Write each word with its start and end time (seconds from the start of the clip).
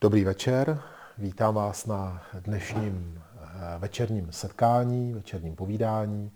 Dobrý 0.00 0.24
večer, 0.24 0.82
vítám 1.18 1.54
vás 1.54 1.86
na 1.86 2.22
dnešním 2.40 3.22
eh, 3.42 3.78
večerním 3.78 4.32
setkání, 4.32 5.14
večerním 5.14 5.56
povídání. 5.56 6.32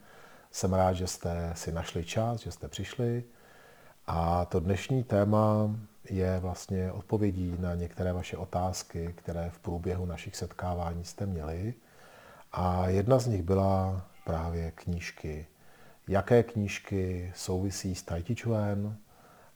Jsem 0.50 0.72
rád, 0.72 0.92
že 0.92 1.06
jste 1.06 1.52
si 1.54 1.72
našli 1.72 2.04
čas, 2.04 2.40
že 2.40 2.52
jste 2.52 2.68
přišli. 2.68 3.24
A 4.06 4.44
to 4.44 4.60
dnešní 4.60 5.04
téma 5.04 5.76
je 6.10 6.38
vlastně 6.38 6.92
odpovědí 6.92 7.56
na 7.58 7.74
některé 7.74 8.12
vaše 8.12 8.36
otázky, 8.36 9.14
které 9.16 9.50
v 9.50 9.58
průběhu 9.58 10.06
našich 10.06 10.36
setkávání 10.36 11.04
jste 11.04 11.26
měli. 11.26 11.74
A 12.52 12.88
jedna 12.88 13.18
z 13.18 13.26
nich 13.26 13.42
byla 13.42 14.02
právě 14.24 14.70
knížky. 14.70 15.46
Jaké 16.08 16.42
knížky 16.42 17.32
souvisí 17.36 17.94
s 17.94 18.02
Tai 18.02 18.22
Chi 18.22 18.36
Chuan, 18.36 18.96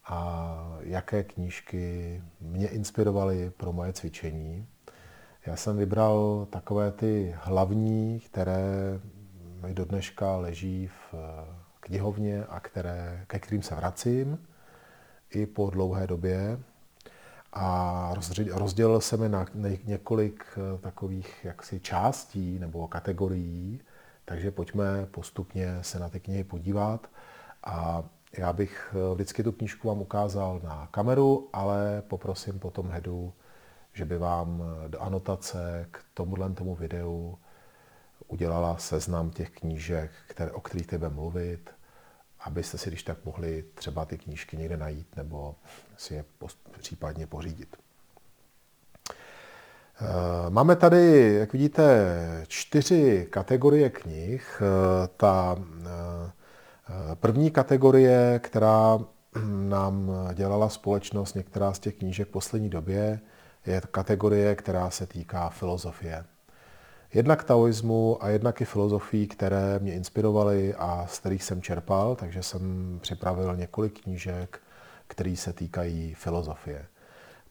a 0.06 0.78
jaké 0.80 1.24
knížky 1.24 2.22
mě 2.40 2.68
inspirovaly 2.68 3.50
pro 3.56 3.72
moje 3.72 3.92
cvičení. 3.92 4.66
Já 5.46 5.56
jsem 5.56 5.76
vybral 5.76 6.46
takové 6.50 6.92
ty 6.92 7.34
hlavní, 7.38 8.20
které 8.20 9.00
mi 9.62 9.74
do 9.74 9.84
dneška 9.84 10.36
leží 10.36 10.86
v 10.86 11.14
knihovně 11.80 12.44
a 12.44 12.60
které, 12.60 13.24
ke 13.26 13.38
kterým 13.38 13.62
se 13.62 13.74
vracím 13.74 14.38
i 15.30 15.46
po 15.46 15.70
dlouhé 15.70 16.06
době. 16.06 16.58
A 17.52 18.14
rozdělil 18.50 19.00
jsem 19.00 19.22
je 19.22 19.28
na 19.28 19.46
několik 19.84 20.44
takových 20.80 21.44
jaksi 21.44 21.80
částí 21.80 22.58
nebo 22.58 22.88
kategorií, 22.88 23.80
takže 24.24 24.50
pojďme 24.50 25.06
postupně 25.06 25.78
se 25.80 25.98
na 25.98 26.08
ty 26.08 26.20
knihy 26.20 26.44
podívat. 26.44 27.10
A 27.64 28.04
já 28.38 28.52
bych 28.52 28.94
eh, 28.94 29.14
vždycky 29.14 29.42
tu 29.42 29.52
knížku 29.52 29.88
vám 29.88 30.00
ukázal 30.00 30.60
na 30.64 30.88
kameru, 30.90 31.48
ale 31.52 32.02
poprosím 32.08 32.58
potom 32.58 32.90
Hedu, 32.90 33.32
že 33.92 34.04
by 34.04 34.18
vám 34.18 34.62
eh, 34.62 34.88
do 34.88 35.02
anotace 35.02 35.88
k 35.90 36.04
tomuhle 36.14 36.50
tomu 36.50 36.74
videu 36.74 37.38
udělala 38.28 38.78
seznam 38.78 39.30
těch 39.30 39.50
knížek, 39.50 40.10
které, 40.28 40.50
o 40.52 40.60
kterých 40.60 40.86
teď 40.86 41.02
mluvit, 41.08 41.70
abyste 42.40 42.78
si 42.78 42.90
když 42.90 43.02
tak 43.02 43.24
mohli 43.24 43.64
třeba 43.74 44.04
ty 44.04 44.18
knížky 44.18 44.56
někde 44.56 44.76
najít 44.76 45.16
nebo 45.16 45.54
si 45.96 46.14
je 46.14 46.24
případně 46.78 47.26
pořídit. 47.26 47.76
Eh, 50.00 50.50
máme 50.50 50.76
tady, 50.76 51.34
jak 51.34 51.52
vidíte, 51.52 51.84
čtyři 52.48 53.26
kategorie 53.30 53.90
knih. 53.90 54.62
Ta 55.16 55.56
První 57.14 57.50
kategorie, 57.50 58.40
která 58.42 58.98
nám 59.68 60.12
dělala 60.34 60.68
společnost, 60.68 61.34
některá 61.34 61.72
z 61.74 61.78
těch 61.78 61.94
knížek 61.94 62.28
v 62.28 62.30
poslední 62.30 62.68
době, 62.70 63.20
je 63.66 63.82
kategorie, 63.90 64.54
která 64.54 64.90
se 64.90 65.06
týká 65.06 65.48
filozofie. 65.48 66.24
Jednak 67.14 67.44
taoismu 67.44 68.24
a 68.24 68.28
jednak 68.28 68.60
i 68.60 68.64
filozofii, 68.64 69.26
které 69.26 69.78
mě 69.78 69.94
inspirovaly 69.94 70.74
a 70.74 71.06
z 71.08 71.18
kterých 71.18 71.42
jsem 71.42 71.62
čerpal, 71.62 72.16
takže 72.16 72.42
jsem 72.42 72.98
připravil 73.02 73.56
několik 73.56 74.02
knížek, 74.02 74.60
které 75.06 75.36
se 75.36 75.52
týkají 75.52 76.14
filozofie. 76.14 76.86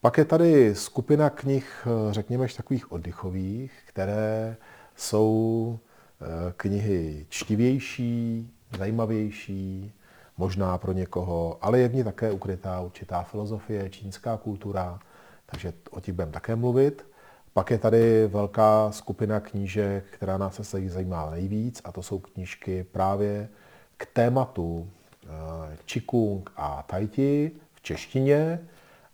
Pak 0.02 0.18
je 0.18 0.26
tady 0.26 0.76
skupina 0.76 1.30
knih, 1.30 1.88
řekněme, 2.12 2.48
takových 2.58 2.92
oddychových, 2.92 3.72
které 3.86 4.56
jsou 4.96 5.80
eh, 6.22 6.54
knihy 6.58 7.26
čtivější, 7.30 8.53
zajímavější, 8.78 9.94
možná 10.38 10.78
pro 10.78 10.92
někoho, 10.92 11.58
ale 11.62 11.80
je 11.80 11.88
v 11.88 11.96
ní 11.96 12.04
také 12.04 12.32
ukrytá 12.32 12.82
určitá 12.82 13.24
filozofie, 13.24 13.90
čínská 13.90 14.38
kultura, 14.38 15.00
takže 15.46 15.74
o 15.92 16.00
těch 16.00 16.16
budeme 16.16 16.32
také 16.32 16.56
mluvit. 16.56 17.06
Pak 17.54 17.72
je 17.72 17.78
tady 17.78 18.28
velká 18.28 18.92
skupina 18.92 19.40
knížek, 19.40 20.04
která 20.12 20.38
nás 20.38 20.60
se 20.62 20.90
zajímá 20.90 21.30
nejvíc, 21.30 21.82
a 21.84 21.92
to 21.92 22.04
jsou 22.04 22.20
knížky 22.20 22.84
právě 22.84 23.50
k 23.98 24.06
tématu 24.06 24.90
eh, 25.24 25.78
Qigong 25.86 26.52
a 26.56 26.84
Tai 26.84 27.08
Chi 27.08 27.52
v 27.74 27.82
češtině. 27.82 28.60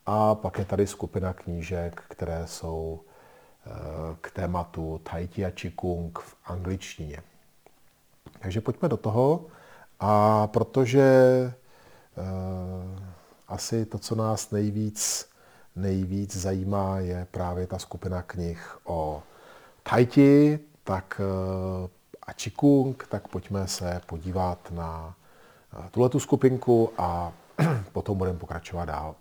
A 0.06 0.36
pak 0.36 0.60
je 0.60 0.66
tady 0.66 0.88
skupina 0.88 1.34
knížek, 1.34 2.04
které 2.08 2.48
jsou 2.48 3.00
eh, 3.66 3.70
k 4.22 4.32
tématu 4.32 5.02
Tai 5.04 5.28
Chi 5.28 5.46
a 5.46 5.52
Qigong 5.52 6.20
v 6.20 6.36
angličtině. 6.46 7.18
Takže 8.40 8.62
pojďme 8.62 8.90
do 8.90 8.98
toho. 8.98 9.46
A 10.00 10.48
protože 10.48 11.08
uh, 12.18 13.00
asi 13.48 13.86
to, 13.86 14.00
co 14.00 14.16
nás 14.16 14.52
nejvíc, 14.52 15.30
nejvíc 15.76 16.38
zajímá, 16.38 17.00
je 17.00 17.28
právě 17.32 17.68
ta 17.68 17.80
skupina 17.80 18.22
knih 18.22 18.78
o 18.84 19.24
Tai 19.84 20.06
Chi, 20.06 20.60
tak 20.84 21.22
uh, 21.84 21.90
a 22.22 22.34
Qigong, 22.34 23.08
tak 23.10 23.28
pojďme 23.28 23.68
se 23.68 24.02
podívat 24.06 24.72
na 24.72 25.16
uh, 25.80 25.86
tuhle 25.90 26.10
tu 26.10 26.20
skupinku 26.20 26.92
a 26.98 27.34
potom 27.92 28.18
budeme 28.18 28.40
pokračovat 28.40 28.86
dál. 28.86 29.16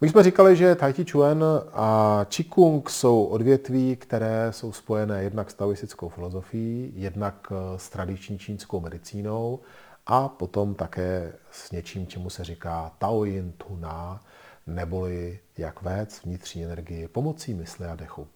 My 0.00 0.08
jsme 0.08 0.22
říkali, 0.22 0.56
že 0.56 0.74
Tai 0.74 0.92
Chi 0.92 1.04
Chuan 1.10 1.44
a 1.72 2.20
Qigong 2.28 2.90
jsou 2.90 3.24
odvětví, 3.24 3.96
které 3.96 4.48
jsou 4.50 4.72
spojené 4.72 5.22
jednak 5.22 5.50
s 5.50 5.54
taoistickou 5.54 6.08
filozofií, 6.08 6.92
jednak 6.96 7.52
eh, 7.52 7.78
s 7.78 7.88
tradiční 7.88 8.38
čínskou 8.38 8.80
medicínou 8.80 9.60
a 10.06 10.28
potom 10.28 10.74
také 10.74 11.32
s 11.50 11.70
něčím, 11.70 12.06
čemu 12.06 12.30
se 12.30 12.44
říká 12.44 12.92
Taoyin 12.98 13.52
Tuna, 13.52 14.20
neboli 14.66 15.38
jak 15.58 15.82
vést 15.82 16.24
vnitřní 16.24 16.64
energii 16.64 17.08
pomocí 17.08 17.54
mysli 17.54 17.86
a 17.86 17.96
dechu. 17.96 18.26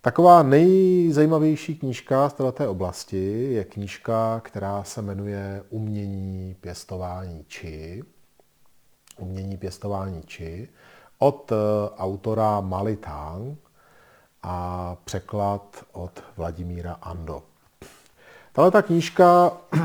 Taková 0.00 0.42
nejzajímavější 0.42 1.74
knížka 1.74 2.28
z 2.28 2.32
této 2.32 2.70
oblasti 2.70 3.52
je 3.52 3.64
knížka, 3.64 4.40
která 4.44 4.84
se 4.84 5.02
jmenuje 5.02 5.62
Umění 5.70 6.56
pěstování 6.60 7.44
či 7.48 8.02
umění 9.18 9.56
pěstování 9.56 10.22
či 10.22 10.68
od 11.18 11.52
eh, 11.52 11.56
autora 11.98 12.60
Mali 12.60 12.96
Tang 12.96 13.58
a 14.42 14.96
překlad 15.04 15.84
od 15.92 16.24
Vladimíra 16.36 16.92
Ando. 17.02 17.42
Tahle 18.52 18.70
ta 18.70 18.82
knížka 18.82 19.52
eh, 19.74 19.80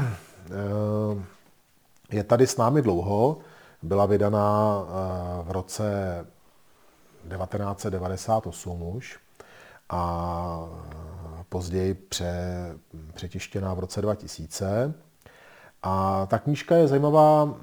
je 2.12 2.24
tady 2.24 2.48
s 2.48 2.58
námi 2.58 2.82
dlouho, 2.82 3.38
byla 3.82 4.06
vydaná 4.06 4.82
eh, 4.82 5.44
v 5.44 5.52
roce 5.52 6.26
1998 7.30 8.82
už 8.82 9.20
a 9.90 10.68
později 11.50 11.94
pře, 11.94 12.34
přetištěná 13.14 13.74
v 13.74 13.80
roce 13.80 14.02
2000. 14.02 14.94
A 15.84 16.26
ta 16.26 16.40
knížka 16.40 16.76
je 16.76 16.88
zajímavá 16.88 17.56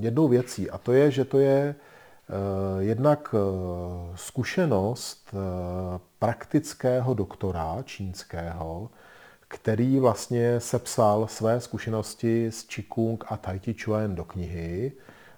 jednou 0.00 0.28
věcí 0.28 0.70
a 0.70 0.78
to 0.78 0.92
je, 0.92 1.10
že 1.10 1.24
to 1.24 1.38
je 1.38 1.74
eh, 1.74 2.82
jednak 2.82 3.34
eh, 3.34 3.38
zkušenost 4.14 5.28
eh, 5.32 5.36
praktického 6.18 7.14
doktora 7.14 7.82
čínského, 7.84 8.90
který 9.48 10.00
vlastně 10.00 10.60
sepsal 10.60 11.26
své 11.26 11.60
zkušenosti 11.60 12.46
s 12.46 12.62
Qigong 12.62 13.24
a 13.28 13.36
Tai 13.36 13.58
Chi 13.58 13.74
Chuan 13.84 14.14
do 14.14 14.24
knihy. 14.24 14.92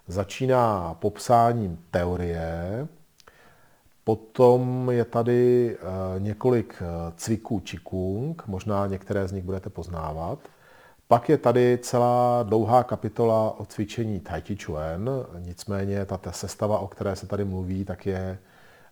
Začíná 0.07 0.93
popsáním 0.93 1.79
teorie, 1.91 2.87
potom 4.03 4.89
je 4.91 5.05
tady 5.05 5.77
několik 6.17 6.83
cviků 7.15 7.59
Qigong, 7.59 8.47
možná 8.47 8.87
některé 8.87 9.27
z 9.27 9.31
nich 9.31 9.43
budete 9.43 9.69
poznávat. 9.69 10.39
Pak 11.11 11.29
je 11.29 11.37
tady 11.37 11.79
celá 11.81 12.43
dlouhá 12.43 12.83
kapitola 12.83 13.59
o 13.59 13.65
cvičení 13.65 14.19
Tai 14.19 14.41
Chi 14.41 14.57
Chuan, 14.65 15.09
nicméně 15.39 16.05
ta, 16.05 16.17
ta 16.17 16.31
sestava, 16.31 16.79
o 16.79 16.87
které 16.87 17.15
se 17.15 17.27
tady 17.27 17.45
mluví, 17.45 17.85
tak 17.85 18.05
je 18.05 18.37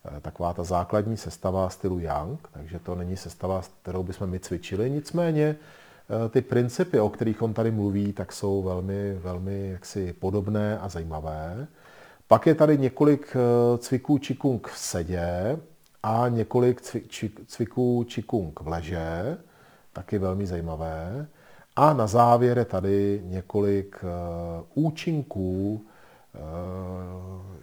eh, 0.05 0.19
taková 0.21 0.53
ta 0.53 0.63
základní 0.63 1.17
sestava 1.17 1.69
stylu 1.69 1.99
Yang, 1.99 2.39
takže 2.51 2.79
to 2.79 2.95
není 2.95 3.17
sestava, 3.17 3.61
kterou 3.81 4.03
bychom 4.03 4.29
my 4.29 4.39
cvičili, 4.39 4.89
nicméně 4.89 5.55
eh, 5.55 6.29
ty 6.29 6.41
principy, 6.41 6.99
o 6.99 7.09
kterých 7.09 7.41
on 7.41 7.53
tady 7.53 7.71
mluví, 7.71 8.13
tak 8.13 8.33
jsou 8.33 8.63
velmi, 8.63 9.13
velmi 9.13 9.69
jaksi 9.69 10.13
podobné 10.13 10.79
a 10.79 10.89
zajímavé. 10.89 11.67
Pak 12.27 12.47
je 12.47 12.55
tady 12.55 12.77
několik 12.77 13.35
eh, 13.35 13.77
cviků 13.77 14.17
Qigong 14.17 14.67
v 14.67 14.77
sedě 14.77 15.59
a 16.03 16.27
několik 16.29 16.81
cviků 17.47 18.05
Qigong 18.13 18.59
v 18.59 18.67
leže, 18.67 19.37
taky 19.93 20.17
velmi 20.17 20.47
zajímavé. 20.47 21.27
A 21.79 21.93
na 21.93 22.07
závěr 22.07 22.57
je 22.57 22.65
tady 22.65 23.21
několik 23.23 24.03
uh, 24.03 24.85
účinků 24.85 25.85
uh, 26.33 26.41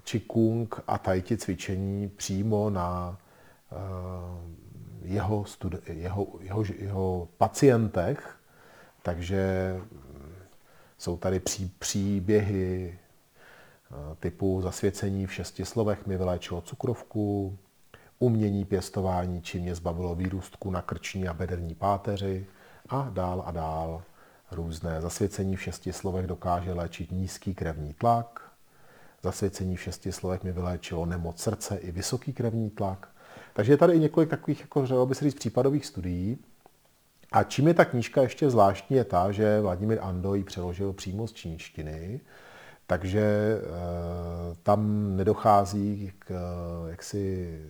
Qigong 0.03 0.81
a 0.87 0.99
Tai 0.99 1.23
Chi 1.23 1.37
cvičení 1.37 2.09
přímo 2.09 2.71
na 2.71 3.19
uh, 3.73 3.79
jeho, 5.03 5.43
studi- 5.43 5.81
jeho, 5.87 6.27
jeho, 6.41 6.65
jeho 6.79 7.29
pacientech. 7.39 8.37
Takže 9.03 9.75
jsou 10.99 11.17
tady 11.17 11.41
pří, 11.41 11.73
příběhy 11.79 12.99
typu 14.21 14.61
zasvěcení 14.61 15.27
v 15.27 15.33
šesti 15.33 15.65
slovech 15.65 16.07
mi 16.07 16.17
vyléčilo 16.17 16.61
cukrovku, 16.61 17.59
umění 18.19 18.65
pěstování, 18.65 19.43
či 19.43 19.61
mě 19.61 19.75
zbavilo 19.75 20.15
výrůstku 20.15 20.71
na 20.71 20.83
krční 20.83 21.29
a 21.29 21.35
bederní 21.35 21.75
páteři 21.75 22.47
a 22.89 23.11
dál 23.11 23.43
a 23.47 23.51
dál. 23.51 24.03
Různé 24.51 25.01
zasvěcení 25.01 25.57
v 25.57 25.63
šesti 25.63 25.93
slovech 25.93 26.27
dokáže 26.27 26.73
léčit 26.73 27.13
nízký 27.13 27.55
krevní 27.55 27.95
tlak, 27.95 28.51
zasvěcení 29.23 29.77
v 29.77 29.83
šesti 29.83 30.13
slovech 30.13 30.43
mi 30.43 30.53
vyléčilo 30.53 31.07
nemoc 31.07 31.43
srdce 31.43 31.77
i 31.77 31.91
vysoký 31.93 32.33
krevní 32.33 32.71
tlak. 32.71 33.09
Takže 33.53 33.73
je 33.73 33.77
tady 33.77 33.93
i 33.93 33.99
několik 33.99 34.31
takových, 34.31 34.61
jako 34.61 34.87
řekl 34.87 35.07
by 35.07 35.15
se 35.15 35.25
říct, 35.25 35.35
případových 35.35 35.87
studií. 35.87 36.39
A 37.33 37.43
čím 37.43 37.69
je 37.69 37.75
ta 37.75 37.85
knížka 37.85 38.23
ještě 38.23 38.51
zvláštní, 38.51 38.97
je 38.97 39.05
ta, 39.05 39.33
že 39.33 39.61
Vladimír 39.61 39.99
Ando 40.03 40.35
ji 40.35 40.45
přeložil 40.45 40.93
přímo 40.93 41.27
z 41.27 41.33
čínštiny, 41.33 42.21
takže 42.87 43.21
e, 43.21 43.61
tam 44.63 45.11
nedochází 45.17 46.13
k, 46.19 46.35
jaksi, 46.89 47.61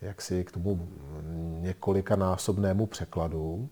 jaksi 0.00 0.44
k 0.44 0.52
tomu 0.52 0.88
několikanásobnému 1.60 2.86
překladu. 2.86 3.68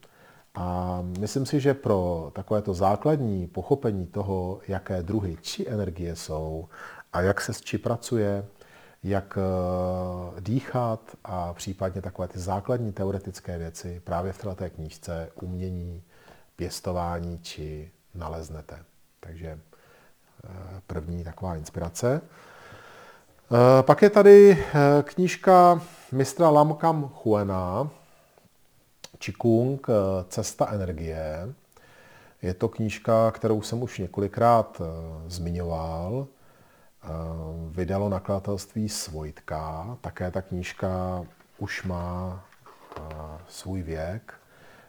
A 0.55 0.99
myslím 1.19 1.47
si, 1.47 1.61
že 1.61 1.75
pro 1.75 2.31
takovéto 2.35 2.75
základní 2.75 3.47
pochopení 3.47 4.06
toho, 4.06 4.61
jaké 4.69 5.02
druhy 5.02 5.37
či 5.43 5.69
energie 5.69 6.17
jsou 6.17 6.69
a 7.12 7.20
jak 7.20 7.41
se 7.41 7.52
s 7.52 7.61
či 7.61 7.79
pracuje, 7.79 8.47
jak 9.02 9.38
eh, 9.38 10.41
dýchat 10.41 11.00
a 11.25 11.55
případně 11.55 12.02
takové 12.02 12.29
ty 12.29 12.38
základní 12.38 12.93
teoretické 12.93 13.58
věci 13.58 14.00
právě 14.05 14.32
v 14.32 14.38
této 14.38 14.70
knížce 14.70 15.31
umění, 15.35 16.02
pěstování 16.56 17.38
či 17.38 17.91
naleznete. 18.14 18.85
Takže 19.20 19.49
eh, 20.44 20.49
první 20.87 21.25
taková 21.25 21.56
inspirace. 21.56 22.20
Eh, 23.52 23.82
pak 23.82 24.02
je 24.02 24.11
tady 24.11 24.64
knížka 25.02 25.82
mistra 26.12 26.50
Lamkam 26.50 27.11
Huena, 27.25 27.91
Čikung, 29.20 29.87
Cesta 30.28 30.70
energie. 30.72 31.55
Je 32.43 32.55
to 32.55 32.69
knížka, 32.69 33.31
kterou 33.31 33.62
jsem 33.62 33.82
už 33.82 33.99
několikrát 33.99 34.82
zmiňoval. 35.26 36.26
Vydalo 37.69 38.08
nakladatelství 38.08 38.88
Svojtka. 38.88 39.96
Také 40.00 40.31
ta 40.31 40.43
knížka 40.43 41.25
už 41.58 41.82
má 41.82 42.44
svůj 43.49 43.82
věk. 43.82 44.34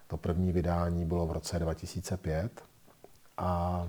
To 0.07 0.17
první 0.17 0.51
vydání 0.51 1.05
bylo 1.05 1.27
v 1.27 1.31
roce 1.31 1.59
2005. 1.59 2.63
A 3.37 3.87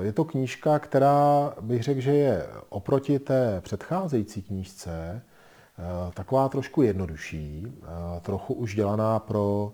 je 0.00 0.12
to 0.12 0.24
knížka, 0.24 0.78
která 0.78 1.54
bych 1.60 1.82
řekl, 1.82 2.00
že 2.00 2.12
je 2.14 2.46
oproti 2.68 3.18
té 3.18 3.60
předcházející 3.60 4.42
knížce 4.42 5.22
taková 6.14 6.48
trošku 6.48 6.82
jednodušší, 6.82 7.66
trochu 8.22 8.54
už 8.54 8.74
dělaná 8.74 9.18
pro, 9.18 9.72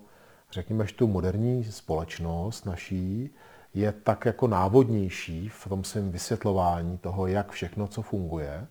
řekněme, 0.51 0.85
tu 0.95 1.07
moderní 1.07 1.63
společnost 1.63 2.65
naší, 2.65 3.29
je 3.73 3.91
tak 3.91 4.25
jako 4.25 4.47
návodnější 4.47 5.49
v 5.49 5.69
tom 5.69 5.83
svém 5.83 6.11
vysvětlování 6.11 6.97
toho, 6.97 7.27
jak 7.27 7.51
všechno, 7.51 7.87
co 7.87 8.01
funguje. 8.01 8.67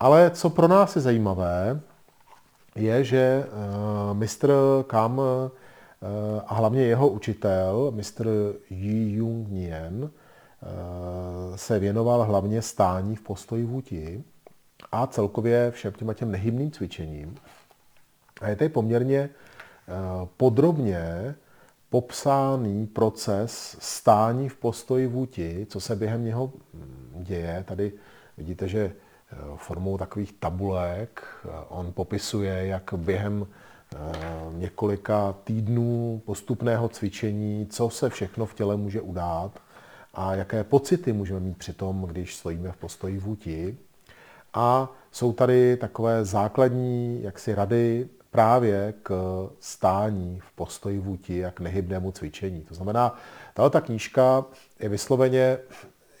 Ale 0.00 0.30
co 0.30 0.50
pro 0.50 0.68
nás 0.68 0.96
je 0.96 1.02
zajímavé, 1.02 1.80
je, 2.74 3.04
že 3.04 3.46
uh, 3.46 4.16
mistr 4.16 4.52
Kam 4.86 5.20
a 6.46 6.54
hlavně 6.54 6.82
jeho 6.82 7.08
učitel, 7.08 7.92
mistr 7.94 8.54
Yi 8.70 9.12
Jung 9.16 9.48
Nien, 9.48 10.10
se 11.56 11.78
věnoval 11.78 12.24
hlavně 12.24 12.62
stání 12.62 13.16
v 13.16 13.20
postoji 13.20 13.64
vůti 13.64 14.24
a 14.92 15.06
celkově 15.06 15.70
všem 15.70 15.92
těm, 15.92 16.14
těm 16.14 16.30
nehybným 16.30 16.70
cvičením. 16.70 17.34
A 18.40 18.48
je 18.48 18.56
tady 18.56 18.68
poměrně 18.68 19.30
uh, 19.88 20.28
podrobně 20.36 21.34
popsáný 21.92 22.86
proces 22.86 23.76
stání 23.80 24.48
v 24.48 24.56
postoji 24.56 25.06
vůti, 25.06 25.66
co 25.70 25.80
se 25.80 25.96
během 25.96 26.24
něho 26.24 26.52
děje. 27.14 27.64
Tady 27.68 27.92
vidíte, 28.36 28.68
že 28.68 28.80
eh, 28.80 29.36
formou 29.56 29.98
takových 29.98 30.32
tabulek 30.32 31.22
eh, 31.44 31.48
on 31.68 31.92
popisuje, 31.92 32.66
jak 32.66 32.94
během 32.96 33.46
eh, 33.46 33.96
několika 34.52 35.34
týdnů 35.44 36.22
postupného 36.24 36.88
cvičení, 36.88 37.66
co 37.66 37.90
se 37.90 38.10
všechno 38.10 38.46
v 38.46 38.54
těle 38.54 38.76
může 38.76 39.00
udát 39.00 39.60
a 40.14 40.34
jaké 40.34 40.64
pocity 40.64 41.12
můžeme 41.12 41.40
mít 41.40 41.58
při 41.58 41.72
tom, 41.72 42.02
když 42.02 42.36
stojíme 42.36 42.72
v 42.72 42.76
postoji 42.76 43.18
vůti. 43.18 43.76
A 44.54 44.92
jsou 45.10 45.32
tady 45.32 45.76
takové 45.76 46.24
základní 46.24 47.22
jaksi 47.22 47.54
rady 47.54 48.08
právě 48.30 48.94
k 49.02 49.12
stání 49.60 50.40
v 50.40 50.52
postoji 50.52 50.98
vůti 50.98 51.44
a 51.44 51.50
k 51.50 51.60
nehybnému 51.60 52.12
cvičení. 52.12 52.60
To 52.60 52.74
znamená, 52.74 53.18
tahle 53.54 53.70
ta 53.70 53.80
knížka 53.80 54.44
je 54.80 54.88
vysloveně 54.88 55.58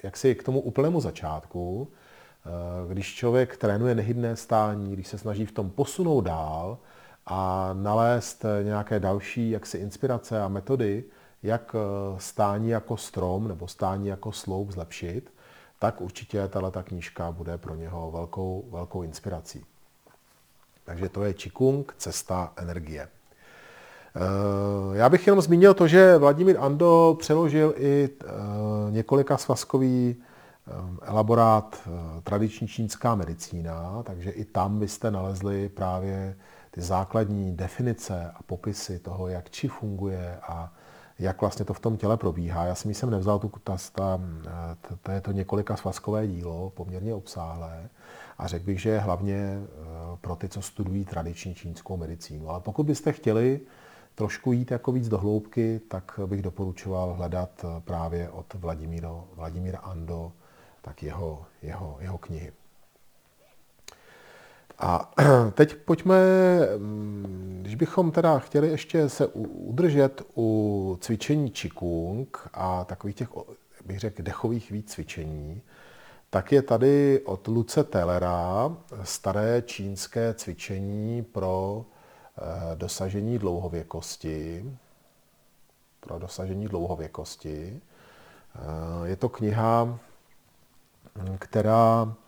jaksi 0.02 0.34
k 0.34 0.42
tomu 0.42 0.60
úplnému 0.60 1.00
začátku, 1.00 1.88
eh, 1.88 2.92
když 2.92 3.14
člověk 3.14 3.56
trénuje 3.56 3.94
nehybné 3.94 4.36
stání, 4.36 4.92
když 4.92 5.08
se 5.08 5.18
snaží 5.18 5.46
v 5.46 5.52
tom 5.52 5.70
posunout 5.70 6.20
dál 6.20 6.78
a 7.26 7.70
nalézt 7.72 8.44
nějaké 8.62 9.00
další 9.00 9.50
jaksi 9.50 9.78
inspirace 9.78 10.42
a 10.42 10.48
metody, 10.48 11.04
jak 11.42 11.76
eh, 11.78 12.14
stání 12.18 12.68
jako 12.68 12.96
strom 12.96 13.48
nebo 13.48 13.68
stání 13.68 14.08
jako 14.08 14.32
sloup 14.32 14.70
zlepšit, 14.70 15.32
tak 15.82 16.00
určitě 16.00 16.48
tato 16.48 16.82
knížka 16.82 17.32
bude 17.32 17.58
pro 17.58 17.74
něho 17.74 18.10
velkou, 18.10 18.64
velkou 18.70 19.02
inspirací. 19.02 19.64
Takže 20.84 21.08
to 21.08 21.24
je 21.24 21.34
Čikung, 21.34 21.94
cesta 21.98 22.52
energie. 22.56 23.08
Eh, 24.16 24.96
já 24.96 25.08
bych 25.08 25.26
jenom 25.26 25.40
zmínil 25.40 25.74
to, 25.74 25.88
že 25.88 26.18
Vladimír 26.18 26.56
Ando 26.60 27.16
přeložil 27.18 27.74
i 27.76 28.08
eh, 28.10 28.26
několika 28.90 29.36
svazkový 29.36 30.16
eh, 30.16 30.72
elaborát 31.02 31.88
tradiční 32.24 32.68
čínská 32.68 33.14
medicína, 33.14 34.02
takže 34.02 34.30
i 34.30 34.44
tam 34.44 34.78
byste 34.78 35.10
nalezli 35.10 35.68
právě 35.68 36.36
ty 36.70 36.80
základní 36.80 37.56
definice 37.56 38.32
a 38.34 38.42
popisy 38.42 38.98
toho, 38.98 39.28
jak 39.28 39.50
či 39.50 39.68
funguje 39.68 40.38
a 40.42 40.72
jak 41.22 41.40
vlastně 41.40 41.64
to 41.64 41.74
v 41.74 41.80
tom 41.80 41.96
těle 41.96 42.16
probíhá. 42.16 42.64
Já 42.64 42.74
si 42.74 42.94
jsem 42.94 43.10
nevzal 43.10 43.38
tu, 43.38 43.52
ta, 43.64 43.76
ta, 43.92 44.20
to 45.02 45.10
je 45.10 45.20
to 45.20 45.32
několika 45.32 45.76
svazkové 45.76 46.26
dílo, 46.26 46.70
poměrně 46.70 47.14
obsáhlé, 47.14 47.88
a 48.38 48.46
řekl 48.46 48.64
bych, 48.64 48.80
že 48.80 48.90
je 48.90 48.98
hlavně 48.98 49.36
eh, 49.36 49.66
pro 50.20 50.36
ty, 50.36 50.48
co 50.48 50.62
studují 50.62 51.04
tradiční 51.04 51.54
čínskou 51.54 51.96
medicínu. 51.96 52.50
Ale 52.50 52.60
pokud 52.60 52.86
byste 52.86 53.12
chtěli 53.12 53.60
trošku 54.14 54.52
jít 54.52 54.70
jako 54.70 54.92
víc 54.92 55.08
do 55.08 55.18
hloubky, 55.18 55.80
tak 55.88 56.20
bych 56.26 56.42
doporučoval 56.42 57.14
hledat 57.14 57.64
eh, 57.64 57.80
právě 57.80 58.30
od 58.30 58.54
Vladimíra, 58.54 59.10
Vladimíra 59.34 59.78
Ando 59.78 60.32
tak 60.82 61.02
jeho, 61.02 61.46
jeho, 61.62 61.96
jeho 62.00 62.18
knihy. 62.18 62.52
A 64.82 65.10
teď 65.54 65.74
pojďme, 65.74 66.16
mm, 66.76 67.58
když 67.62 67.74
bychom 67.74 68.10
teda 68.10 68.38
chtěli 68.38 68.68
ještě 68.68 69.08
se 69.08 69.26
udržet 69.26 70.22
u 70.36 70.98
cvičení 71.00 71.50
Qigong 71.50 72.48
a 72.52 72.84
takových 72.84 73.16
těch, 73.16 73.28
bych 73.84 73.98
řekl, 73.98 74.22
dechových 74.22 74.70
víc 74.70 74.92
cvičení, 74.92 75.62
tak 76.30 76.52
je 76.52 76.62
tady 76.62 77.20
od 77.24 77.48
Luce 77.48 77.84
Tellera 77.84 78.76
staré 79.02 79.62
čínské 79.62 80.34
cvičení 80.34 81.22
pro 81.22 81.84
eh, 82.38 82.76
dosažení 82.76 83.38
dlouhověkosti. 83.38 84.72
Pro 86.00 86.18
dosažení 86.18 86.68
dlouhověkosti. 86.68 87.80
Eh, 88.54 89.08
je 89.08 89.16
to 89.16 89.28
kniha, 89.28 89.98
která 91.38 92.16
eh, 92.18 92.21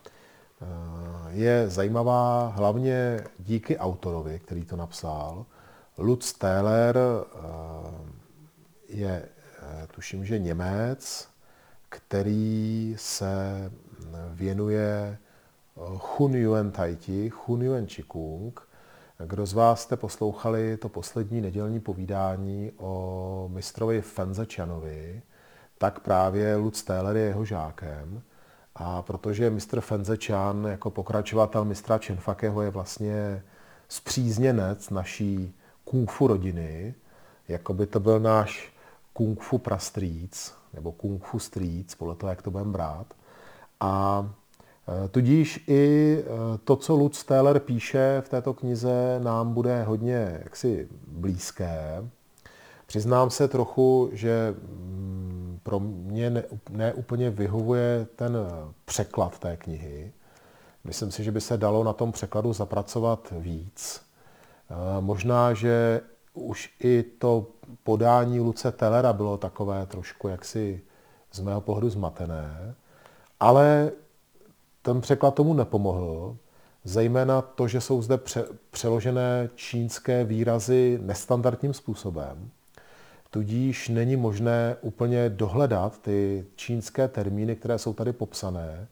je 1.31 1.69
zajímavá 1.69 2.47
hlavně 2.57 3.25
díky 3.39 3.79
autorovi, 3.79 4.39
který 4.39 4.65
to 4.65 4.77
napsal. 4.77 5.47
Lutz 5.99 6.33
Teller 6.33 6.99
je, 8.89 9.29
tuším, 9.95 10.25
že 10.25 10.39
Němec, 10.39 11.29
který 11.89 12.95
se 12.99 13.71
věnuje 14.33 15.19
eh, 15.19 15.81
Hun 16.17 16.35
Yuan 16.35 16.71
Taiti, 16.71 17.33
Hun 17.47 17.63
Yuan 17.63 17.87
Qigong. 17.87 18.69
Kdo 19.27 19.47
z 19.47 19.53
vás 19.53 19.83
jste 19.83 19.97
poslouchali 19.97 20.77
to 20.77 20.89
poslední 20.89 21.41
nedělní 21.41 21.81
povídání 21.81 22.73
o 22.77 23.51
mistrovi 23.53 24.01
Fenze 24.01 24.47
Chanovi, 24.55 25.23
tak 25.79 26.01
právě 26.01 26.57
Lutz 26.57 26.83
Taylor 26.83 27.17
je 27.17 27.23
jeho 27.23 27.45
žákem. 27.45 28.23
A 28.77 29.03
protože 29.03 29.51
mistr 29.51 29.81
Fenze 29.81 30.17
Chan 30.17 30.65
jako 30.65 30.91
pokračovatel 30.91 31.65
mistra 31.65 31.99
Chenfakeho 31.99 32.63
je 32.63 32.71
vlastně 32.71 33.43
zpřízněnec 33.89 34.91
naší 34.91 35.55
kung 35.85 36.11
fu 36.11 36.27
rodiny, 36.27 36.95
jako 37.49 37.75
by 37.75 37.87
to 37.87 38.01
byl 38.01 38.21
náš 38.21 38.73
kung 39.13 39.41
fu 39.41 39.59
prastrýc, 39.59 40.55
nebo 40.75 40.93
kung 40.93 41.25
fu 41.25 41.39
strýc, 41.39 41.95
podle 41.95 42.15
toho, 42.15 42.31
jak 42.31 42.43
to 42.43 42.51
budeme 42.51 42.73
brát, 42.73 43.07
a 43.81 44.27
Tudíž 45.11 45.65
i 45.69 46.25
to, 46.65 46.77
co 46.77 46.95
Lutz 46.95 47.25
Taylor 47.25 47.59
píše 47.59 48.23
v 48.27 48.29
této 48.29 48.55
knize, 48.55 49.21
nám 49.23 49.55
bude 49.55 49.83
hodně 49.83 50.41
jaksi 50.45 50.89
blízké. 51.07 52.05
Přiznám 52.87 53.31
se 53.31 53.49
trochu, 53.49 54.11
že 54.13 54.55
mm, 54.59 55.44
pro 55.65 55.81
mě 55.81 56.31
ne, 56.31 56.43
ne 56.71 56.93
úplně 56.93 57.31
vyhovuje 57.31 58.07
ten 58.17 58.37
překlad 58.85 59.39
té 59.39 59.57
knihy. 59.57 60.13
Myslím 60.85 61.11
si, 61.11 61.25
že 61.25 61.33
by 61.33 61.41
se 61.41 61.57
dalo 61.57 61.85
na 61.85 61.93
tom 61.93 62.13
překladu 62.13 62.53
zapracovat 62.53 63.33
víc. 63.39 64.03
Možná, 65.01 65.55
že 65.55 66.01
už 66.35 66.75
i 66.81 67.03
to 67.03 67.47
podání 67.83 68.41
Luce 68.41 68.73
Tellera 68.73 69.13
bylo 69.13 69.37
takové 69.37 69.87
trošku 69.87 70.29
jaksi 70.29 70.83
z 71.33 71.41
mého 71.41 71.61
pohledu 71.61 71.91
zmatené, 71.91 72.75
ale 73.41 73.93
ten 74.83 75.01
překlad 75.01 75.35
tomu 75.35 75.55
nepomohl, 75.55 76.37
zejména 76.85 77.43
to, 77.43 77.69
že 77.69 77.81
jsou 77.81 78.03
zde 78.03 78.17
pře- 78.19 78.47
přeložené 78.71 79.49
čínské 79.55 80.25
výrazy 80.25 80.99
nestandardním 81.03 81.75
způsobem. 81.75 82.51
Tudíž 83.35 83.89
není 83.89 84.17
možné 84.17 84.77
úplně 84.81 85.29
dohledat 85.31 85.99
ty 85.99 86.45
čínské 86.57 87.09
termíny, 87.09 87.57
které 87.57 87.79
jsou 87.79 87.93
tady 87.95 88.13
popsané, 88.13 88.87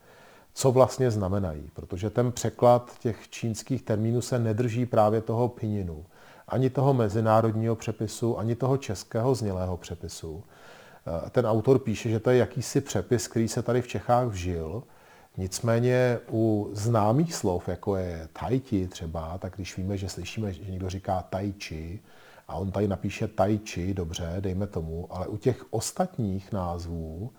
co 0.55 0.73
vlastně 0.73 1.11
znamenají, 1.11 1.71
protože 1.75 2.11
ten 2.11 2.33
překlad 2.33 2.99
těch 2.99 3.29
čínských 3.29 3.83
termínů 3.83 4.21
se 4.21 4.39
nedrží 4.39 4.87
právě 4.87 5.21
toho 5.21 5.49
pininu, 5.49 6.05
ani 6.49 6.71
toho 6.71 6.95
mezinárodního 6.95 7.77
přepisu, 7.77 8.39
ani 8.39 8.55
toho 8.55 8.77
českého 8.77 9.35
znělého 9.35 9.77
přepisu. 9.77 10.45
Eh, 11.27 11.31
ten 11.31 11.47
autor 11.47 11.79
píše, 11.79 12.11
že 12.11 12.21
to 12.21 12.31
je 12.31 12.37
jakýsi 12.39 12.81
přepis, 12.81 13.29
který 13.29 13.49
se 13.49 13.63
tady 13.63 13.83
v 13.83 13.89
Čechách 13.89 14.27
vžil, 14.27 14.83
Nicméně 15.37 16.19
u 16.31 16.71
známých 16.73 17.35
slov, 17.35 17.69
jako 17.69 17.97
je 17.97 18.29
tai 18.33 18.61
chi 18.61 18.87
třeba, 18.87 19.39
tak 19.39 19.53
když 19.57 19.77
víme, 19.77 19.97
že 19.97 20.09
slyšíme, 20.09 20.53
že 20.53 20.71
někdo 20.71 20.91
říká 20.91 21.23
tai 21.31 21.53
chi, 21.59 22.01
a 22.49 22.55
on 22.55 22.71
tady 22.71 22.89
napíše 22.89 23.29
tai 23.29 23.59
chi, 23.59 23.95
dobře, 23.95 24.37
dejme 24.41 24.67
tomu, 24.67 25.07
ale 25.11 25.27
u 25.27 25.37
těch 25.37 25.65
ostatních 25.71 26.53
názvů 26.53 27.31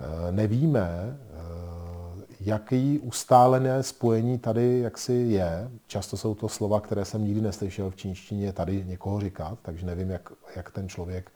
eh, 0.00 0.32
nevíme, 0.32 0.90
eh, 0.90 2.30
jaký 2.40 2.98
ustálené 2.98 3.82
spojení 3.82 4.38
tady 4.38 4.80
jaksi 4.80 5.12
je. 5.12 5.70
Často 5.86 6.16
jsou 6.16 6.34
to 6.34 6.48
slova, 6.48 6.80
které 6.80 7.04
jsem 7.04 7.24
nikdy 7.24 7.40
neslyšel 7.40 7.90
v 7.90 7.96
čínštině 7.96 8.52
tady 8.52 8.84
někoho 8.84 9.20
říkat, 9.20 9.58
takže 9.62 9.86
nevím, 9.86 10.10
jak, 10.10 10.32
jak 10.56 10.70
ten 10.70 10.88
člověk 10.88 11.32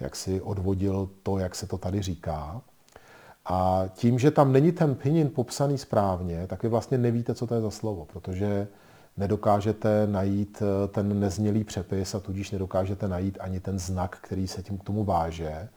jak 0.00 0.16
si 0.16 0.40
odvodil 0.40 1.10
to, 1.22 1.38
jak 1.38 1.54
se 1.54 1.66
to 1.66 1.78
tady 1.78 2.02
říká. 2.02 2.62
A 3.44 3.84
tím, 3.94 4.18
že 4.18 4.30
tam 4.30 4.52
není 4.52 4.72
ten 4.72 4.94
pinin 4.94 5.30
popsaný 5.30 5.78
správně, 5.78 6.46
tak 6.46 6.62
vy 6.62 6.68
vlastně 6.68 6.98
nevíte, 6.98 7.34
co 7.34 7.46
to 7.46 7.54
je 7.54 7.60
za 7.60 7.70
slovo, 7.70 8.04
protože 8.04 8.68
nedokážete 9.16 10.06
najít 10.06 10.62
eh, 10.62 10.88
ten 10.88 11.20
neznělý 11.20 11.64
přepis 11.64 12.14
a 12.14 12.20
tudíž 12.20 12.50
nedokážete 12.50 13.08
najít 13.08 13.38
ani 13.40 13.60
ten 13.60 13.78
znak, 13.78 14.18
který 14.20 14.48
se 14.48 14.62
tím 14.62 14.78
k 14.78 14.84
tomu 14.84 15.04
váže. 15.04 15.68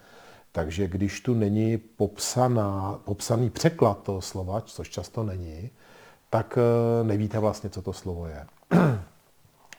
Takže 0.52 0.88
když 0.88 1.22
tu 1.22 1.34
není 1.34 1.78
popsaná, 1.78 3.00
popsaný 3.04 3.50
překlad 3.50 4.04
toho 4.04 4.22
slova, 4.22 4.62
což 4.62 4.90
často 4.90 5.24
není, 5.24 5.70
tak 6.30 6.58
eh, 6.58 7.04
nevíte 7.04 7.40
vlastně, 7.40 7.70
co 7.70 7.82
to 7.82 7.94
slovo 7.94 8.28
je. 8.28 8.46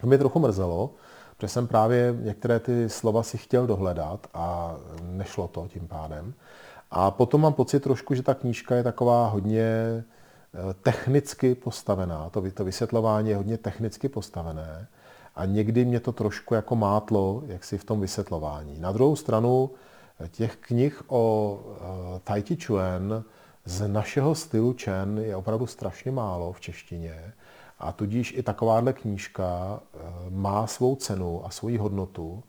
To 0.00 0.07
mě 0.07 0.19
trochu 0.19 0.38
mrzelo, 0.38 0.95
protože 1.37 1.49
jsem 1.49 1.67
právě 1.67 2.17
některé 2.21 2.61
ty 2.61 2.88
slova 2.88 3.23
si 3.23 3.38
chtěl 3.38 3.67
dohledat 3.67 4.27
a 4.35 4.77
nešlo 5.03 5.49
to 5.49 5.69
tím 5.69 5.88
pádem. 5.88 6.35
A 6.91 7.11
potom 7.11 7.41
mám 7.41 7.53
pocit 7.53 7.81
trošku, 7.81 8.15
že 8.15 8.23
ta 8.23 8.35
knížka 8.35 8.75
je 8.75 8.83
taková 8.83 9.29
hodně 9.29 10.05
technicky 10.83 11.55
postavená. 11.55 12.31
To, 12.31 12.50
to 12.50 12.64
vysvětlování 12.64 13.31
je 13.31 13.37
hodně 13.37 13.59
technicky 13.59 14.09
postavené. 14.09 14.88
A 15.37 15.45
někdy 15.45 15.85
mě 15.85 16.00
to 16.00 16.12
trošku 16.12 16.55
jako 16.55 16.76
mátlo, 16.76 17.43
jak 17.47 17.64
si 17.64 17.78
v 17.78 17.85
tom 17.85 18.00
vysvětlování. 18.00 18.78
Na 18.78 18.93
druhou 18.93 19.17
stranu 19.17 19.71
eh, 20.21 20.28
těch 20.28 20.57
knih 20.57 21.02
o 21.07 21.55
uh, 21.61 22.19
Tai 22.25 22.43
Chi 22.43 22.57
Chuan 22.67 23.25
z 23.64 23.88
našeho 23.88 24.35
stylu 24.35 24.76
Chen 24.85 25.19
je 25.19 25.37
opravdu 25.37 25.67
strašně 25.67 26.11
málo 26.11 26.52
v 26.52 26.61
češtině. 26.61 27.33
A 27.78 27.93
tudíž 27.93 28.35
i 28.37 28.43
takováhle 28.43 28.93
knížka 28.93 29.81
má 30.31 30.67
svou 30.67 30.97
cenu 30.97 31.47
a 31.47 31.50
svoji 31.50 31.76
hodnotu. 31.76 32.43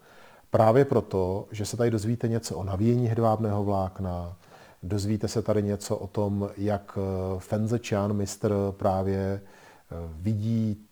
Právě 0.52 0.86
proto, 0.86 1.48
že 1.52 1.66
se 1.66 1.78
tady 1.78 1.92
dozvíte 1.92 2.28
něco 2.28 2.58
o 2.58 2.64
navíjení 2.64 3.08
hedvábného 3.08 3.64
vlákna, 3.64 4.38
dozvíte 4.84 5.28
se 5.28 5.42
tady 5.42 5.64
něco 5.64 5.98
o 5.98 6.08
tom, 6.08 6.50
jak 6.58 6.98
eh, 6.98 7.40
Fenze 7.40 7.80
Chan, 7.88 8.14
mistr, 8.14 8.54
právě 8.72 9.20
eh, 9.22 9.96
vidí 10.14 10.86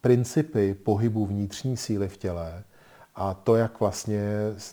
principy 0.00 0.74
pohybu 0.74 1.26
vnitřní 1.26 1.76
síly 1.76 2.08
v 2.08 2.16
těle 2.16 2.64
a 3.14 3.34
to, 3.34 3.56
jak 3.56 3.80
vlastně 3.80 4.22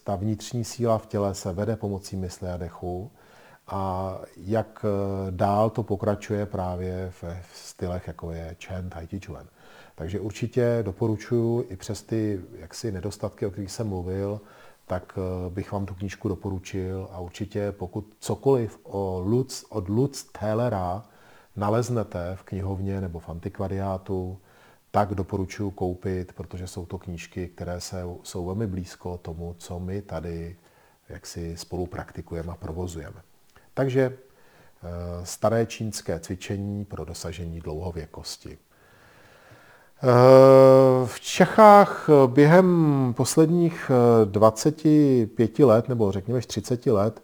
ta 0.04 0.16
vnitřní 0.16 0.64
síla 0.64 0.98
v 0.98 1.06
těle 1.06 1.34
se 1.34 1.54
vede 1.54 1.76
pomocí 1.76 2.16
mysli 2.16 2.50
a 2.50 2.58
dechu 2.58 3.12
a 3.68 4.18
jak 4.38 4.86
eh, 4.86 5.32
dál 5.32 5.70
to 5.70 5.84
pokračuje 5.84 6.46
právě 6.46 7.12
v 7.12 7.26
stylech, 7.54 8.08
jako 8.08 8.32
je 8.32 8.56
Chen, 8.66 8.90
Tai 8.90 9.08
Chi 9.08 9.20
Chuan. 9.26 9.48
Takže 9.96 10.20
určitě 10.20 10.80
doporučuji 10.82 11.62
i 11.70 11.76
přes 11.76 12.04
ty 12.04 12.42
jaksi 12.54 12.92
nedostatky, 12.92 13.46
o 13.46 13.52
kterých 13.52 13.72
jsem 13.72 13.88
mluvil, 13.88 14.42
tak 14.92 15.18
eh, 15.18 15.50
bych 15.50 15.72
vám 15.72 15.86
tu 15.86 15.94
knížku 15.94 16.28
doporučil 16.28 17.08
a 17.12 17.20
určitě 17.20 17.72
pokud 17.72 18.16
cokoliv 18.20 18.80
o 18.84 19.24
Lutz, 19.26 19.64
od 19.70 19.90
Lutz 19.90 20.24
Taylora 20.24 21.06
naleznete 21.56 22.36
v 22.36 22.44
knihovně 22.44 23.02
nebo 23.02 23.20
v 23.20 23.30
antikvariátu, 23.30 24.40
tak 24.92 25.16
doporučuji 25.16 25.72
koupit, 25.72 26.34
protože 26.34 26.68
jsou 26.68 26.86
to 26.86 26.98
knížky, 26.98 27.48
které 27.48 27.82
se, 27.82 28.04
jsou 28.24 28.46
velmi 28.46 28.68
blízko 28.68 29.18
tomu, 29.18 29.56
co 29.58 29.80
my 29.80 30.02
tady 30.02 30.58
jak 31.10 31.26
si 31.26 31.58
spolu 31.58 31.86
praktikujeme 31.86 32.52
a 32.52 32.56
provozujeme. 32.56 33.22
Takže 33.74 34.02
eh, 34.04 35.26
staré 35.26 35.66
čínské 35.66 36.20
cvičení 36.20 36.86
pro 36.86 37.06
dosažení 37.06 37.60
dlouhověkosti. 37.60 38.58
V 41.06 41.20
Čechách 41.20 42.10
během 42.28 43.14
posledních 43.18 43.92
25 44.26 45.60
let, 45.60 45.90
nebo 45.90 46.12
řekněme 46.12 46.42
30 46.42 46.86
let, 46.86 47.24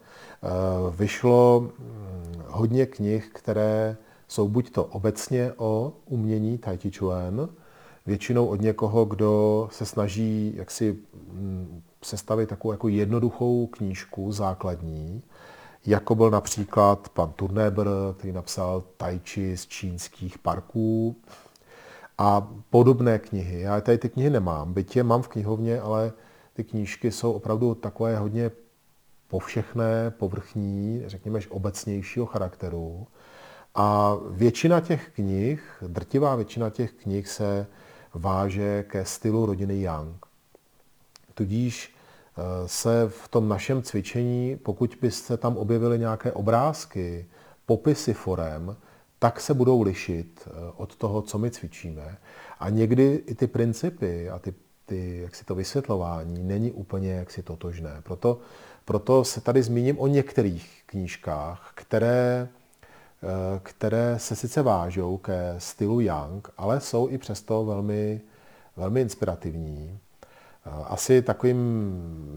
vyšlo 0.95 1.59
hm, 1.79 2.43
hodně 2.47 2.85
knih, 2.85 3.29
které 3.33 3.97
jsou 4.27 4.47
buď 4.47 4.69
to 4.71 4.85
obecně 4.85 5.51
o 5.57 5.93
umění 6.05 6.57
Tai 6.57 6.77
Chi 6.77 6.91
Chuan, 6.91 7.49
většinou 8.05 8.45
od 8.45 8.61
někoho, 8.61 9.05
kdo 9.05 9.67
se 9.71 9.85
snaží 9.85 10.53
jaksi 10.55 10.97
hm, 11.31 11.81
sestavit 12.03 12.49
takovou 12.49 12.71
jako 12.71 12.87
jednoduchou 12.87 13.67
knížku, 13.67 14.31
základní, 14.31 15.23
jako 15.85 16.15
byl 16.15 16.29
například 16.29 17.09
pan 17.09 17.33
Turneber, 17.35 17.87
který 18.17 18.33
napsal 18.33 18.83
Tai 18.97 19.19
Chi 19.25 19.57
z 19.57 19.67
čínských 19.67 20.37
parků, 20.37 21.15
a 22.17 22.47
podobné 22.69 23.19
knihy. 23.19 23.61
Já 23.61 23.81
tady 23.81 23.97
ty 23.97 24.09
knihy 24.09 24.29
nemám, 24.29 24.73
byť 24.73 24.95
je 24.95 25.03
mám 25.03 25.21
v 25.21 25.27
knihovně, 25.27 25.81
ale 25.81 26.13
ty 26.53 26.63
knížky 26.63 27.11
jsou 27.11 27.31
opravdu 27.31 27.75
takové 27.75 28.17
hodně 28.17 28.51
povšechné, 29.27 30.11
povrchní, 30.11 31.03
řekněme, 31.05 31.39
obecnějšího 31.49 32.25
charakteru. 32.25 33.07
A 33.75 34.15
většina 34.29 34.79
těch 34.79 35.09
knih, 35.09 35.83
drtivá 35.87 36.35
většina 36.35 36.69
těch 36.69 36.91
knih 36.91 37.27
se 37.27 37.67
váže 38.13 38.83
ke 38.83 39.05
stylu 39.05 39.45
rodiny 39.45 39.81
Young. 39.81 40.25
Tudíž 41.33 41.95
eh, 41.95 42.41
se 42.67 43.09
v 43.09 43.27
tom 43.27 43.49
našem 43.49 43.83
cvičení, 43.83 44.55
pokud 44.55 44.97
byste 45.01 45.37
tam 45.37 45.57
objevili 45.57 45.99
nějaké 45.99 46.31
obrázky, 46.31 47.25
popisy 47.65 48.13
forem, 48.13 48.75
tak 49.19 49.41
se 49.41 49.53
budou 49.53 49.81
lišit 49.81 50.47
eh, 50.47 50.51
od 50.75 50.95
toho, 50.95 51.21
co 51.21 51.37
my 51.37 51.51
cvičíme. 51.51 52.17
A 52.59 52.69
někdy 52.69 53.23
i 53.27 53.35
ty 53.35 53.47
principy 53.47 54.29
a 54.29 54.39
ty, 54.39 54.53
ty 54.85 55.19
jak 55.21 55.35
si 55.35 55.45
to 55.45 55.55
vysvětlování 55.55 56.43
není 56.43 56.71
úplně 56.71 57.11
jaksi 57.11 57.43
totožné. 57.43 58.01
Proto, 58.03 58.39
proto 58.85 59.23
se 59.23 59.41
tady 59.41 59.63
zmíním 59.63 59.99
o 59.99 60.07
některých 60.07 60.83
knížkách, 60.85 61.71
které, 61.75 62.47
eh, 63.23 63.59
které 63.63 64.19
se 64.19 64.35
sice 64.35 64.61
vážou 64.61 65.17
ke 65.17 65.55
stylu 65.57 65.99
Young, 65.99 66.49
ale 66.57 66.79
jsou 66.79 67.09
i 67.09 67.17
přesto 67.17 67.65
velmi, 67.65 68.21
velmi 68.75 69.01
inspirativní. 69.01 69.99
Eh, 70.65 70.69
asi 70.85 71.21
takovým 71.21 71.59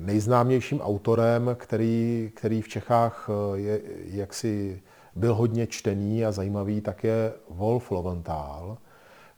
nejznámějším 0.00 0.80
autorem, 0.80 1.56
který, 1.58 2.32
který 2.34 2.62
v 2.62 2.68
Čechách 2.68 3.30
je 3.54 3.80
jaksi 4.04 4.82
byl 5.14 5.34
hodně 5.34 5.66
čtený 5.66 6.24
a 6.24 6.32
zajímavý, 6.32 6.80
tak 6.80 7.04
je 7.04 7.32
Wolf 7.48 7.90
Loventhal, 7.90 8.78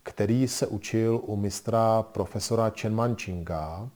který 0.02 0.48
se 0.48 0.66
učil 0.66 1.20
u 1.22 1.36
mistra 1.36 2.02
profesora 2.02 2.72
Chen 2.80 2.94
Manchinga. 2.94 3.88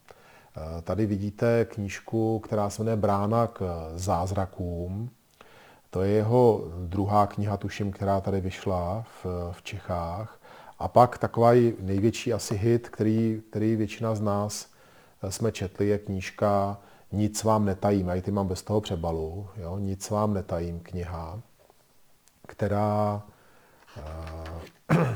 Eh, 0.57 0.81
tady 0.81 1.05
vidíte 1.05 1.65
knížku, 1.65 2.39
která 2.39 2.69
se 2.69 2.81
jmenuje 2.81 2.95
Brána 2.95 3.47
k 3.47 3.91
zázrakům. 3.95 5.09
To 5.89 6.01
je 6.01 6.11
jeho 6.11 6.63
druhá 6.85 7.27
kniha, 7.27 7.57
tuším, 7.57 7.91
která 7.91 8.21
tady 8.21 8.41
vyšla 8.41 9.05
v, 9.23 9.25
v 9.51 9.63
Čechách. 9.63 10.39
A 10.79 10.87
pak 10.87 11.17
taková 11.17 11.51
největší 11.79 12.33
asi 12.33 12.57
hit, 12.57 12.89
který, 12.89 13.41
který 13.49 13.75
většina 13.75 14.15
z 14.15 14.21
nás 14.21 14.67
eh, 15.23 15.31
jsme 15.31 15.51
četli, 15.51 15.87
je 15.87 15.97
knížka 15.99 16.77
Nic 17.11 17.43
vám 17.43 17.65
netajím. 17.65 18.07
Já 18.07 18.15
ji 18.15 18.21
ty 18.21 18.31
mám 18.31 18.47
bez 18.47 18.61
toho 18.61 18.81
přebalu. 18.81 19.47
Jo? 19.57 19.77
Nic 19.77 20.09
vám 20.09 20.33
netajím 20.33 20.79
kniha, 20.79 21.41
která 22.47 23.21
uh, 23.97 24.97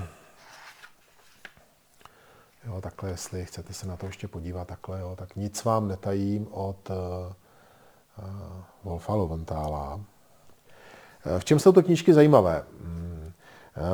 jo, 2.68 2.82
takhle, 2.82 3.10
jestli 3.10 3.46
chcete 3.46 3.74
se 3.74 3.88
na 3.88 3.98
to 3.98 4.06
ještě 4.06 4.28
podívat 4.28 4.68
takhle, 4.68 5.00
jo, 5.00 5.16
tak 5.20 5.36
nic 5.36 5.64
vám 5.64 5.88
netajím 5.88 6.48
od 6.52 6.90
uh, 6.90 6.96
Wolfa 8.84 9.14
Loventála. 9.14 10.02
V 11.40 11.46
čem 11.46 11.60
jsou 11.60 11.72
to 11.72 11.84
knížky 11.84 12.14
zajímavé? 12.14 12.64
Hmm. 12.84 13.32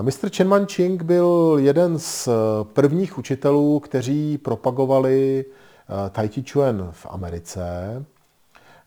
Mr. 0.01 0.29
Chen 0.37 0.47
Man-ching 0.47 1.03
byl 1.03 1.57
jeden 1.59 1.99
z 1.99 2.29
prvních 2.63 3.17
učitelů, 3.17 3.79
kteří 3.79 4.37
propagovali 4.37 5.45
eh, 5.45 6.09
Tai 6.09 6.29
Chi 6.29 6.43
Chuan 6.51 6.89
v 6.91 7.05
Americe. 7.09 8.05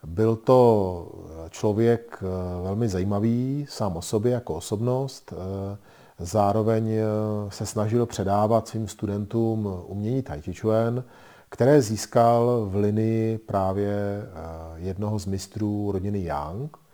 Byl 0.06 0.36
to 0.36 1.12
člověk 1.50 2.18
eh, 2.22 2.62
velmi 2.62 2.88
zajímavý 2.88 3.66
sám 3.68 3.96
o 3.96 4.02
sobě 4.02 4.32
jako 4.32 4.54
osobnost. 4.54 5.32
Eh, 5.32 5.76
zároveň 6.18 6.90
se 7.48 7.66
snažil 7.66 8.06
předávat 8.06 8.68
svým 8.68 8.88
studentům 8.88 9.82
umění 9.86 10.22
Tai 10.22 10.42
Chuan, 10.60 11.04
které 11.48 11.82
získal 11.82 12.66
v 12.70 12.76
linii 12.76 13.38
právě 13.38 13.96
jednoho 14.76 15.18
z 15.18 15.26
mistrů 15.26 15.92
rodiny 15.92 16.18
Yang– 16.18 16.76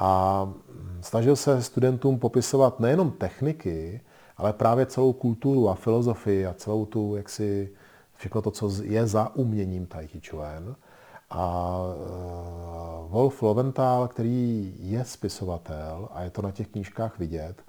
a 0.00 0.52
snažil 1.00 1.36
se 1.36 1.62
studentům 1.62 2.18
popisovat 2.18 2.80
nejenom 2.80 3.10
techniky, 3.10 4.00
ale 4.36 4.52
právě 4.52 4.86
celou 4.86 5.12
kulturu 5.12 5.68
a 5.68 5.74
filozofii 5.74 6.46
a 6.46 6.54
celou 6.54 6.86
tu, 6.86 7.16
jak 7.16 7.28
si 7.28 7.70
všechno 8.14 8.42
to, 8.42 8.50
co 8.50 8.70
je 8.82 9.06
za 9.06 9.36
uměním 9.36 9.86
Tai 9.86 10.06
Chi 10.06 10.20
Chuan. 10.30 10.76
A 11.30 11.76
uh, 13.02 13.10
Wolf 13.10 13.42
Loventhal, 13.42 14.08
který 14.08 14.74
je 14.78 15.04
spisovatel, 15.04 16.08
a 16.12 16.22
je 16.22 16.30
to 16.30 16.42
na 16.42 16.50
těch 16.50 16.68
knížkách 16.68 17.18
vidět, 17.18 17.62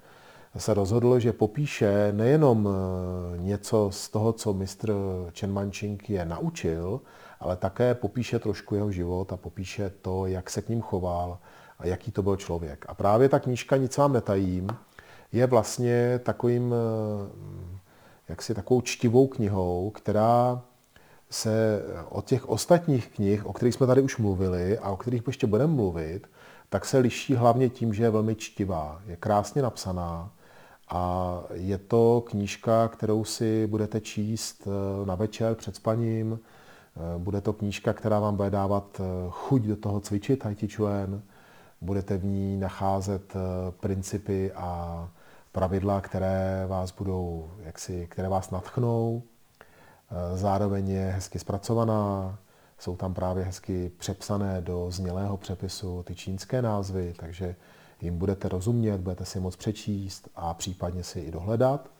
se 0.58 0.74
rozhodl, 0.74 1.18
že 1.18 1.32
popíše 1.32 2.12
nejenom 2.12 2.68
eh, 2.68 3.38
něco 3.38 3.90
z 3.92 4.08
toho, 4.08 4.32
co 4.32 4.52
mistr 4.52 4.94
Chen 5.38 5.52
Manching 5.52 6.10
je 6.10 6.24
naučil, 6.24 7.00
ale 7.40 7.56
také 7.56 7.94
popíše 7.94 8.38
trošku 8.38 8.74
jeho 8.74 8.90
život 8.90 9.32
a 9.32 9.36
popíše 9.36 9.90
to, 10.02 10.26
jak 10.26 10.50
se 10.50 10.62
k 10.62 10.68
ním 10.68 10.80
choval, 10.80 11.38
a 11.78 11.86
jaký 11.86 12.12
to 12.12 12.22
byl 12.22 12.36
člověk. 12.36 12.84
A 12.88 12.94
právě 12.94 13.28
ta 13.28 13.38
knížka 13.38 13.76
Nic 13.76 13.96
vám 13.96 14.12
netajím 14.12 14.68
je 15.32 15.46
vlastně 15.46 16.20
takovým, 16.22 16.74
eh, 16.74 17.30
jaksi 18.28 18.54
takovou 18.54 18.80
čtivou 18.80 19.26
knihou, 19.26 19.90
která 19.90 20.62
se 21.32 21.82
od 22.08 22.24
těch 22.24 22.48
ostatních 22.48 23.08
knih, 23.08 23.46
o 23.46 23.52
kterých 23.52 23.74
jsme 23.74 23.86
tady 23.86 24.02
už 24.02 24.18
mluvili 24.18 24.78
a 24.78 24.90
o 24.90 24.96
kterých 24.96 25.22
ještě 25.26 25.46
budeme 25.46 25.74
mluvit, 25.74 26.26
tak 26.68 26.84
se 26.84 26.98
liší 26.98 27.34
hlavně 27.34 27.68
tím, 27.68 27.94
že 27.94 28.02
je 28.02 28.10
velmi 28.10 28.34
čtivá, 28.34 29.02
je 29.06 29.16
krásně 29.16 29.62
napsaná 29.62 30.32
a 30.88 31.42
je 31.52 31.78
to 31.78 32.24
knížka, 32.26 32.88
kterou 32.88 33.24
si 33.24 33.66
budete 33.66 34.00
číst 34.00 34.66
eh, 34.66 35.06
na 35.06 35.14
večer 35.14 35.54
před 35.54 35.76
spaním. 35.76 36.40
Eh, 36.96 37.18
bude 37.18 37.40
to 37.40 37.52
knížka, 37.52 37.92
která 37.92 38.20
vám 38.20 38.36
bude 38.36 38.50
dávat 38.50 39.00
chuť 39.30 39.62
do 39.62 39.76
toho 39.76 40.00
cvičit 40.00 40.38
Tai 40.38 40.54
Chi 40.54 40.68
Chuan. 40.68 41.22
Budete 41.80 42.16
v 42.16 42.24
ní 42.24 42.56
nacházet 42.56 43.36
eh, 43.36 43.38
principy 43.80 44.52
a 44.52 45.08
pravidla, 45.52 46.00
které 46.00 46.66
vás 46.68 46.92
budou, 46.92 47.50
jaksi, 47.64 48.06
které 48.10 48.28
vás 48.28 48.50
natchnou. 48.50 49.22
Eh, 50.12 50.36
zároveň 50.36 50.88
je 50.88 51.10
hezky 51.10 51.38
zpracovaná, 51.38 52.38
jsou 52.78 52.96
tam 52.96 53.14
právě 53.14 53.44
hezky 53.44 53.92
přepsané 53.98 54.60
do 54.60 54.90
znělého 54.90 55.36
přepisu 55.36 56.02
ty 56.02 56.14
čínské 56.14 56.62
názvy, 56.62 57.14
takže 57.18 57.56
jim 58.00 58.18
budete 58.18 58.48
rozumět, 58.48 58.98
budete 58.98 59.24
si 59.24 59.40
moc 59.40 59.56
přečíst 59.56 60.28
a 60.34 60.54
případně 60.54 61.04
si 61.04 61.20
i 61.20 61.30
dohledat. 61.30 61.90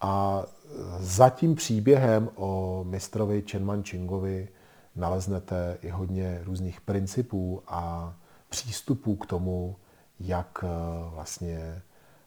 A 0.00 0.42
eh, 0.44 0.68
za 1.00 1.30
tím 1.30 1.54
příběhem 1.54 2.30
o 2.34 2.84
mistrovi 2.88 3.44
Chen 3.50 3.82
Chingovi 3.82 4.48
naleznete 4.96 5.78
i 5.82 5.88
hodně 5.88 6.40
různých 6.44 6.80
principů 6.80 7.62
a 7.66 8.14
přístupů 8.48 9.16
k 9.16 9.26
tomu, 9.26 9.76
jak 10.20 10.64
eh, 10.64 10.68
vlastně 11.10 11.82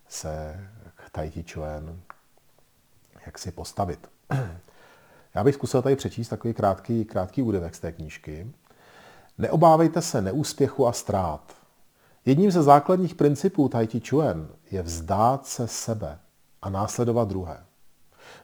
se 0.07 0.65
k 0.95 1.09
Tai 1.09 1.31
Chi 1.31 1.43
Chuan 1.53 1.99
jak 3.25 3.37
si 3.37 3.51
postavit. 3.51 4.09
Já 5.39 5.43
bych 5.43 5.55
zkusil 5.55 5.81
tady 5.81 5.95
přečíst 5.95 6.29
takový 6.29 6.53
krátký, 6.53 7.05
krátký 7.05 7.41
údevek 7.41 7.75
z 7.75 7.79
té 7.79 7.91
knížky. 7.91 8.51
Neobávejte 9.37 10.01
se 10.01 10.21
neúspěchu 10.21 10.87
a 10.87 10.91
ztrát. 10.91 11.53
Jedním 12.25 12.51
ze 12.51 12.63
základních 12.63 13.15
principů 13.15 13.69
Tai 13.69 13.87
Chi 13.87 14.01
Chuan 14.09 14.47
je 14.71 14.81
vzdát 14.81 15.47
se 15.47 15.67
sebe 15.67 16.19
a 16.61 16.69
následovat 16.69 17.27
druhé. 17.27 17.63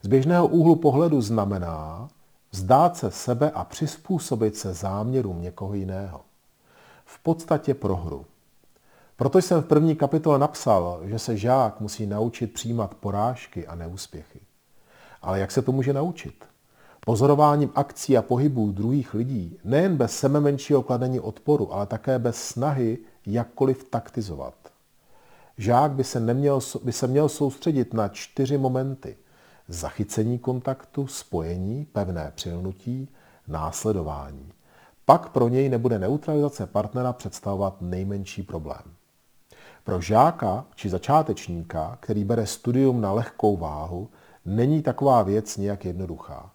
Z 0.01 0.08
běžného 0.08 0.47
úhlu 0.47 0.75
pohledu 0.75 1.21
znamená 1.21 2.08
vzdát 2.51 2.97
se 2.97 3.12
sebe 3.12 3.51
a 3.51 3.63
přizpůsobit 3.63 4.55
se 4.58 4.73
záměrům 4.73 5.41
někoho 5.41 5.73
jiného 5.73 6.21
v 7.05 7.19
podstatě 7.19 7.73
prohru. 7.73 8.25
Proto 9.15 9.38
jsem 9.38 9.62
v 9.62 9.67
první 9.67 9.95
kapitole 9.95 10.39
napsal, 10.39 10.99
že 11.03 11.19
se 11.19 11.38
žák 11.38 11.79
musí 11.79 12.05
naučit 12.05 12.53
přijímat 12.53 12.95
porážky 12.95 13.67
a 13.67 13.75
neúspěchy. 13.75 14.39
Ale 15.21 15.39
jak 15.39 15.51
se 15.51 15.62
to 15.62 15.71
může 15.71 15.93
naučit? 15.93 16.54
Pozorováním 17.05 17.71
akcí 17.75 18.17
a 18.17 18.21
pohybů 18.21 18.71
druhých 18.71 19.13
lidí, 19.13 19.59
nejen 19.63 19.97
bez 19.97 20.17
sebemenšího 20.17 20.83
kladení 20.83 21.19
odporu, 21.19 21.73
ale 21.73 21.85
také 21.85 22.19
bez 22.19 22.47
snahy 22.47 22.97
jakkoliv 23.25 23.83
taktizovat. 23.83 24.55
Žák 25.57 25.91
by 25.91 26.03
se, 26.03 26.19
neměl, 26.19 26.59
by 26.83 26.91
se 26.91 27.07
měl 27.07 27.29
soustředit 27.29 27.93
na 27.93 28.07
čtyři 28.07 28.57
momenty. 28.57 29.17
Zachycení 29.67 30.39
kontaktu, 30.39 31.07
spojení, 31.07 31.85
pevné 31.85 32.31
přilnutí, 32.35 33.09
následování 33.47 34.51
pak 35.05 35.29
pro 35.29 35.47
něj 35.47 35.69
nebude 35.69 35.99
neutralizace 35.99 36.67
partnera 36.67 37.13
představovat 37.13 37.81
nejmenší 37.81 38.43
problém. 38.43 38.81
Pro 39.83 40.01
žáka 40.01 40.65
či 40.75 40.89
začátečníka, 40.89 41.97
který 41.99 42.23
bere 42.23 42.45
studium 42.45 43.01
na 43.01 43.11
lehkou 43.11 43.57
váhu, 43.57 44.09
není 44.45 44.81
taková 44.81 45.23
věc 45.23 45.57
nějak 45.57 45.85
jednoduchá. 45.85 46.51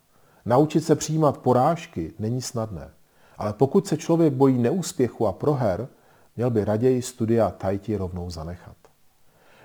Naučit 0.47 0.81
se 0.81 0.97
přijímat 0.97 1.39
porážky 1.39 2.13
není 2.19 2.43
snadné, 2.43 2.91
ale 3.39 3.53
pokud 3.53 3.87
se 3.87 3.97
člověk 3.97 4.33
bojí 4.33 4.59
neúspěchu 4.59 5.27
a 5.27 5.33
proher, 5.33 5.89
měl 6.37 6.51
by 6.51 6.65
raději 6.65 7.03
studia 7.03 7.51
tajti 7.51 7.97
rovnou 7.97 8.31
zanechat. 8.31 8.77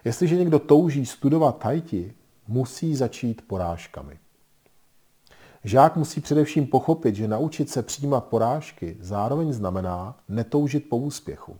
Jestliže 0.05 0.35
někdo 0.35 0.59
touží 0.59 1.05
studovat 1.05 1.57
tajti, 1.57 2.13
musí 2.47 2.95
začít 2.95 3.41
porážkami. 3.47 4.19
Žák 5.63 5.95
musí 5.95 6.21
především 6.21 6.67
pochopit, 6.67 7.15
že 7.15 7.27
naučit 7.27 7.69
se 7.69 7.83
přijímat 7.83 8.25
porážky 8.25 8.97
zároveň 8.99 9.53
znamená 9.53 10.17
netoužit 10.29 10.89
po 10.89 10.97
úspěchu. 10.97 11.57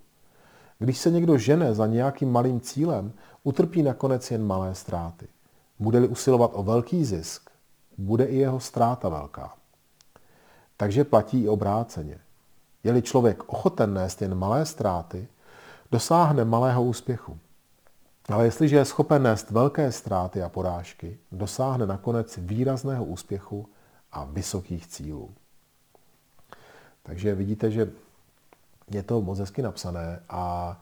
Když 0.80 0.97
se 0.97 1.12
někdo 1.12 1.38
žene 1.38 1.73
za 1.73 1.88
nějakým 1.88 2.32
malým 2.32 2.62
cílem, 2.62 3.13
utrpí 3.43 3.84
nakonec 3.84 4.32
jen 4.32 4.45
malé 4.45 4.75
ztráty. 4.75 5.28
Bude-li 5.80 6.08
usilovat 6.08 6.51
o 6.54 6.63
velký 6.63 7.06
zisk, 7.06 7.49
bude 7.97 8.25
i 8.25 8.36
jeho 8.36 8.60
ztráta 8.60 9.10
velká. 9.10 9.53
Takže 10.77 11.03
platí 11.03 11.43
i 11.43 11.47
obráceně. 11.47 12.19
Je-li 12.84 13.01
člověk 13.01 13.43
ochoten 13.49 13.93
nést 13.93 14.21
jen 14.21 14.36
malé 14.36 14.65
ztráty, 14.65 15.27
dosáhne 15.91 16.45
malého 16.45 16.84
úspěchu. 16.84 17.39
Ale 18.29 18.45
jestliže 18.45 18.75
je 18.75 18.86
schopen 18.86 19.23
nést 19.23 19.51
velké 19.51 19.91
ztráty 19.91 20.41
a 20.43 20.49
porážky, 20.49 21.17
dosáhne 21.31 21.86
nakonec 21.86 22.39
výrazného 22.41 23.05
úspěchu 23.05 23.69
a 24.12 24.23
vysokých 24.23 24.88
cílů. 24.88 25.34
Takže 27.03 27.36
vidíte, 27.36 27.71
že 27.71 27.91
je 28.91 29.03
to 29.03 29.21
moc 29.21 29.39
hezky 29.39 29.62
napsané 29.62 30.19
a 30.29 30.77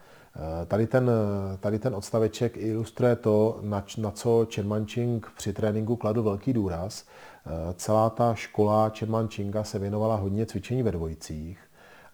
tady 0.68 0.88
ten, 0.88 1.12
tady 1.60 1.80
ten 1.80 1.96
odstaveček 1.96 2.58
ilustruje 2.58 3.16
to, 3.16 3.60
na, 3.62 3.86
na 3.98 4.12
co 4.12 4.48
Chen 4.56 4.68
Manching 4.68 5.32
při 5.38 5.54
tréninku 5.54 5.96
kladl 5.96 6.24
velký 6.24 6.54
důraz. 6.54 7.06
E, 7.46 7.74
celá 7.74 8.10
ta 8.10 8.36
škola 8.36 8.90
Chen 8.90 9.12
Manchinga 9.12 9.64
se 9.64 9.80
věnovala 9.80 10.16
hodně 10.16 10.46
cvičení 10.46 10.84
ve 10.84 10.92
dvojicích 10.92 11.60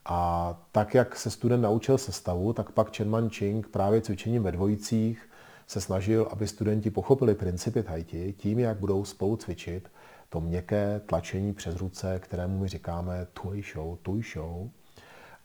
a 0.06 0.54
tak, 0.72 0.96
jak 0.96 1.16
se 1.16 1.30
student 1.30 1.64
naučil 1.64 1.98
sestavu, 1.98 2.54
tak 2.54 2.72
pak 2.72 2.98
Chen 2.98 3.10
Manching 3.10 3.68
právě 3.68 4.02
cvičením 4.02 4.44
ve 4.44 4.52
dvojicích 4.52 5.30
se 5.68 5.82
snažil, 5.82 6.28
aby 6.32 6.48
studenti 6.48 6.90
pochopili 6.90 7.36
principy 7.36 7.84
Haiti 7.88 8.34
tím, 8.38 8.60
jak 8.60 8.78
budou 8.78 9.06
spolu 9.06 9.36
cvičit 9.36 9.92
to 10.30 10.42
měkké 10.42 11.02
tlačení 11.06 11.54
přes 11.54 11.76
ruce, 11.76 12.20
kterému 12.20 12.60
my 12.60 12.68
říkáme 12.68 13.28
tuj 13.34 13.64
show, 13.74 13.98
tuj 14.02 14.24
show. 14.34 14.70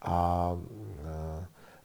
A 0.02 0.50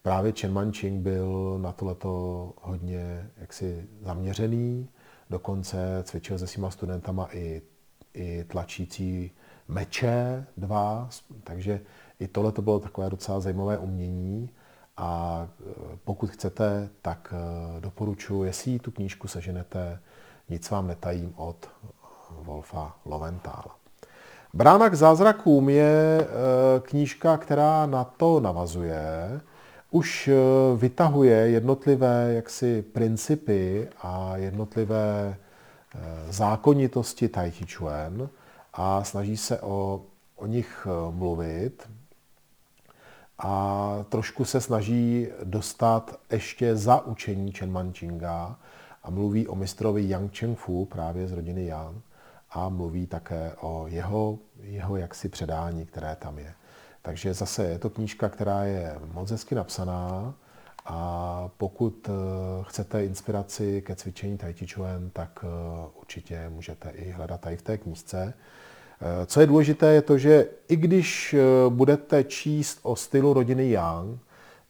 právě 0.02 0.34
Chen 0.42 0.54
Manqing 0.54 1.02
byl 1.02 1.60
na 1.62 1.72
tohleto 1.72 2.54
hodně 2.62 3.32
jaksi 3.38 3.88
zaměřený, 4.02 4.90
dokonce 5.30 6.04
cvičil 6.04 6.40
se 6.40 6.48
svýma 6.48 6.72
studentama 6.72 7.28
i, 7.32 7.62
i 8.14 8.44
tlačící 8.44 9.32
meče 9.68 10.46
dva, 10.58 11.10
takže 11.44 11.82
i 12.20 12.28
tohle 12.28 12.52
to 12.52 12.62
bylo 12.62 12.80
takové 12.80 13.10
docela 13.10 13.40
zajímavé 13.40 13.78
umění 13.78 14.50
a 14.98 15.48
e, 15.48 15.98
pokud 16.04 16.30
chcete, 16.30 16.90
tak 17.02 17.34
e, 17.34 17.82
doporučuji, 17.82 18.44
jestli 18.44 18.80
tu 18.80 18.92
knížku 18.92 19.28
seženete, 19.28 20.00
nic 20.50 20.70
vám 20.70 20.88
netajím 20.88 21.34
od 21.36 21.70
Wolfa 22.42 22.96
Loventála. 23.06 23.76
Brána 24.54 24.90
k 24.90 24.96
zázrakům 24.96 25.70
je 25.70 26.28
knížka, 26.82 27.38
která 27.38 27.86
na 27.86 28.04
to 28.04 28.40
navazuje. 28.40 29.42
Už 29.92 30.30
vytahuje 30.76 31.36
jednotlivé 31.36 32.34
jaksi 32.34 32.82
principy 32.82 33.90
a 34.02 34.38
jednotlivé 34.38 35.38
zákonitosti 36.30 37.30
Tai 37.30 37.52
Chi 37.52 37.66
Chuan 37.66 38.30
a 38.74 39.04
snaží 39.04 39.38
se 39.38 39.60
o, 39.62 40.02
o 40.36 40.46
nich 40.46 40.88
mluvit 41.10 41.90
a 43.40 44.06
trošku 44.10 44.46
se 44.46 44.62
snaží 44.62 45.28
dostat 45.44 46.20
ještě 46.32 46.76
za 46.76 47.06
učení 47.06 47.52
Chen 47.52 47.72
Manchinga 47.72 48.60
a 49.04 49.10
mluví 49.10 49.48
o 49.48 49.56
mistrovi 49.56 50.10
Yang 50.10 50.38
Chengfu 50.38 50.86
právě 50.86 51.28
z 51.28 51.32
rodiny 51.32 51.66
Yang 51.66 51.98
a 52.52 52.70
mluví 52.70 53.08
také 53.08 53.52
o 53.62 53.88
jeho, 53.88 54.40
jeho 54.62 54.98
jaksi 54.98 55.30
předání, 55.30 55.86
které 55.86 56.16
tam 56.16 56.40
je. 56.40 56.54
Takže 57.10 57.34
zase 57.34 57.64
je 57.64 57.80
to 57.80 57.90
knížka, 57.90 58.30
která 58.30 58.64
je 58.64 59.00
moc 59.14 59.32
hezky 59.32 59.56
napsaná 59.56 60.34
a 60.86 61.50
pokud 61.58 62.10
eh, 62.10 62.12
chcete 62.64 63.06
inspiraci 63.06 63.82
ke 63.82 63.96
cvičení 63.96 64.38
Tai 64.38 64.54
tak 65.14 65.40
eh, 65.44 65.48
určitě 66.02 66.50
můžete 66.50 66.90
i 66.90 67.12
hledat 67.12 67.42
tady 67.42 67.58
v 67.58 67.62
té 67.62 67.78
knížce. 67.78 68.34
Eh, 69.02 69.26
co 69.26 69.42
je 69.42 69.48
důležité, 69.48 69.94
je 69.94 70.02
to, 70.02 70.18
že 70.18 70.48
i 70.68 70.76
když 70.76 71.36
budete 71.70 72.24
číst 72.24 72.80
o 72.84 72.96
stylu 72.96 73.34
rodiny 73.34 73.70
Yang, 73.70 74.20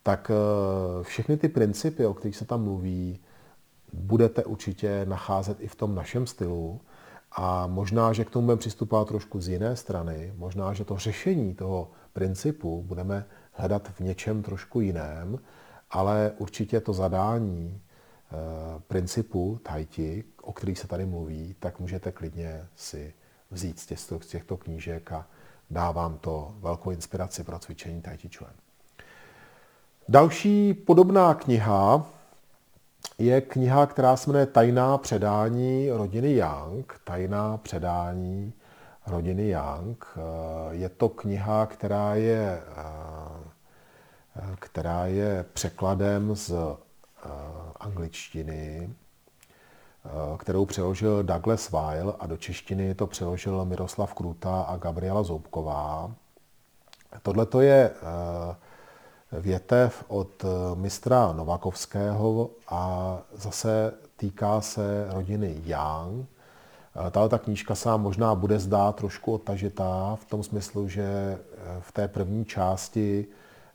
tak 0.04 0.32
všechny 1.02 1.38
ty 1.38 1.50
principy, 1.50 2.06
o 2.06 2.14
kterých 2.14 2.36
se 2.36 2.46
tam 2.46 2.64
mluví, 2.64 3.20
budete 3.94 4.44
určitě 4.44 5.06
nacházet 5.06 5.62
i 5.62 5.68
v 5.68 5.76
tom 5.76 5.96
našem 5.96 6.28
stylu. 6.28 6.82
A 7.32 7.68
možná, 7.68 8.14
že 8.14 8.26
k 8.26 8.30
tomu 8.30 8.46
budeme 8.46 8.60
přistupovat 8.60 9.08
trošku 9.08 9.42
z 9.42 9.48
jiné 9.50 9.76
strany, 9.76 10.34
možná, 10.38 10.74
že 10.74 10.86
to 10.86 10.98
řešení 10.98 11.56
toho 11.56 11.92
principu 12.20 12.84
budeme 12.84 13.26
hledat 13.52 13.88
v 13.88 14.00
něčem 14.00 14.44
trošku 14.44 14.82
jiném, 14.82 15.40
ale 15.92 16.32
určitě 16.38 16.82
to 16.82 16.94
zadání 16.94 17.82
principu 18.88 19.60
Tajti, 19.64 20.24
o 20.42 20.54
kterých 20.54 20.80
se 20.80 20.88
tady 20.88 21.06
mluví, 21.06 21.56
tak 21.60 21.80
můžete 21.80 22.12
klidně 22.12 22.68
si 22.76 23.14
vzít 23.52 23.80
z 23.80 23.86
těchto, 23.86 24.20
z 24.20 24.28
těchto 24.28 24.58
knížek 24.58 25.12
a 25.12 25.28
dávám 25.70 26.18
to 26.18 26.56
velkou 26.60 26.92
inspiraci 26.92 27.44
pro 27.44 27.60
cvičení 27.60 28.02
Tai 28.02 28.18
Chi 28.18 28.30
Chuan. 28.38 28.54
Další 30.10 30.74
podobná 30.74 31.34
kniha 31.34 32.06
je 33.18 33.42
kniha, 33.42 33.86
která 33.86 34.18
se 34.18 34.30
jmenuje 34.30 34.46
Tajná 34.46 34.98
předání 34.98 35.90
rodiny 35.92 36.34
Yang. 36.34 37.00
Tajná 37.04 37.58
předání 37.58 38.54
rodiny 39.10 39.48
Yang. 39.48 40.06
Je 40.72 40.90
to 40.90 41.10
kniha, 41.10 41.66
která 41.66 42.16
je, 42.16 42.62
která 44.60 45.06
je 45.06 45.46
překladem 45.54 46.36
z 46.36 46.52
angličtiny 47.80 48.90
Eh, 50.06 50.38
kterou 50.38 50.66
přeložil 50.66 51.24
Douglas 51.24 51.72
Weil 51.72 52.16
a 52.20 52.28
do 52.28 52.38
češtiny 52.38 52.96
to 52.96 53.08
přeložil 53.08 53.66
Miroslav 53.66 54.14
Kruta 54.14 54.62
a 54.62 54.78
Gabriela 54.78 55.24
Zoubková. 55.24 56.12
Tohle 57.22 57.46
to 57.46 57.62
je 57.62 57.92
eh, 57.92 59.40
větev 59.40 60.04
od 60.08 60.44
eh, 60.44 60.76
mistra 60.76 61.34
Novakovského 61.34 62.50
a 62.68 63.18
zase 63.34 63.94
týká 64.18 64.62
se 64.62 65.08
rodiny 65.12 65.62
Yang. 65.66 66.28
Tahle 67.12 67.30
ta 67.30 67.38
knížka 67.38 67.76
se 67.76 67.90
vám 67.90 68.02
možná 68.02 68.36
bude 68.36 68.60
zdát 68.60 68.96
trošku 68.96 69.34
odtažitá 69.34 70.16
v 70.16 70.26
tom 70.26 70.44
smyslu, 70.44 70.88
že 70.88 71.38
v 71.80 71.92
té 71.92 72.08
první 72.08 72.46
části 72.46 73.28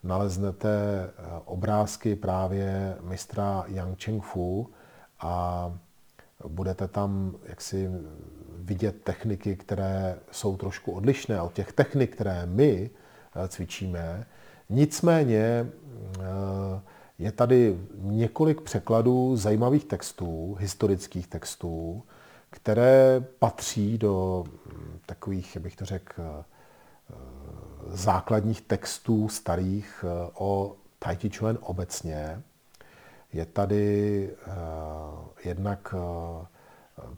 naleznete 0.02 0.70
obrázky 1.44 2.16
právě 2.16 2.96
mistra 3.00 3.64
Yang 3.66 4.04
Chengfu 4.04 4.70
a 5.20 5.72
budete 6.48 6.88
tam 6.88 7.34
jaksi 7.44 7.90
vidět 8.58 9.02
techniky, 9.02 9.56
které 9.56 10.18
jsou 10.30 10.56
trošku 10.56 10.92
odlišné 10.92 11.42
od 11.42 11.52
těch 11.52 11.72
technik, 11.72 12.14
které 12.14 12.46
my 12.46 12.90
eh, 12.90 13.48
cvičíme. 13.48 14.26
Nicméně 14.70 15.66
eh, 16.20 16.80
je 17.18 17.32
tady 17.32 17.78
několik 17.94 18.60
překladů 18.60 19.36
zajímavých 19.36 19.84
textů, 19.84 20.56
historických 20.60 21.26
textů, 21.26 22.02
které 22.54 23.24
patří 23.38 23.98
do 23.98 24.44
hm, 24.46 24.98
takových, 25.06 25.54
jak 25.54 25.62
bych 25.64 25.76
to 25.76 25.84
řekl, 25.84 26.22
eh, 26.22 26.44
základních 27.86 28.60
textů 28.60 29.28
starých 29.28 30.04
o 30.34 30.76
Tai 30.98 31.16
Chi 31.16 31.30
Chuan 31.30 31.58
obecně. 31.60 32.42
Je 33.32 33.46
tady 33.46 34.30
uh, 34.46 34.54
jednak 35.44 35.94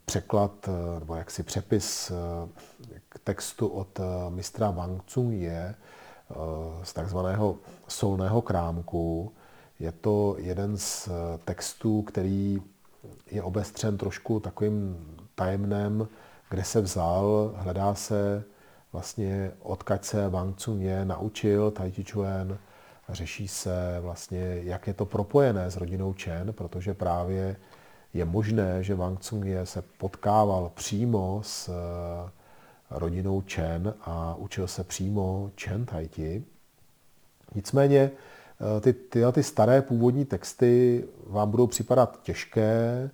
překlad 0.04 0.68
nebo 0.98 1.14
jaksi 1.14 1.42
přepis 1.42 2.12
k 3.08 3.18
textu 3.24 3.68
od 3.68 4.00
mistra 4.28 4.70
Wang 4.70 5.04
Tsung 5.04 5.32
je 5.32 5.74
uh, 6.28 6.36
z 6.82 6.92
takzvaného 6.92 7.56
solného 7.88 8.42
krámku. 8.42 9.32
Je 9.78 9.92
to 9.92 10.36
jeden 10.38 10.76
z 10.76 11.08
textů, 11.44 12.02
který 12.02 12.62
je 13.30 13.42
obestřen 13.42 13.96
trošku 13.96 14.40
takovým 14.40 15.06
tajemnem, 15.36 16.08
kde 16.50 16.64
se 16.64 16.80
vzal, 16.80 17.54
hledá 17.56 17.94
se 17.94 18.44
vlastně 18.92 19.50
odkaď 19.62 20.04
se 20.04 20.28
Wang 20.28 20.56
je 20.78 21.04
naučil 21.04 21.70
Tai 21.70 21.90
Chi 21.90 22.04
Chuan, 22.04 22.58
Řeší 23.08 23.48
se 23.48 23.98
vlastně, 24.00 24.60
jak 24.62 24.86
je 24.86 24.94
to 24.94 25.04
propojené 25.04 25.70
s 25.70 25.76
rodinou 25.76 26.14
Chen, 26.22 26.52
protože 26.52 26.94
právě 26.94 27.56
je 28.14 28.24
možné, 28.24 28.82
že 28.82 28.94
Wang 28.94 29.20
Tsung 29.20 29.44
se 29.64 29.82
potkával 29.98 30.70
přímo 30.74 31.40
s 31.44 31.68
eh, 31.68 32.30
rodinou 32.90 33.42
Chen 33.48 33.94
a 34.00 34.34
učil 34.34 34.68
se 34.68 34.84
přímo 34.84 35.50
Chen 35.60 35.86
Taiti. 35.86 36.44
Nicméně 37.54 38.10
eh, 38.76 38.80
ty, 38.80 38.92
ty, 38.92 39.20
ty 39.32 39.42
staré 39.42 39.82
původní 39.82 40.24
texty 40.24 41.04
vám 41.26 41.50
budou 41.50 41.66
připadat 41.66 42.20
těžké, 42.22 43.10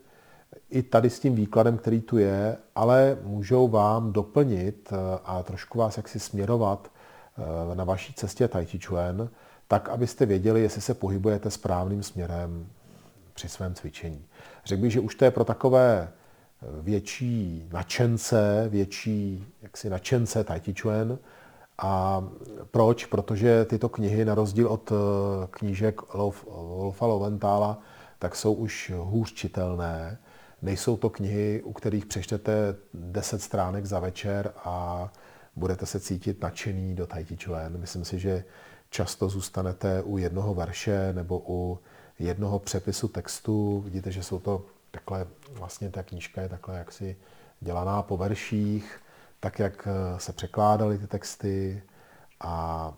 i 0.71 0.83
tady 0.83 1.11
s 1.11 1.21
tím 1.21 1.35
výkladem, 1.35 1.79
který 1.79 2.01
tu 2.01 2.19
je, 2.19 2.57
ale 2.75 3.19
můžou 3.23 3.69
vám 3.69 4.13
doplnit 4.13 4.89
eh, 4.93 5.19
a 5.25 5.43
trošku 5.43 5.79
vás 5.79 5.97
jaksi 5.97 6.21
směrovat 6.21 6.91
na 7.75 7.85
vaší 7.85 8.15
cestě 8.15 8.49
Tai 8.49 8.67
Chi 8.67 8.79
Chuan, 8.79 9.29
tak 9.69 9.89
abyste 9.89 10.27
věděli, 10.27 10.63
jestli 10.63 10.81
se 10.81 10.95
pohybujete 10.95 11.51
správným 11.51 12.03
směrem 12.03 12.67
při 13.35 13.49
svém 13.49 13.75
cvičení. 13.75 14.25
Řekl 14.65 14.83
bych, 14.83 14.93
že 14.93 15.01
už 15.01 15.15
to 15.15 15.25
je 15.25 15.31
pro 15.31 15.45
takové 15.45 16.09
eh, 16.09 16.67
větší 16.83 17.69
načence, 17.73 18.69
větší 18.69 19.47
jaksi 19.63 19.91
načence 19.91 20.45
Tai 20.45 20.61
Chi 20.61 20.75
Chuan. 20.81 21.19
A 21.79 22.25
proč? 22.71 23.07
Protože 23.07 23.65
tyto 23.65 23.89
knihy, 23.89 24.25
na 24.25 24.35
rozdíl 24.35 24.69
od 24.69 24.93
eh, 24.93 24.95
knížek 25.51 26.15
Wolfa 26.15 27.07
Loventála, 27.07 27.79
tak 28.19 28.37
jsou 28.37 28.53
už 28.53 28.93
hůř 28.97 29.33
čitelné. 29.33 30.19
Nejsou 30.63 30.97
to 30.97 31.11
knihy, 31.11 31.63
u 31.63 31.73
kterých 31.73 32.07
přečtete 32.07 32.77
10 32.95 33.43
stránek 33.43 33.87
za 33.87 34.01
večer 34.01 34.53
a 34.57 35.09
budete 35.57 35.87
se 35.87 36.01
cítit 36.01 36.43
nadšený 36.43 36.95
do 36.95 37.07
Tai 37.07 37.25
Chi 37.25 37.37
Chuan. 37.45 37.79
Myslím 37.79 38.05
si, 38.05 38.19
že 38.19 38.45
často 38.91 39.29
zůstanete 39.29 40.03
u 40.03 40.19
jednoho 40.19 40.55
verše 40.55 41.13
nebo 41.13 41.43
u 41.47 41.79
jednoho 42.19 42.59
přepisu 42.59 43.09
textu. 43.09 43.81
Vidíte, 43.81 44.13
že 44.13 44.23
jsou 44.23 44.39
to 44.39 44.65
takhle, 44.91 45.27
vlastně 45.51 45.91
ta 45.91 46.03
knížka 46.03 46.43
je 46.43 46.49
takhle 46.49 46.79
jaksi 46.79 47.17
dělaná 47.61 48.03
po 48.03 48.17
verších, 48.17 49.01
tak 49.41 49.59
jak 49.59 49.89
eh, 49.89 50.21
se 50.21 50.33
překládaly 50.33 50.99
ty 50.99 51.07
texty 51.07 51.83
a 52.41 52.95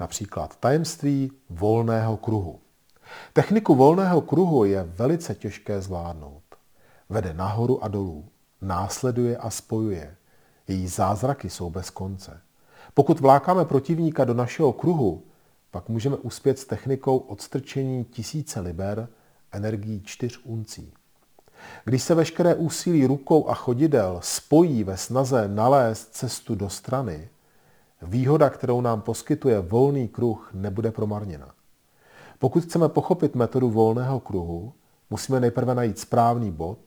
například 0.00 0.56
tajemství 0.56 1.32
volného 1.50 2.16
kruhu. 2.16 2.60
Techniku 3.32 3.74
volného 3.74 4.20
kruhu 4.20 4.64
je 4.64 4.82
velice 4.82 5.34
těžké 5.34 5.80
zvládnout. 5.80 6.42
Vede 7.08 7.34
nahoru 7.34 7.84
a 7.84 7.88
dolů, 7.88 8.24
následuje 8.60 9.36
a 9.36 9.50
spojuje. 9.50 10.16
Její 10.68 10.88
zázraky 10.88 11.50
jsou 11.50 11.70
bez 11.70 11.90
konce. 11.90 12.40
Pokud 12.94 13.20
vlákáme 13.20 13.64
protivníka 13.64 14.24
do 14.24 14.34
našeho 14.34 14.72
kruhu, 14.72 15.22
pak 15.70 15.88
můžeme 15.88 16.16
uspět 16.16 16.58
s 16.58 16.64
technikou 16.64 17.18
odstrčení 17.18 18.04
tisíce 18.04 18.60
liber 18.60 19.08
energií 19.52 20.02
čtyř 20.04 20.40
uncí. 20.44 20.92
Když 21.84 22.02
se 22.02 22.14
veškeré 22.14 22.54
úsilí 22.54 23.06
rukou 23.06 23.48
a 23.48 23.54
chodidel 23.54 24.18
spojí 24.22 24.84
ve 24.84 24.96
snaze 24.96 25.48
nalézt 25.48 26.08
cestu 26.12 26.54
do 26.54 26.68
strany, 26.68 27.28
výhoda, 28.02 28.50
kterou 28.50 28.80
nám 28.80 29.00
poskytuje 29.00 29.60
volný 29.60 30.08
kruh, 30.08 30.50
nebude 30.54 30.90
promarněna. 30.90 31.54
Pokud 32.40 32.64
chceme 32.64 32.88
pochopit 32.88 33.34
metodu 33.34 33.70
volného 33.70 34.20
kruhu, 34.20 34.72
musíme 35.10 35.40
nejprve 35.40 35.74
najít 35.74 35.98
správný 35.98 36.50
bod, 36.50 36.78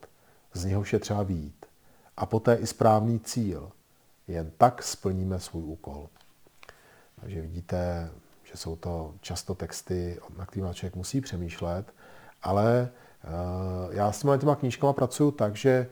z 0.54 0.66
něhož 0.66 0.94
je 0.94 1.00
třeba 1.00 1.24
výjít, 1.24 1.66
a 2.18 2.26
poté 2.26 2.56
i 2.56 2.68
správný 2.68 3.20
cíl. 3.20 3.72
Jen 4.28 4.52
tak 4.58 4.84
splníme 4.84 5.40
svůj 5.40 5.64
úkol. 5.64 6.10
Takže 7.22 7.42
vidíte, 7.42 8.10
že 8.44 8.58
jsou 8.58 8.76
to 8.76 9.14
často 9.22 9.56
texty, 9.56 10.20
na 10.38 10.46
kterými 10.46 10.74
člověk 10.74 10.96
musí 10.96 11.22
přemýšlet, 11.22 11.94
ale 12.42 12.90
eh, 13.24 13.28
já 13.90 14.12
s 14.12 14.20
těma, 14.20 14.38
těma 14.38 14.56
knížkama 14.56 14.94
pracuji 14.94 15.32
tak, 15.32 15.56
že 15.56 15.70
eh, 15.70 15.88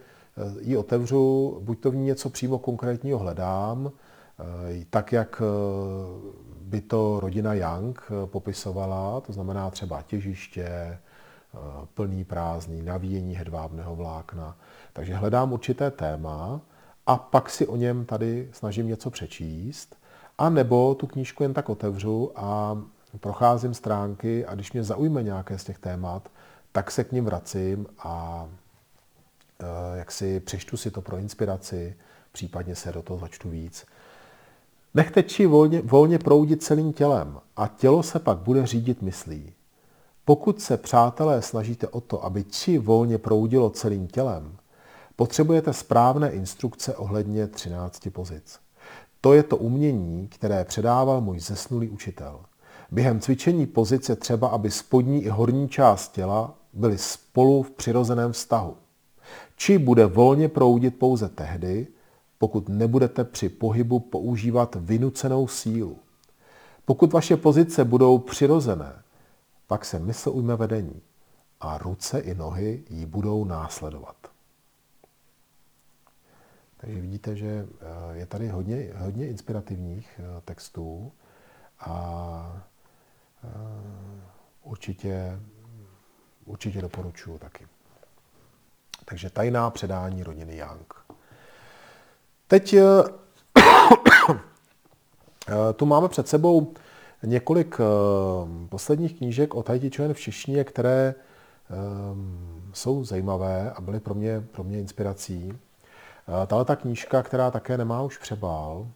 ji 0.62 0.78
otevřu, 0.78 1.58
buď 1.63 1.80
to 1.80 1.91
v 1.91 1.95
ní 1.95 2.06
něco 2.06 2.30
přímo 2.30 2.60
konkrétního 2.60 3.19
hledám, 3.19 3.91
eh, 3.91 4.86
tak, 4.89 5.12
jak 5.12 5.41
by 6.72 6.82
to 6.82 7.20
rodina 7.20 7.54
Young 7.54 8.02
popisovala, 8.26 9.22
to 9.22 9.34
znamená 9.34 9.70
třeba 9.70 10.02
těžiště, 10.02 10.98
plný 11.94 12.24
prázdný, 12.24 12.82
navíjení 12.82 13.36
hedvábného 13.36 13.96
vlákna. 13.96 14.58
Takže 14.94 15.16
hledám 15.16 15.54
určité 15.54 15.92
téma 15.92 16.62
a 17.06 17.18
pak 17.18 17.50
si 17.50 17.68
o 17.68 17.76
něm 17.76 18.06
tady 18.06 18.50
snažím 18.52 18.88
něco 18.88 19.10
přečíst, 19.10 19.96
a 20.38 20.50
nebo 20.50 20.96
tu 20.96 21.08
knížku 21.08 21.44
jen 21.44 21.54
tak 21.54 21.70
otevřu 21.70 22.32
a 22.36 22.78
procházím 23.20 23.74
stránky 23.74 24.46
a 24.46 24.56
když 24.56 24.72
mě 24.74 24.84
zaujme 24.84 25.24
nějaké 25.24 25.58
z 25.58 25.64
těch 25.64 25.80
témat, 25.80 26.30
tak 26.72 26.92
se 26.92 27.04
k 27.04 27.12
ním 27.12 27.26
vracím 27.26 27.88
a 28.00 28.48
e, 29.60 29.98
jak 29.98 30.12
si 30.12 30.40
přečtu 30.40 30.78
si 30.78 30.92
to 30.92 31.02
pro 31.02 31.18
inspiraci, 31.18 31.96
případně 32.32 32.76
se 32.76 32.92
do 32.92 33.02
toho 33.02 33.20
začtu 33.20 33.50
víc. 33.50 33.86
Nechte 34.94 35.24
či 35.24 35.46
volně, 35.46 35.82
volně 35.82 36.20
proudit 36.20 36.64
celým 36.64 36.94
tělem 36.94 37.40
a 37.56 37.68
tělo 37.68 38.04
se 38.04 38.20
pak 38.20 38.38
bude 38.38 38.66
řídit 38.66 39.02
myslí. 39.02 39.54
Pokud 40.26 40.62
se, 40.62 40.78
přátelé, 40.78 41.42
snažíte 41.42 41.88
o 41.88 42.02
to, 42.02 42.26
aby 42.26 42.44
či 42.44 42.78
volně 42.78 43.18
proudilo 43.18 43.70
celým 43.70 44.08
tělem, 44.08 44.58
potřebujete 45.16 45.74
správné 45.74 46.32
instrukce 46.32 46.96
ohledně 46.96 47.48
13 47.48 48.08
pozic. 48.12 48.60
To 49.22 49.34
je 49.34 49.44
to 49.44 49.58
umění, 49.58 50.28
které 50.28 50.66
předával 50.66 51.22
můj 51.22 51.40
zesnulý 51.40 51.90
učitel. 51.90 52.40
Během 52.92 53.20
cvičení 53.20 53.66
pozice 53.66 54.16
třeba, 54.16 54.48
aby 54.48 54.72
spodní 54.72 55.24
i 55.24 55.30
horní 55.30 55.70
část 55.70 56.12
těla 56.12 56.54
byly 56.74 56.98
spolu 56.98 57.64
v 57.64 57.72
přirozeném 57.72 58.32
vztahu. 58.32 58.76
Či 59.56 59.78
bude 59.78 60.06
volně 60.06 60.48
proudit 60.48 61.00
pouze 61.00 61.30
tehdy, 61.30 61.88
pokud 62.42 62.70
nebudete 62.70 63.24
při 63.24 63.50
pohybu 63.50 64.00
používat 64.00 64.76
vynucenou 64.80 65.48
sílu. 65.48 66.00
Pokud 66.86 67.14
vaše 67.14 67.38
pozice 67.38 67.86
budou 67.86 68.18
přirozené, 68.18 69.04
pak 69.68 69.86
se 69.86 70.00
mysl 70.00 70.30
ujme 70.30 70.56
vedení 70.56 71.02
a 71.60 71.78
ruce 71.78 72.20
i 72.20 72.36
nohy 72.36 72.84
ji 72.90 73.06
budou 73.06 73.46
následovat. 73.46 74.16
Takže 76.78 77.02
vidíte, 77.02 77.36
že 77.36 77.48
eh, 77.48 78.18
je 78.18 78.26
tady 78.26 78.50
hodně, 78.50 78.94
hodně 78.98 79.28
inspirativních 79.28 80.20
eh, 80.20 80.42
textů 80.46 81.12
a 81.80 82.64
eh, 83.44 83.48
určitě, 84.64 85.40
určitě 86.46 86.82
doporučuji 86.82 87.38
taky. 87.38 87.68
Takže 89.06 89.30
tajná 89.30 89.70
předání 89.70 90.24
rodiny 90.24 90.58
Young. 90.58 91.02
Teď 92.52 92.76
tu 95.76 95.86
máme 95.86 96.10
před 96.10 96.28
sebou 96.28 96.74
několik 97.24 97.78
posledních 98.70 99.18
knížek 99.18 99.56
o 99.56 99.64
Tai 99.64 99.80
Chi 99.80 100.14
v 100.14 100.20
češtině, 100.20 100.64
které 100.64 101.16
jsou 102.74 103.04
zajímavé 103.04 103.72
a 103.72 103.82
byly 103.82 104.00
pro 104.00 104.14
mě, 104.14 104.44
pro 104.52 104.64
mě 104.64 104.80
inspirací. 104.80 105.54
Eh, 106.28 106.48
tahle 106.48 106.66
ta 106.66 106.76
knížka, 106.76 107.24
která 107.24 107.52
také 107.52 107.78
nemá 107.78 108.02
už 108.02 108.18
přebál, 108.18 108.88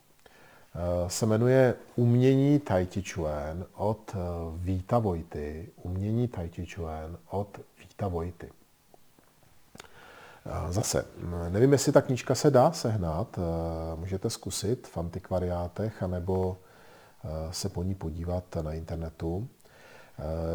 eh, 0.76 1.10
se 1.10 1.26
jmenuje 1.26 1.74
Umění 1.96 2.60
Tai 2.60 2.86
Chi 2.86 3.04
Chuan 3.14 3.66
od 3.76 4.00
eh, 4.14 4.18
Víta 4.56 5.00
Vojty. 5.00 5.70
Umění 5.84 6.28
Tai 6.28 6.50
Chi 6.50 6.66
Chuan 6.66 7.18
od 7.30 7.60
Víta 7.80 8.08
Vojty. 8.08 8.50
Zase, 10.70 11.06
nevím, 11.50 11.72
jestli 11.72 11.92
ta 11.92 12.02
knížka 12.02 12.36
se 12.36 12.52
dá 12.52 12.72
sehnat, 12.72 13.40
můžete 13.96 14.30
zkusit 14.30 14.88
v 14.88 14.98
antikvariátech, 14.98 16.04
anebo 16.04 16.58
se 17.52 17.70
po 17.70 17.84
ní 17.84 17.96
podívat 17.96 18.44
na 18.62 18.74
internetu. 18.74 19.48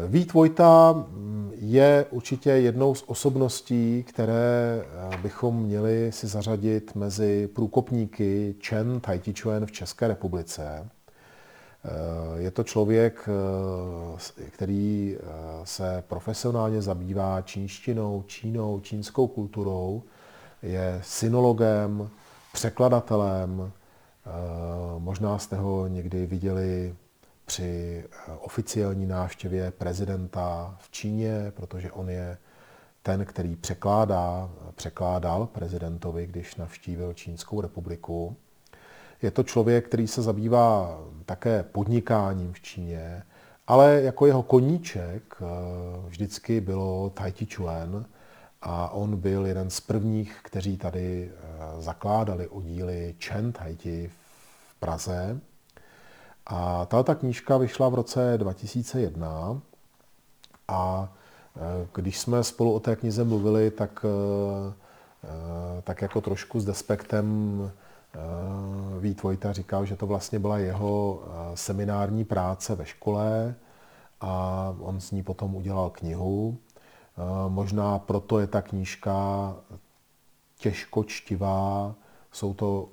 Vít 0.07 0.33
Vojta 0.33 0.93
mm, 0.93 1.51
je 1.55 2.05
určitě 2.09 2.49
jednou 2.49 2.95
z 2.95 3.03
osobností, 3.07 4.03
které 4.03 4.81
eh, 4.83 5.17
bychom 5.17 5.63
měli 5.63 6.11
si 6.11 6.27
zařadit 6.27 6.95
mezi 6.95 7.47
průkopníky 7.47 8.55
Chen 8.67 9.01
Chuan 9.41 9.65
v 9.65 9.71
České 9.71 10.07
republice. 10.07 10.89
Eh, 11.85 12.41
je 12.41 12.51
to 12.51 12.63
člověk, 12.63 13.29
eh, 13.29 14.49
který 14.49 15.17
se 15.63 16.03
profesionálně 16.07 16.81
zabývá 16.81 17.41
čínštinou, 17.41 18.23
Čínou, 18.27 18.79
čínskou 18.79 19.27
kulturou, 19.27 20.03
je 20.61 21.01
synologem, 21.03 22.09
překladatelem, 22.53 23.71
možná 24.97 25.37
jste 25.37 25.55
ho 25.55 25.87
někdy 25.87 26.25
viděli 26.25 26.95
při 27.51 28.03
eh, 28.05 28.31
oficiální 28.39 29.05
návštěvě 29.05 29.71
prezidenta 29.71 30.77
v 30.79 30.91
Číně, 30.91 31.51
protože 31.55 31.91
on 31.91 32.09
je 32.09 32.37
ten, 33.03 33.25
který 33.25 33.55
překládá, 33.55 34.49
překládal 34.75 35.47
prezidentovi, 35.47 36.27
když 36.27 36.55
navštívil 36.55 37.13
Čínskou 37.13 37.61
republiku. 37.61 38.35
Je 39.21 39.31
to 39.31 39.43
člověk, 39.43 39.87
který 39.87 40.07
se 40.07 40.21
zabývá 40.21 40.99
také 41.25 41.63
podnikáním 41.63 42.53
v 42.53 42.61
Číně, 42.61 43.23
ale 43.67 44.01
jako 44.01 44.25
jeho 44.25 44.43
koníček 44.43 45.35
eh, 45.41 45.45
vždycky 46.07 46.61
bylo 46.61 47.09
Tai 47.09 47.31
Chi 47.31 47.45
Chuan 47.45 48.05
a 48.61 48.89
on 48.89 49.17
byl 49.17 49.45
jeden 49.45 49.69
z 49.69 49.79
prvních, 49.79 50.39
kteří 50.43 50.77
tady 50.77 51.31
eh, 51.31 51.81
zakládali 51.81 52.47
oddíly 52.47 53.15
Chen 53.23 53.51
Tai 53.51 53.75
Chi 53.75 54.11
v 54.67 54.79
Praze. 54.79 55.39
A 56.47 56.85
tato 56.85 57.15
knížka 57.15 57.57
vyšla 57.57 57.89
v 57.89 57.95
roce 57.95 58.33
2001 58.37 59.61
a 60.67 61.13
e, 61.55 61.87
když 61.95 62.19
jsme 62.19 62.43
spolu 62.43 62.73
o 62.73 62.79
té 62.79 62.95
knize 62.95 63.23
mluvili, 63.23 63.71
tak, 63.71 64.05
tak 65.83 66.01
jako 66.01 66.21
trošku 66.21 66.59
s 66.59 66.65
despektem 66.65 67.71
Vít 68.99 69.23
Vojta 69.23 69.53
říkal, 69.53 69.85
že 69.85 69.95
to 69.95 70.07
vlastně 70.07 70.39
byla 70.39 70.57
jeho 70.57 71.21
seminární 71.55 72.25
práce 72.25 72.75
ve 72.75 72.85
škole 72.85 73.55
a 74.21 74.75
on 74.79 75.01
z 75.01 75.11
ní 75.11 75.23
potom 75.23 75.55
udělal 75.55 75.89
knihu. 75.89 76.57
Možná 77.47 77.99
proto 77.99 78.39
je 78.39 78.47
ta 78.47 78.61
knížka 78.61 79.55
těžko 80.57 81.03
čtivá, 81.03 81.95
jsou 82.31 82.53
to 82.53 82.87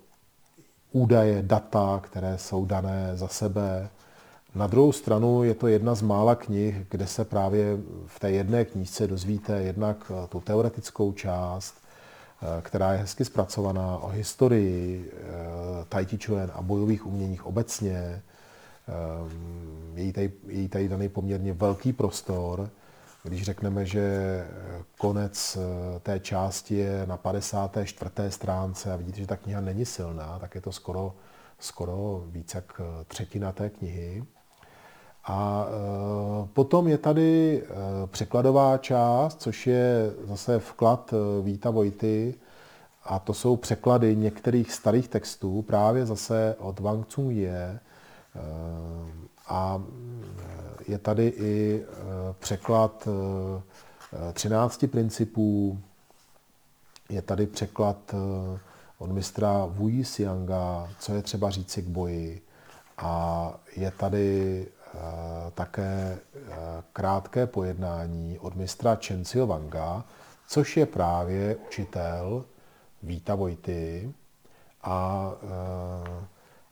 údaje, 0.92 1.42
data, 1.42 2.00
které 2.02 2.38
jsou 2.38 2.64
dané 2.64 3.10
za 3.14 3.28
sebe. 3.28 3.88
Na 4.54 4.66
druhou 4.66 4.92
stranu 4.92 5.44
je 5.44 5.54
to 5.54 5.66
jedna 5.66 5.94
z 5.94 6.02
mála 6.02 6.34
knih, 6.34 6.86
kde 6.90 7.06
se 7.06 7.24
právě 7.24 7.76
v 8.06 8.20
té 8.20 8.30
jedné 8.30 8.64
knížce 8.64 9.06
dozvíte 9.06 9.62
jednak 9.62 10.12
eh, 10.14 10.26
tu 10.26 10.40
teoretickou 10.40 11.12
část, 11.12 11.74
eh, 11.76 11.87
která 12.60 12.92
je 12.92 12.98
hezky 12.98 13.24
zpracovaná 13.24 13.98
o 13.98 14.08
historii 14.08 15.10
eh, 15.12 15.84
Tai 15.88 16.06
Chi 16.06 16.18
Chuan 16.26 16.50
a 16.54 16.62
bojových 16.62 17.06
uměních 17.06 17.46
obecně. 17.46 18.22
Je 19.94 20.04
jí 20.04 20.12
tady, 20.12 20.32
je 20.46 20.60
jí 20.60 20.68
tady 20.68 20.88
daný 20.88 21.08
poměrně 21.08 21.52
velký 21.52 21.92
prostor 21.92 22.70
když 23.28 23.42
řekneme, 23.42 23.86
že 23.86 24.00
eh, 24.00 24.84
konec 24.98 25.56
eh, 25.56 26.00
té 26.00 26.20
části 26.20 26.74
je 26.74 27.06
na 27.06 27.16
54. 27.16 28.10
stránce 28.28 28.92
a 28.92 28.96
vidíte, 28.96 29.20
že 29.20 29.26
ta 29.26 29.36
kniha 29.36 29.60
není 29.60 29.84
silná, 29.84 30.38
tak 30.38 30.54
je 30.54 30.60
to 30.60 30.72
skoro, 30.72 31.14
skoro 31.58 32.24
více 32.26 32.58
jak 32.58 32.80
eh, 32.80 33.04
třetina 33.04 33.52
té 33.52 33.70
knihy. 33.70 34.24
A 35.30 35.66
potom 36.52 36.88
je 36.88 36.98
tady 36.98 37.62
překladová 38.06 38.78
část, 38.78 39.42
což 39.42 39.66
je 39.66 40.12
zase 40.24 40.58
vklad 40.58 41.14
Víta 41.42 41.70
Vojty, 41.70 42.34
a 43.04 43.18
to 43.18 43.34
jsou 43.34 43.56
překlady 43.56 44.16
některých 44.16 44.72
starých 44.72 45.08
textů, 45.08 45.62
právě 45.62 46.06
zase 46.06 46.56
od 46.58 46.80
Wang 46.80 47.06
Tsung 47.06 47.32
Ye, 47.32 47.80
a 49.48 49.82
je 50.88 50.98
tady 50.98 51.26
i 51.36 51.84
překlad 52.38 53.08
13 54.32 54.84
principů, 54.90 55.78
je 57.10 57.22
tady 57.22 57.46
překlad 57.46 58.14
od 58.98 59.10
mistra 59.10 59.66
Wu 59.66 60.04
Sianga, 60.04 60.88
co 61.00 61.14
je 61.14 61.22
třeba 61.22 61.50
říci 61.50 61.82
k 61.82 61.86
boji. 61.86 62.42
A 62.98 63.54
je 63.76 63.90
tady 63.90 64.66
také 65.54 66.18
krátké 66.92 67.46
pojednání 67.46 68.38
od 68.38 68.56
mistra 68.56 68.98
Chen 69.06 69.22
Wanga, 69.46 70.04
což 70.48 70.76
je 70.76 70.86
právě 70.86 71.56
učitel 71.56 72.44
Víta 73.02 73.34
Vojty 73.34 74.14
a 74.82 75.30
eh, 75.42 76.24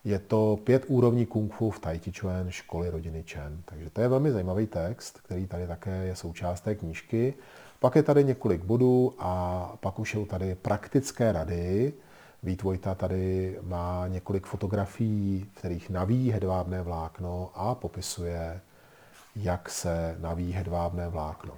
je 0.04 0.18
to 0.18 0.58
pět 0.64 0.84
úrovní 0.88 1.26
kung 1.26 1.54
fu 1.54 1.70
v 1.70 1.78
Tai 1.78 1.98
Chi 1.98 2.12
Chuan 2.12 2.50
školy 2.50 2.90
rodiny 2.90 3.24
Chen. 3.28 3.62
Takže 3.64 3.90
to 3.90 4.00
je 4.00 4.08
velmi 4.08 4.32
zajímavý 4.32 4.66
text, 4.66 5.20
který 5.20 5.46
tady 5.46 5.66
také 5.66 6.04
je 6.04 6.16
součást 6.16 6.60
té 6.60 6.74
knížky. 6.74 7.34
Pak 7.80 7.96
je 7.96 8.02
tady 8.02 8.24
několik 8.24 8.64
bodů 8.64 9.14
a 9.18 9.72
pak 9.80 9.98
už 9.98 10.10
jsou 10.10 10.26
tady 10.26 10.54
praktické 10.54 11.32
rady. 11.32 11.92
Vít 12.46 12.62
Vojta 12.62 12.94
tady 12.94 13.58
má 13.62 14.06
několik 14.08 14.46
fotografií, 14.46 15.46
v 15.52 15.58
kterých 15.58 15.90
navíjí 15.90 16.30
hedvábné 16.30 16.82
vlákno 16.82 17.50
a 17.54 17.74
popisuje, 17.74 18.60
jak 19.36 19.70
se 19.70 20.16
navíjí 20.18 20.52
hedvábné 20.52 21.08
vlákno. 21.08 21.54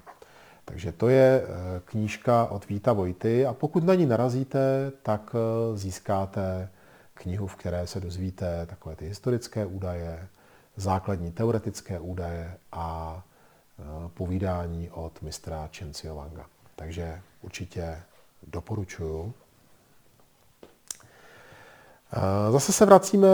Takže 0.65 0.91
to 0.91 1.09
je 1.09 1.43
eh, 1.43 1.81
knížka 1.85 2.45
od 2.45 2.67
Víta 2.67 2.93
Vojty 2.93 3.45
a 3.45 3.53
pokud 3.53 3.83
na 3.83 3.95
ní 3.95 4.05
narazíte, 4.05 4.91
tak 5.03 5.35
eh, 5.35 5.77
získáte 5.77 6.69
knihu, 7.13 7.47
v 7.47 7.55
které 7.55 7.87
se 7.87 7.99
dozvíte 7.99 8.65
takové 8.65 8.95
ty 8.95 9.05
historické 9.07 9.65
údaje, 9.65 10.27
základní 10.75 11.31
teoretické 11.31 11.99
údaje 11.99 12.57
a 12.71 13.21
eh, 13.79 13.83
povídání 14.13 14.89
od 14.91 15.21
mistra 15.21 15.69
Wanga. 16.13 16.45
Takže 16.75 17.21
určitě 17.41 18.01
doporučuju. 18.47 19.33
Zase 22.51 22.71
se 22.71 22.85
vracíme 22.85 23.27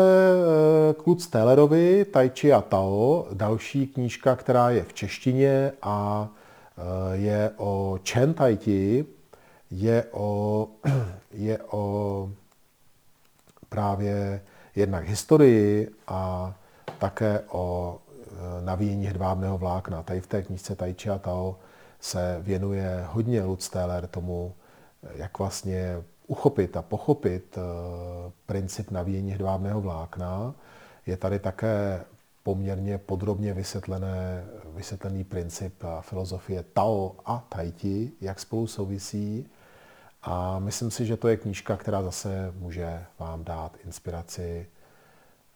k 0.93 1.07
Lutz 1.07 1.27
Tellerovi, 1.27 2.05
Tai 2.05 2.29
Chi 2.29 2.53
a 2.53 2.61
Tao, 2.61 3.27
další 3.33 3.87
knížka, 3.87 4.35
která 4.35 4.69
je 4.69 4.83
v 4.83 4.93
češtině 4.93 5.71
a 5.81 6.29
Eh, 6.77 7.17
je 7.17 7.51
o 7.57 7.99
Chen 8.09 8.33
Tai 8.33 8.57
Chi, 8.57 9.05
je 9.71 10.05
o, 10.11 10.67
je 11.31 11.59
o 11.71 12.29
právě 13.69 14.41
jednak 14.75 15.07
historii 15.07 15.91
a 16.07 16.53
také 16.99 17.39
o 17.47 17.97
eh, 18.17 18.61
navíjení 18.61 19.05
hedvábného 19.05 19.57
vlákna. 19.57 20.03
Tady 20.03 20.21
v 20.21 20.27
té 20.27 20.41
knížce 20.43 20.75
Tai 20.75 20.93
Chi 20.93 21.09
a 21.09 21.17
Tao 21.17 21.59
se 21.99 22.37
věnuje 22.41 23.05
hodně 23.07 23.43
Lutz 23.43 23.69
Teller 23.69 24.07
tomu, 24.07 24.53
jak 25.15 25.39
vlastně 25.39 26.03
uchopit 26.27 26.77
a 26.77 26.81
pochopit 26.81 27.57
eh, 27.57 27.61
princip 28.45 28.91
navíjení 28.91 29.31
hedvábného 29.31 29.81
vlákna. 29.81 30.53
Je 31.05 31.17
tady 31.17 31.39
také 31.39 32.03
poměrně 32.43 32.97
podrobně 32.97 33.53
vysvětlené, 33.53 34.45
vysvětlený 34.65 35.23
princip 35.23 35.83
a 35.83 36.01
filozofie 36.01 36.63
Tao 36.73 37.15
a 37.25 37.45
Tai 37.49 37.71
Chi, 37.71 38.11
jak 38.21 38.39
spolu 38.39 38.67
souvisí. 38.67 39.49
A 40.23 40.59
myslím 40.59 40.91
si, 40.91 41.05
že 41.05 41.17
to 41.17 41.27
je 41.27 41.37
knížka, 41.37 41.77
která 41.77 42.03
zase 42.03 42.53
může 42.57 43.05
vám 43.19 43.43
dát 43.43 43.77
inspiraci. 43.85 44.67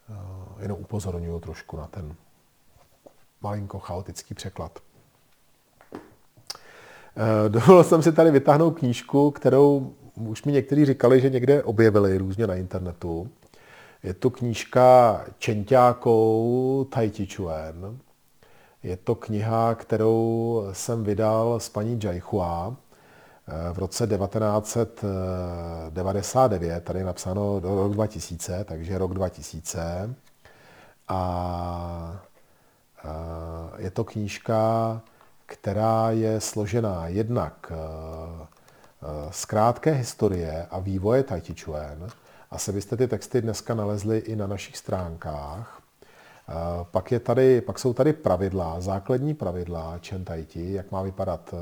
Eh, 0.09 0.61
jenom 0.61 0.77
upozorňuji 0.81 1.39
trošku 1.39 1.77
na 1.77 1.87
ten 1.87 2.15
malinko 3.41 3.79
chaotický 3.79 4.33
překlad. 4.33 4.79
Eh, 7.15 7.49
dovolil 7.49 7.83
jsem 7.83 8.03
si 8.03 8.11
tady 8.11 8.31
vytáhnout 8.31 8.71
knížku, 8.71 9.31
kterou 9.31 9.93
už 10.19 10.43
mi 10.43 10.51
někteří 10.51 10.85
říkali, 10.85 11.21
že 11.21 11.29
někde 11.29 11.63
objevili 11.63 12.17
různě 12.17 12.47
na 12.47 12.55
internetu. 12.55 13.29
Je 14.03 14.13
to 14.13 14.29
knížka 14.29 15.21
Čenťákou 15.39 16.87
Tai 16.89 17.11
Chuan. 17.35 17.99
Je 18.83 18.97
to 18.97 19.15
kniha, 19.15 19.75
kterou 19.75 20.63
jsem 20.71 21.03
vydal 21.03 21.59
s 21.59 21.69
paní 21.69 21.99
Jaichua 22.03 22.75
eh, 23.47 23.73
v 23.73 23.77
roce 23.77 24.07
1999, 24.07 26.83
tady 26.83 26.99
je 26.99 27.05
napsáno 27.05 27.59
do 27.59 27.75
rok 27.75 27.93
2000, 27.93 28.63
takže 28.63 28.97
rok 28.97 29.13
2000. 29.13 30.15
A 31.07 32.21
eh, 33.05 33.09
je 33.77 33.91
to 33.91 34.03
knížka, 34.03 35.01
která 35.45 36.11
je 36.11 36.41
složená 36.41 37.07
jednak 37.07 37.71
eh, 37.71 37.75
z 39.31 39.45
krátké 39.45 39.91
historie 39.91 40.67
a 40.71 40.79
vývoje 40.79 41.23
Tai 41.23 41.41
Chi 41.41 41.55
Chuan, 41.63 42.07
asi 42.51 42.71
byste 42.71 42.97
ty 42.97 43.07
texty 43.07 43.41
dneska 43.41 43.73
nalezli 43.73 44.17
i 44.17 44.35
na 44.35 44.47
našich 44.47 44.77
stránkách. 44.77 45.81
Pak, 46.91 47.11
je 47.11 47.19
tady, 47.19 47.61
pak 47.61 47.79
jsou 47.79 47.93
tady 47.93 48.13
pravidla, 48.13 48.81
základní 48.81 49.33
pravidla 49.33 49.97
čentajti, 49.99 50.73
jak 50.73 50.91
má 50.91 51.01
vypadat 51.01 51.53
e, 51.53 51.57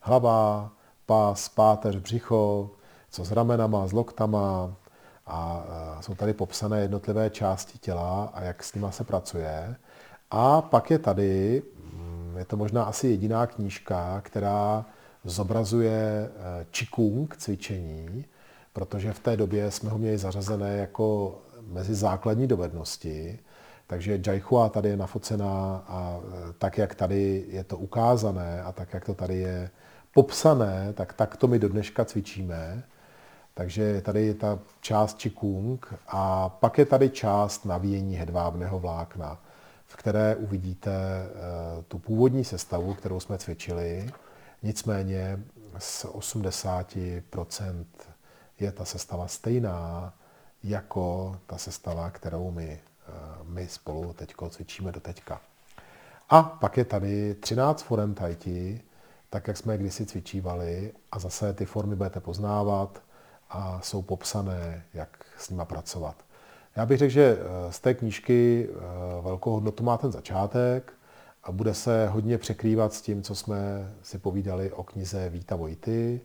hlava, 0.00 0.70
pás, 1.06 1.48
páteř, 1.48 1.96
břicho, 1.96 2.70
co 3.10 3.24
s 3.24 3.32
ramenama, 3.32 3.86
s 3.86 3.92
loktama, 3.92 4.74
a 5.26 5.64
jsou 6.00 6.14
tady 6.14 6.32
popsané 6.32 6.80
jednotlivé 6.80 7.30
části 7.30 7.78
těla 7.78 8.30
a 8.34 8.42
jak 8.42 8.64
s 8.64 8.74
nima 8.74 8.90
se 8.90 9.04
pracuje. 9.04 9.76
A 10.30 10.62
pak 10.62 10.90
je 10.90 10.98
tady, 10.98 11.62
mm, 11.94 12.34
je 12.38 12.44
to 12.44 12.56
možná 12.56 12.82
asi 12.84 13.08
jediná 13.08 13.46
knížka, 13.46 14.20
která 14.20 14.84
zobrazuje 15.24 16.30
čikung 16.70 17.34
e, 17.34 17.36
cvičení, 17.38 18.24
protože 18.72 19.12
v 19.12 19.20
té 19.20 19.36
době 19.36 19.70
jsme 19.70 19.90
ho 19.90 19.98
měli 19.98 20.18
zařazené 20.18 20.76
jako 20.76 21.38
mezi 21.66 21.94
základní 21.94 22.46
dovednosti, 22.46 23.38
takže 23.86 24.20
Jaichua 24.26 24.68
tady 24.68 24.88
je 24.88 24.96
nafocená 24.96 25.84
a 25.88 26.20
e, 26.20 26.52
tak, 26.58 26.78
jak 26.78 26.94
tady 26.94 27.44
je 27.48 27.64
to 27.64 27.78
ukázané 27.78 28.62
a 28.62 28.72
tak, 28.72 28.94
jak 28.94 29.04
to 29.04 29.14
tady 29.14 29.38
je 29.38 29.70
popsané, 30.14 30.92
tak 30.92 31.12
tak 31.12 31.36
to 31.36 31.46
my 31.46 31.58
do 31.58 31.68
dneška 31.68 32.04
cvičíme. 32.04 32.82
Takže 33.54 34.00
tady 34.00 34.26
je 34.26 34.34
ta 34.34 34.58
část 34.80 35.18
Qigong 35.18 35.94
a 36.08 36.48
pak 36.48 36.78
je 36.78 36.86
tady 36.86 37.10
část 37.10 37.64
navíjení 37.64 38.16
hedvábného 38.16 38.78
vlákna, 38.78 39.40
v 39.86 39.96
které 39.96 40.36
uvidíte 40.36 40.92
e, 40.92 41.28
tu 41.82 41.98
původní 41.98 42.44
sestavu, 42.44 42.94
kterou 42.94 43.20
jsme 43.20 43.38
cvičili. 43.38 44.10
Nicméně 44.62 45.44
z 45.78 46.04
80% 46.04 47.84
je 48.60 48.72
ta 48.72 48.84
sestava 48.84 49.28
stejná 49.28 50.14
jako 50.62 51.36
ta 51.46 51.58
sestava, 51.58 52.10
kterou 52.10 52.50
my, 52.50 52.80
eh, 53.08 53.12
my 53.42 53.68
spolu 53.68 54.12
teď 54.12 54.34
cvičíme 54.50 54.92
do 54.92 55.00
teďka. 55.00 55.40
A 56.28 56.42
pak 56.42 56.76
je 56.76 56.84
tady 56.84 57.34
13 57.34 57.82
forem 57.82 58.14
tajti, 58.14 58.80
tak 59.30 59.48
jak 59.48 59.56
jsme 59.56 59.74
je 59.74 59.78
kdysi 59.78 60.06
cvičívali 60.06 60.92
a 61.12 61.18
zase 61.18 61.52
ty 61.52 61.64
formy 61.64 61.96
budete 61.96 62.20
poznávat 62.20 63.02
a 63.50 63.80
jsou 63.80 64.02
popsané, 64.02 64.84
jak 64.94 65.24
s 65.38 65.50
nima 65.50 65.64
pracovat. 65.64 66.24
Já 66.76 66.86
bych 66.86 66.98
řekl, 66.98 67.12
že 67.12 67.38
eh, 67.40 67.72
z 67.72 67.80
té 67.80 67.94
knížky 67.94 68.68
eh, 68.70 69.22
velkou 69.22 69.50
hodnotu 69.50 69.84
má 69.84 69.96
ten 69.96 70.12
začátek 70.12 70.92
a 71.42 71.52
bude 71.52 71.74
se 71.74 72.08
hodně 72.08 72.38
překrývat 72.38 72.92
s 72.92 73.02
tím, 73.02 73.22
co 73.22 73.34
jsme 73.34 73.92
si 74.02 74.18
povídali 74.18 74.72
o 74.72 74.82
knize 74.82 75.28
Víta 75.28 75.56
Vojty, 75.56 76.20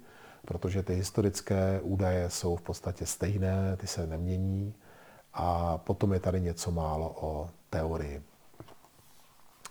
protože 0.46 0.84
ty 0.84 0.94
historické 0.96 1.80
údaje 1.84 2.30
jsou 2.30 2.56
v 2.56 2.62
podstatě 2.62 3.06
stejné, 3.06 3.78
ty 3.78 3.88
se 3.88 4.08
nemění 4.08 4.74
a 5.34 5.78
potom 5.78 6.14
je 6.14 6.20
tady 6.20 6.42
něco 6.42 6.72
málo 6.72 7.16
o 7.22 7.50
teorii. 7.70 8.22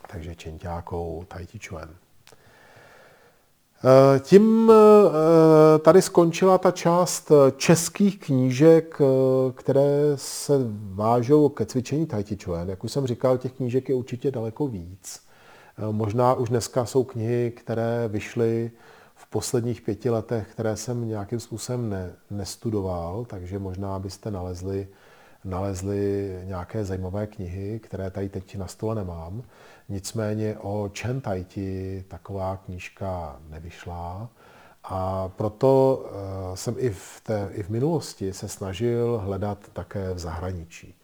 Takže 0.08 0.34
Čenťákou 0.34 1.24
Tai 1.28 1.46
Chi 1.46 1.58
Chuan. 1.68 1.88
Eh, 3.84 4.20
tím 4.20 4.72
eh, 4.72 5.78
tady 5.78 6.02
skončila 6.02 6.58
ta 6.58 6.70
část 6.70 7.32
českých 7.56 8.18
knížek, 8.18 9.00
eh, 9.00 9.52
které 9.52 10.12
se 10.14 10.52
vážou 10.94 11.48
ke 11.48 11.66
cvičení 11.66 12.06
Tai 12.06 12.24
Chi 12.24 12.36
Chuan. 12.44 12.68
Jak 12.68 12.84
už 12.84 12.92
jsem 12.92 13.06
říkal, 13.06 13.38
těch 13.38 13.52
knížek 13.52 13.88
je 13.88 13.94
určitě 13.94 14.30
daleko 14.30 14.68
víc. 14.68 15.23
Možná 15.90 16.34
už 16.34 16.48
dneska 16.48 16.86
jsou 16.86 17.04
knihy, 17.04 17.50
které 17.56 18.08
vyšly 18.08 18.70
v 19.14 19.26
posledních 19.30 19.82
pěti 19.82 20.10
letech, 20.10 20.48
které 20.52 20.76
jsem 20.76 21.08
nějakým 21.08 21.40
způsobem 21.40 21.90
ne, 21.90 22.12
nestudoval, 22.30 23.24
takže 23.24 23.58
možná 23.58 23.98
byste 23.98 24.30
nalezli, 24.30 24.88
nalezli 25.44 26.38
nějaké 26.44 26.84
zajímavé 26.84 27.26
knihy, 27.26 27.80
které 27.80 28.10
tady 28.10 28.28
teď 28.28 28.56
na 28.56 28.66
stole 28.66 28.94
nemám. 28.94 29.42
Nicméně 29.88 30.56
o 30.58 30.90
Chen 30.98 31.20
Taiti 31.20 32.04
taková 32.08 32.56
knížka 32.56 33.40
nevyšla. 33.48 34.28
A 34.84 35.28
proto 35.28 36.02
uh, 36.04 36.54
jsem 36.54 36.74
i 36.78 36.90
v, 36.90 37.20
té, 37.22 37.48
i 37.52 37.62
v 37.62 37.68
minulosti 37.68 38.32
se 38.32 38.48
snažil 38.48 39.22
hledat 39.24 39.58
také 39.72 40.14
v 40.14 40.18
zahraničí. 40.18 40.94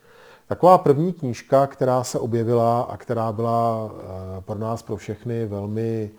Taková 0.51 0.79
první 0.79 1.13
knížka, 1.13 1.67
která 1.67 2.05
se 2.05 2.19
objevila 2.19 2.83
a 2.83 2.97
která 2.97 3.33
byla 3.33 3.91
eh, 3.91 4.41
pro 4.41 4.59
nás, 4.59 4.83
pro 4.83 4.97
všechny 4.97 5.47
velmi, 5.47 6.11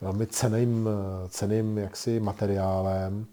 velmi 0.00 0.26
ceným, 0.26 0.88
ceným 1.28 1.78
jaksi 1.78 2.20
materiálem, 2.20 3.26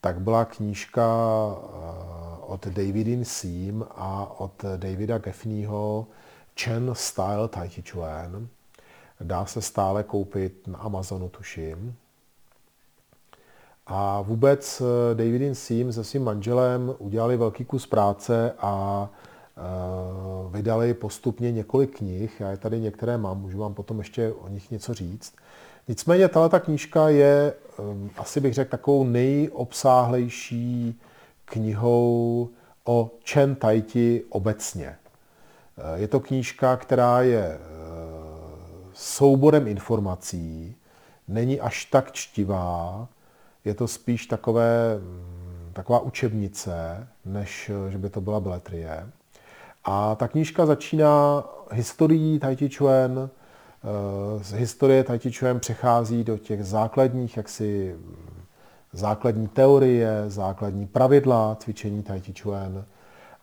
tak 0.00 0.20
byla 0.20 0.44
knížka 0.44 1.06
eh, 1.52 1.62
od 2.40 2.66
Davidin 2.66 3.24
Seam 3.24 3.84
a 3.96 4.40
od 4.40 4.64
Davida 4.76 5.18
Geffneyho 5.18 6.06
Chen 6.60 6.90
Style 6.92 7.48
Tai 7.48 7.68
Chi 7.68 7.82
Chuan. 7.90 8.48
Dá 9.20 9.46
se 9.46 9.62
stále 9.62 10.02
koupit 10.02 10.66
na 10.66 10.78
Amazonu, 10.78 11.28
tuším. 11.28 11.96
A 13.86 14.20
vůbec 14.20 14.82
eh, 14.82 15.14
Davidin 15.14 15.54
Seam 15.54 15.92
se 15.92 16.04
svým 16.04 16.24
manželem 16.24 16.94
udělali 16.98 17.36
velký 17.36 17.64
kus 17.64 17.86
práce 17.86 18.54
a 18.58 19.08
eh, 19.12 19.28
vydali 20.50 20.94
postupně 20.94 21.52
několik 21.52 21.96
knih. 21.96 22.40
Já 22.40 22.50
je 22.50 22.56
tady 22.56 22.80
některé 22.80 23.18
mám, 23.18 23.40
můžu 23.40 23.58
vám 23.58 23.74
potom 23.74 23.98
ještě 23.98 24.32
o 24.32 24.48
nich 24.48 24.70
něco 24.70 24.94
říct. 24.94 25.34
Nicméně 25.88 26.28
tato 26.28 26.60
knížka 26.60 27.08
je, 27.08 27.54
eh, 27.78 28.10
asi 28.16 28.40
bych 28.40 28.54
řekl, 28.54 28.70
takovou 28.70 29.04
nejobsáhlejší 29.04 31.00
knihou 31.44 32.48
o 32.84 33.10
Chen 33.32 33.54
Taiti 33.54 34.24
obecně. 34.30 34.96
Je 35.94 36.08
to 36.08 36.20
knížka, 36.20 36.76
která 36.76 37.22
je 37.22 37.58
souborem 38.98 39.68
informací, 39.68 40.76
není 41.28 41.60
až 41.60 41.84
tak 41.84 42.12
čtivá, 42.12 43.08
je 43.64 43.74
to 43.74 43.88
spíš 43.88 44.26
takové, 44.26 44.98
mm, 44.98 45.70
taková 45.72 46.00
učebnice, 46.00 47.08
než 47.24 47.70
že 47.88 47.98
by 47.98 48.10
to 48.10 48.20
byla 48.20 48.40
beletrie. 48.40 49.10
A 49.90 50.14
ta 50.14 50.28
knížka 50.28 50.66
začíná 50.66 51.44
historií 51.72 52.38
Tai 52.38 52.56
Chi 52.56 52.68
Chuan, 52.68 53.30
eh, 53.30 54.44
z 54.44 54.52
historie 54.52 55.04
Tai 55.04 55.18
Chi 55.18 55.32
Chuan 55.32 55.60
přechází 55.60 56.24
do 56.24 56.38
těch 56.38 56.64
základních, 56.64 57.36
jaksi 57.36 57.96
základní 58.92 59.48
teorie, 59.48 60.24
základní 60.26 60.86
pravidla 60.86 61.56
cvičení 61.60 62.02
Tai 62.02 62.20
Chi 62.20 62.34
Chuan. 62.42 62.84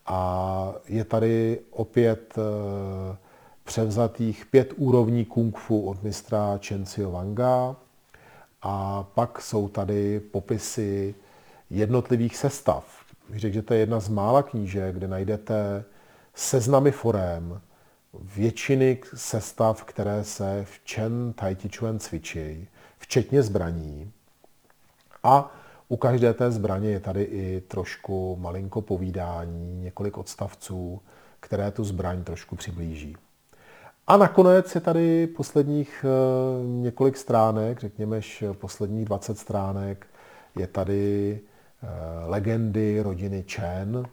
A 0.05 0.73
je 0.87 1.03
tady 1.03 1.59
opět 1.71 2.33
eh, 2.37 3.17
převzatých 3.63 4.45
pět 4.45 4.73
úrovní 4.77 5.25
kung 5.25 5.57
fu 5.57 5.81
od 5.81 6.03
mistra 6.03 6.59
Chen 6.67 6.85
Wanga, 7.11 7.75
a 8.61 9.03
pak 9.15 9.41
jsou 9.41 9.67
tady 9.67 10.19
popisy 10.19 11.15
jednotlivých 11.69 12.37
sestav. 12.37 12.85
Řekl, 13.35 13.53
že 13.53 13.61
to 13.61 13.73
je 13.73 13.79
jedna 13.79 13.99
z 13.99 14.09
mála 14.09 14.43
knížek, 14.43 14.95
kde 14.95 15.07
najdete 15.07 15.85
seznamy 16.35 16.91
forem, 16.91 17.61
většiny 18.35 18.97
sestav, 19.13 19.83
které 19.83 20.23
se 20.23 20.65
v 20.65 20.93
Chen 20.93 21.33
Tai 21.33 21.55
Chi 21.55 21.69
Chuan 21.77 21.99
cvičí, 21.99 22.67
včetně 22.97 23.43
zbraní. 23.43 24.11
A 25.23 25.55
u 25.87 25.97
každé 25.97 26.33
té 26.33 26.51
zbraně 26.51 26.89
je 26.89 26.99
tady 26.99 27.23
i 27.23 27.61
trošku 27.67 28.37
malinko 28.39 28.81
povídání, 28.81 29.81
několik 29.81 30.17
odstavců, 30.17 31.01
které 31.39 31.71
tu 31.71 31.83
zbraň 31.83 32.23
trošku 32.23 32.55
přiblíží. 32.55 33.15
A 34.07 34.17
nakonec 34.17 34.75
je 34.75 34.81
tady 34.81 35.27
posledních 35.27 36.05
eh, 36.07 36.65
několik 36.65 37.17
stránek, 37.17 37.79
řekněme 37.79 38.21
posledních 38.53 39.05
20 39.05 39.39
stránek, 39.39 40.07
je 40.55 40.67
tady 40.67 41.39
eh, 41.83 41.87
legendy 42.25 43.01
rodiny 43.01 43.45
Chen, 43.47 44.05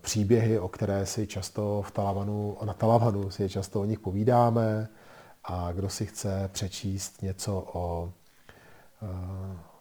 příběhy, 0.00 0.58
o 0.58 0.68
které 0.68 1.06
si 1.06 1.26
často 1.26 1.82
v 1.82 1.90
Talavanu, 1.90 2.56
na 2.64 2.72
Talavanu 2.72 3.30
si 3.30 3.48
často 3.48 3.80
o 3.80 3.84
nich 3.84 3.98
povídáme 3.98 4.88
a 5.44 5.72
kdo 5.72 5.88
si 5.88 6.06
chce 6.06 6.50
přečíst 6.52 7.22
něco 7.22 7.66
o, 7.72 8.12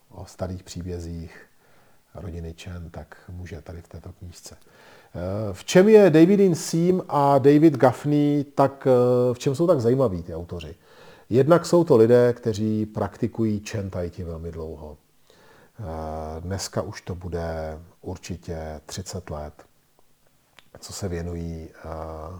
o 0.10 0.26
starých 0.26 0.64
příbězích 0.64 1.46
rodiny 2.16 2.56
Chen, 2.64 2.90
tak 2.90 3.18
může 3.30 3.62
tady 3.62 3.82
v 3.82 3.88
této 3.88 4.12
knížce. 4.12 4.56
V 5.52 5.66
čem 5.66 5.90
je 5.90 6.10
David 6.10 6.40
Inseam 6.40 7.02
a 7.10 7.38
David 7.38 7.78
Gaffney 7.78 8.44
tak, 8.44 8.88
eh, 8.88 9.34
v 9.34 9.40
čem 9.40 9.56
jsou 9.56 9.68
tak 9.68 9.82
zajímaví 9.82 10.24
ty 10.24 10.36
autoři? 10.36 10.76
Jednak 11.30 11.66
jsou 11.66 11.84
to 11.84 11.98
lidé, 11.98 12.34
kteří 12.34 12.86
praktikují 12.86 13.64
Chen 13.70 13.90
Tai 13.90 14.12
velmi 14.24 14.52
dlouho. 14.52 14.98
Eh, 15.80 16.42
dneska 16.42 16.82
už 16.82 17.02
to 17.02 17.16
bude 17.16 17.80
určitě 18.02 18.82
30 18.86 19.30
let, 19.30 19.54
co 20.80 20.94
se 20.94 21.08
věnují, 21.08 21.70
eh, 21.86 22.40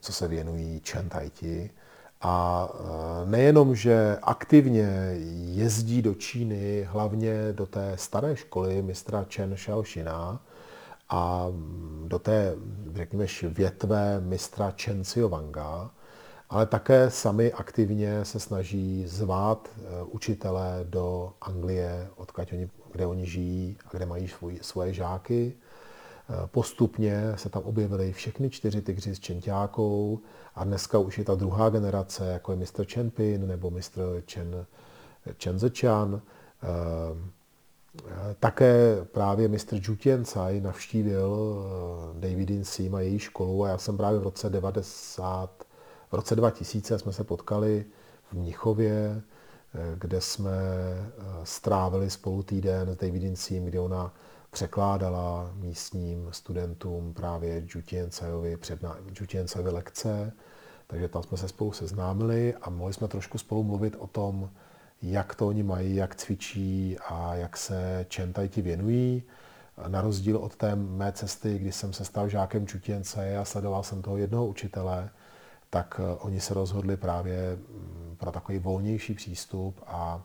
co 0.00 0.12
se 0.12 0.28
věnují 0.28 0.82
Chen 0.90 1.08
Tai. 1.08 1.70
A 2.20 2.68
nejenom, 3.24 3.74
že 3.74 4.18
aktivně 4.22 4.88
jezdí 5.52 6.02
do 6.02 6.14
Číny, 6.14 6.88
hlavně 6.90 7.52
do 7.52 7.66
té 7.66 7.92
staré 7.96 8.36
školy 8.36 8.82
mistra 8.82 9.26
Chen 9.34 9.56
Shaoxina, 9.56 10.40
a 11.08 11.46
do 12.06 12.18
té, 12.18 12.54
řekněme, 12.94 13.26
větve 13.42 14.20
mistra 14.20 14.74
Chen 14.82 15.02
Wanga, 15.28 15.90
ale 16.50 16.66
také 16.66 17.10
sami 17.10 17.52
aktivně 17.52 18.24
se 18.24 18.40
snaží 18.40 19.06
zvát 19.06 19.68
eh, 19.76 19.82
učitele 20.04 20.80
do 20.88 21.32
Anglie, 21.40 22.08
odkud 22.16 22.52
oni, 22.52 22.70
kde 22.92 23.06
oni 23.06 23.26
žijí 23.26 23.76
a 23.86 23.96
kde 23.96 24.06
mají 24.06 24.28
svůj, 24.28 24.58
svoje 24.62 24.94
žáky. 24.94 25.52
Eh, 26.30 26.46
postupně 26.46 27.32
se 27.36 27.48
tam 27.48 27.62
objevily 27.62 28.12
všechny 28.12 28.50
čtyři 28.50 28.82
tygři 28.82 29.14
s 29.14 29.20
Čenťákou 29.20 30.20
a 30.54 30.64
dneska 30.64 30.98
už 30.98 31.18
je 31.18 31.24
ta 31.24 31.34
druhá 31.34 31.70
generace, 31.70 32.26
jako 32.26 32.52
je 32.52 32.58
Mr. 32.58 32.84
Chen 32.92 33.10
Pin 33.10 33.46
nebo 33.46 33.70
Mr. 33.70 34.22
Chen, 34.32 34.66
Chen 35.42 35.58
Zechan. 35.58 36.22
Eh, 36.62 37.38
také 38.40 39.04
právě 39.12 39.48
mistr 39.48 39.80
Jutien 39.82 40.24
Tsai 40.24 40.60
navštívil 40.60 41.64
Davidin 42.18 42.64
Sim 42.64 42.94
a 42.94 43.00
její 43.00 43.18
školu 43.18 43.64
a 43.64 43.68
já 43.68 43.78
jsem 43.78 43.96
právě 43.96 44.20
v 44.20 44.22
roce 44.22 44.50
90, 44.50 45.64
v 46.10 46.12
roce 46.12 46.36
2000 46.36 46.98
jsme 46.98 47.12
se 47.12 47.24
potkali 47.24 47.84
v 48.30 48.32
Mnichově, 48.32 49.22
eh, 49.74 49.94
kde 49.98 50.20
jsme 50.20 50.50
eh, 50.50 51.22
strávili 51.44 52.10
spolu 52.10 52.42
týden 52.42 52.88
s 52.90 52.96
Davidin 52.96 53.36
Sim, 53.36 53.64
kde 53.64 53.80
ona 53.80 54.14
překládala 54.50 55.50
místním 55.54 56.28
studentům 56.30 57.14
právě 57.14 57.66
Jutien 57.74 58.10
Tsaiovi, 58.10 58.56
předná, 58.56 58.96
lekce, 59.70 60.32
takže 60.86 61.08
tam 61.08 61.22
jsme 61.22 61.38
se 61.38 61.48
spolu 61.48 61.72
seznámili 61.72 62.54
a 62.62 62.70
mohli 62.70 62.94
jsme 62.94 63.08
trošku 63.08 63.38
spolu 63.38 63.64
mluvit 63.64 63.96
o 63.98 64.06
tom, 64.06 64.50
jak 65.02 65.34
to 65.34 65.46
oni 65.46 65.62
mají, 65.62 65.96
jak 65.96 66.14
cvičí 66.14 66.96
a 67.08 67.34
jak 67.34 67.56
se 67.56 68.06
čentajti 68.08 68.62
věnují. 68.62 69.22
Na 69.88 70.00
rozdíl 70.00 70.36
od 70.36 70.56
té 70.56 70.76
mé 70.76 71.12
cesty, 71.12 71.58
kdy 71.58 71.72
jsem 71.72 71.92
se 71.92 72.04
stal 72.04 72.28
žákem 72.28 72.66
Čutěnce 72.66 73.36
a 73.36 73.44
sledoval 73.44 73.82
jsem 73.82 74.02
toho 74.02 74.16
jednoho 74.16 74.46
učitele, 74.46 75.10
tak 75.70 76.00
eh, 76.04 76.16
oni 76.18 76.40
se 76.40 76.54
rozhodli 76.54 76.96
právě 76.96 77.56
mm, 77.56 78.16
pro 78.18 78.32
takový 78.32 78.58
volnější 78.58 79.14
přístup 79.14 79.80
a 79.86 80.22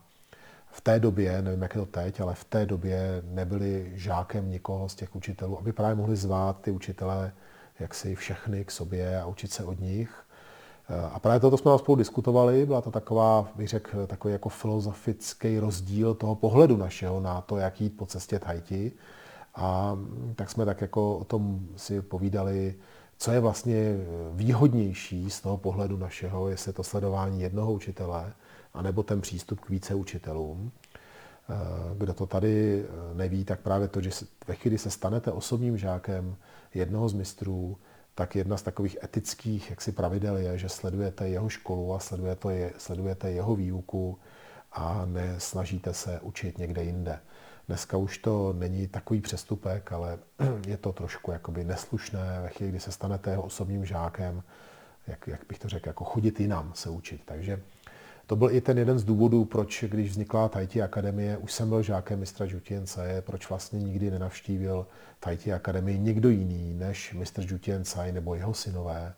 v 0.70 0.80
té 0.80 1.00
době, 1.00 1.42
nevím, 1.42 1.62
jak 1.62 1.74
je 1.74 1.80
to 1.80 1.86
teď, 1.86 2.20
ale 2.20 2.34
v 2.34 2.44
té 2.44 2.66
době 2.66 3.22
nebyli 3.24 3.92
žákem 3.94 4.50
nikoho 4.50 4.88
z 4.88 4.94
těch 4.94 5.16
učitelů, 5.16 5.58
aby 5.58 5.72
právě 5.72 5.94
mohli 5.94 6.16
zvát 6.16 6.60
ty 6.60 6.70
učitele 6.70 7.32
jaksi 7.80 8.14
všechny 8.14 8.64
k 8.64 8.70
sobě 8.70 9.20
a 9.20 9.26
učit 9.26 9.52
se 9.52 9.64
od 9.64 9.80
nich. 9.80 10.24
A 11.12 11.18
právě 11.18 11.40
toto 11.40 11.56
jsme 11.56 11.78
spolu 11.78 11.96
diskutovali, 11.96 12.66
byla 12.66 12.80
to 12.80 12.90
taková, 12.90 13.48
bych 13.56 13.68
řekl, 13.68 14.06
takový 14.06 14.32
jako 14.32 14.48
filozofický 14.48 15.58
rozdíl 15.58 16.14
toho 16.14 16.34
pohledu 16.34 16.76
našeho 16.76 17.20
na 17.20 17.40
to, 17.40 17.56
jak 17.56 17.80
jít 17.80 17.96
po 17.96 18.06
cestě 18.06 18.38
Tahiti. 18.38 18.92
A 19.54 19.96
tak 20.36 20.50
jsme 20.50 20.64
tak 20.64 20.80
jako 20.80 21.16
o 21.16 21.24
tom 21.24 21.60
si 21.76 22.02
povídali, 22.02 22.74
co 23.18 23.32
je 23.32 23.40
vlastně 23.40 23.96
výhodnější 24.32 25.30
z 25.30 25.40
toho 25.40 25.56
pohledu 25.56 25.96
našeho, 25.96 26.48
jestli 26.48 26.72
to 26.72 26.84
sledování 26.84 27.40
jednoho 27.40 27.72
učitele, 27.72 28.32
anebo 28.74 29.02
ten 29.02 29.20
přístup 29.20 29.60
k 29.60 29.70
více 29.70 29.94
učitelům. 29.94 30.72
Kdo 31.98 32.14
to 32.14 32.26
tady 32.26 32.84
neví, 33.14 33.44
tak 33.44 33.60
právě 33.60 33.88
to, 33.88 34.00
že 34.00 34.10
ve 34.48 34.54
chvíli 34.54 34.78
se 34.78 34.90
stanete 34.90 35.32
osobním 35.32 35.78
žákem 35.78 36.36
jednoho 36.74 37.08
z 37.08 37.12
mistrů, 37.12 37.76
tak 38.14 38.36
jedna 38.36 38.56
z 38.56 38.62
takových 38.62 38.98
etických 39.04 39.70
jaksi 39.70 39.92
pravidel 39.92 40.36
je, 40.36 40.58
že 40.58 40.68
sledujete 40.68 41.28
jeho 41.28 41.48
školu 41.48 41.94
a 41.94 41.98
sledujete, 41.98 42.72
sledujete 42.78 43.30
jeho 43.30 43.56
výuku 43.56 44.18
a 44.72 45.04
nesnažíte 45.06 45.94
se 45.94 46.20
učit 46.20 46.58
někde 46.58 46.84
jinde. 46.84 47.18
Dneska 47.68 47.96
už 47.96 48.18
to 48.18 48.52
není 48.52 48.88
takový 48.88 49.20
přestupek, 49.20 49.92
ale 49.92 50.18
je 50.66 50.76
to 50.76 50.92
trošku 50.92 51.30
jakoby 51.30 51.64
neslušné 51.64 52.40
ve 52.42 52.48
chvíli, 52.48 52.70
kdy 52.70 52.80
se 52.80 52.92
stanete 52.92 53.30
jeho 53.30 53.42
osobním 53.42 53.84
žákem, 53.84 54.42
jak, 55.06 55.26
jak 55.26 55.40
bych 55.48 55.58
to 55.58 55.68
řekl, 55.68 55.88
jako 55.88 56.04
chodit 56.04 56.40
jinam 56.40 56.72
se 56.74 56.90
učit. 56.90 57.22
Takže 57.24 57.60
to 58.26 58.36
byl 58.36 58.50
i 58.50 58.60
ten 58.60 58.78
jeden 58.78 58.98
z 58.98 59.04
důvodů, 59.04 59.44
proč, 59.44 59.84
když 59.88 60.10
vznikla 60.10 60.48
Tajti 60.48 60.82
akademie, 60.82 61.36
už 61.36 61.52
jsem 61.52 61.68
byl 61.68 61.82
žákem 61.82 62.20
mistra 62.20 62.46
Jutience, 62.46 63.22
proč 63.26 63.48
vlastně 63.48 63.78
nikdy 63.78 64.10
nenavštívil 64.10 64.86
Tajti 65.20 65.52
akademii 65.52 65.98
někdo 65.98 66.28
jiný 66.28 66.74
než 66.74 67.12
mistr 67.12 67.42
Jutience 67.46 68.12
nebo 68.12 68.34
jeho 68.34 68.54
synové, 68.54 69.14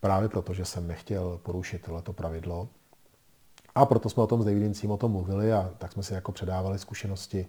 právě 0.00 0.28
proto, 0.28 0.54
že 0.54 0.64
jsem 0.64 0.88
nechtěl 0.88 1.40
porušit 1.42 1.82
tohleto 1.82 2.12
pravidlo. 2.12 2.68
A 3.74 3.86
proto 3.86 4.08
jsme 4.08 4.22
o 4.22 4.26
tom 4.26 4.42
s 4.42 4.44
Davidincím 4.44 4.90
o 4.90 4.96
tom 4.96 5.12
mluvili 5.12 5.52
a 5.52 5.70
tak 5.78 5.92
jsme 5.92 6.02
si 6.02 6.14
jako 6.14 6.32
předávali 6.32 6.78
zkušenosti, 6.78 7.46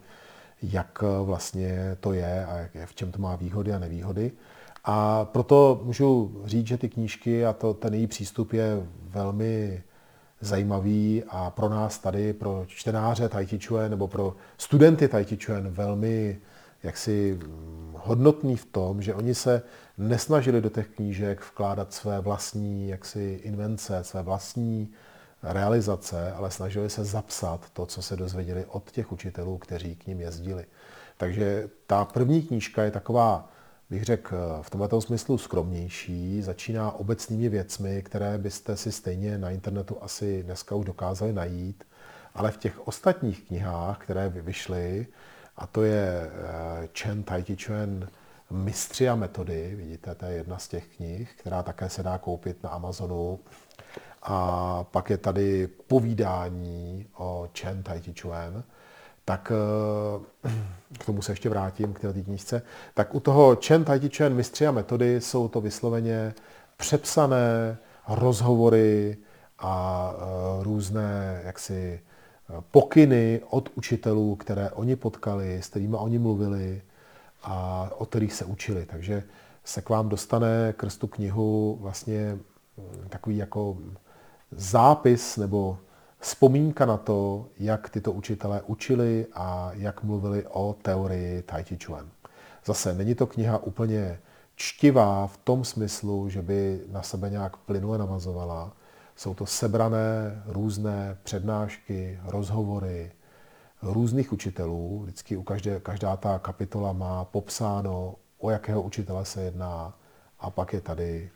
jak 0.62 1.03
vlastně 1.24 1.97
to 1.99 2.14
je 2.14 2.45
a 2.45 2.57
jak, 2.74 2.89
v 2.89 2.95
čem 2.95 3.12
to 3.12 3.22
má 3.22 3.36
výhody 3.36 3.74
a 3.74 3.80
nevýhody. 3.80 4.32
A 4.84 5.26
proto 5.26 5.82
můžu 5.84 6.41
říct, 6.45 6.68
že 6.68 6.78
ty 6.78 6.89
knížky 6.89 7.45
a 7.45 7.53
to, 7.53 7.74
ten 7.74 7.93
její 7.93 8.07
přístup 8.07 8.53
je 8.53 8.88
velmi 9.03 9.84
zajímavý 10.41 11.24
a 11.28 11.49
pro 11.49 11.70
nás 11.70 11.99
tady, 11.99 12.34
pro 12.34 12.66
čtenáře 12.68 13.30
Tai 13.30 13.47
nebo 13.88 14.07
pro 14.07 14.36
studenty 14.57 15.07
Tai 15.07 15.26
velmi 15.70 16.39
jaksi 16.84 17.39
mm, 17.43 17.95
hodnotný 17.97 18.55
v 18.55 18.66
tom, 18.66 19.01
že 19.01 19.14
oni 19.14 19.36
se 19.36 19.62
nesnažili 19.97 20.62
do 20.62 20.70
těch 20.70 20.88
knížek 20.88 21.41
vkládat 21.41 21.93
své 21.93 22.20
vlastní 22.20 22.89
jaksi 22.89 23.39
invence, 23.43 24.03
své 24.03 24.24
vlastní 24.24 24.89
realizace, 25.44 26.32
ale 26.32 26.52
snažili 26.52 26.89
se 26.89 27.06
zapsat 27.06 27.70
to, 27.74 27.86
co 27.86 28.02
se 28.02 28.16
dozvěděli 28.16 28.66
od 28.66 28.92
těch 28.92 29.12
učitelů, 29.12 29.58
kteří 29.58 29.96
k 29.96 30.08
ním 30.08 30.22
jezdili. 30.22 30.66
Takže 31.18 31.70
ta 31.88 32.06
první 32.06 32.42
knížka 32.42 32.84
je 32.84 32.92
taková, 32.92 33.50
bych 33.89 34.04
řekl, 34.04 34.60
v 34.62 34.70
tomto 34.70 35.02
smyslu 35.02 35.38
skromnější, 35.38 36.42
začíná 36.42 36.92
obecnými 36.92 37.50
věcmi, 37.50 38.02
které 38.04 38.38
byste 38.38 38.78
si 38.78 38.92
stejně 38.92 39.38
na 39.38 39.50
internetu 39.50 39.98
asi 40.02 40.44
dneska 40.44 40.76
už 40.76 40.86
dokázali 40.86 41.34
najít, 41.34 41.84
ale 42.34 42.52
v 42.52 42.58
těch 42.58 42.88
ostatních 42.88 43.48
knihách, 43.48 43.98
které 43.98 44.30
vyšly, 44.30 45.08
a 45.58 45.68
to 45.68 45.84
je 45.84 46.32
eh, 46.84 46.89
Chen 46.98 47.24
Tai 47.24 47.44
Chi 47.44 47.58
Chuan 47.66 48.08
Mistři 48.52 49.10
a 49.10 49.16
metody, 49.16 49.76
vidíte, 49.76 50.16
to 50.16 50.26
je 50.26 50.34
jedna 50.34 50.58
z 50.58 50.68
těch 50.68 50.88
knih, 50.88 51.34
která 51.39 51.64
také 51.64 51.89
se 51.89 52.04
dá 52.04 52.18
koupit 52.18 52.64
na 52.64 52.70
Amazonu. 52.70 53.39
A 54.22 54.84
pak 54.91 55.09
je 55.09 55.17
tady 55.17 55.67
povídání 55.67 57.07
o 57.17 57.49
Chen 57.59 57.84
Tai 57.84 58.01
Chi 58.01 58.13
Chuan, 58.22 58.63
tak 59.26 59.51
eh, 60.45 60.49
k 60.99 61.05
tomu 61.05 61.22
se 61.22 61.32
ještě 61.32 61.49
vrátím, 61.49 61.93
k 61.93 61.99
té 61.99 62.22
knížce. 62.22 62.61
Tak 62.93 63.15
u 63.15 63.19
toho 63.19 63.57
Chen 63.65 63.84
Tai 63.84 63.99
Chi 63.99 64.09
Chuan 64.17 64.34
Mistři 64.34 64.67
a 64.67 64.72
metody 64.72 65.22
jsou 65.22 65.47
to 65.47 65.61
vysloveně 65.61 66.34
přepsané 66.78 67.78
rozhovory 68.07 69.17
a 69.59 70.13
eh, 70.13 70.63
různé 70.63 71.41
jaksi 71.43 72.01
pokyny 72.72 73.41
od 73.49 73.69
učitelů, 73.76 74.36
které 74.36 74.69
oni 74.69 74.95
potkali, 74.95 75.61
s 75.61 75.67
kterými 75.67 75.95
oni 75.95 76.19
mluvili 76.19 76.82
a 77.43 77.89
o 77.97 78.05
kterých 78.05 78.34
se 78.34 78.45
učili. 78.45 78.86
Takže 78.86 79.24
se 79.63 79.82
k 79.82 79.89
vám 79.89 80.09
dostane 80.09 80.74
krz 80.78 80.97
tu 80.97 81.07
knihu 81.07 81.78
vlastně 81.82 82.38
mm, 82.78 83.09
takový 83.09 83.38
jako 83.38 83.78
zápis 84.52 85.38
nebo 85.38 85.78
vzpomínka 86.20 86.86
na 86.86 86.97
to, 86.97 87.45
jak 87.60 87.89
tyto 87.89 88.12
učitelé 88.12 88.62
učili 88.62 89.28
a 89.34 89.72
jak 89.74 90.04
mluvili 90.04 90.45
o 90.47 90.76
teorii 90.82 91.41
Tai 91.41 91.64
Chi 91.64 91.78
Chuan. 91.86 92.10
Zase 92.66 92.93
není 92.93 93.16
to 93.16 93.28
kniha 93.28 93.58
úplně 93.58 94.20
čtivá 94.56 95.28
v 95.28 95.38
tom 95.38 95.64
smyslu, 95.64 96.30
že 96.30 96.41
by 96.41 96.82
na 96.91 97.02
sebe 97.02 97.30
nějak 97.30 97.58
plynule 97.58 97.97
navazovala, 97.97 98.74
jsou 99.16 99.34
to 99.34 99.45
sebrané 99.45 100.43
různé 100.45 101.18
přednášky, 101.24 102.20
rozhovory 102.26 103.12
různých 103.82 104.34
učitelů. 104.34 104.99
Vždycky 105.04 105.38
u 105.38 105.43
každé, 105.43 105.80
každá 105.80 106.18
ta 106.18 106.39
kapitola 106.39 106.93
má 106.93 107.26
popsáno, 107.26 108.16
o 108.38 108.49
jakého 108.49 108.82
učitele 108.82 109.26
se 109.26 109.41
jedná 109.41 109.97
a 110.39 110.49
pak 110.49 110.74
je 110.74 110.82
tady 110.82 111.30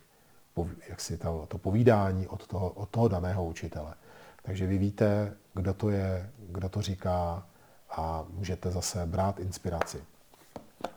jak 0.88 1.00
si 1.00 1.18
to, 1.18 1.44
to 1.48 1.58
povídání 1.58 2.28
od 2.28 2.46
toho, 2.46 2.70
od 2.70 2.88
toho 2.88 3.08
daného 3.08 3.44
učitele. 3.44 3.94
Takže 4.42 4.66
vy 4.66 4.78
víte, 4.78 5.32
kdo 5.54 5.74
to 5.74 5.90
je, 5.90 6.30
kdo 6.38 6.68
to 6.68 6.82
říká 6.82 7.46
a 7.90 8.24
můžete 8.30 8.70
zase 8.70 9.06
brát 9.06 9.40
inspiraci. 9.40 9.98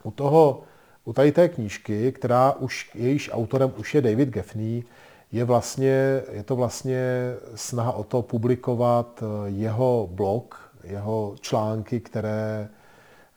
U 0.02 0.10
toho, 0.10 0.62
u 1.04 1.12
tady 1.12 1.32
té 1.32 1.48
knížky, 1.48 2.12
která 2.12 2.52
už, 2.52 2.90
jejíž 2.94 3.30
autorem 3.32 3.72
už 3.76 3.94
je 3.94 4.02
David 4.02 4.28
Geffney, 4.28 4.84
je, 5.32 5.44
vlastně, 5.44 6.22
je 6.32 6.42
to 6.44 6.56
vlastně 6.56 7.34
snaha 7.54 7.92
o 7.92 8.04
to 8.04 8.22
publikovat 8.22 9.22
eh, 9.22 9.50
jeho 9.50 10.08
blog, 10.12 10.70
jeho 10.84 11.34
články, 11.40 12.00
které, 12.00 12.68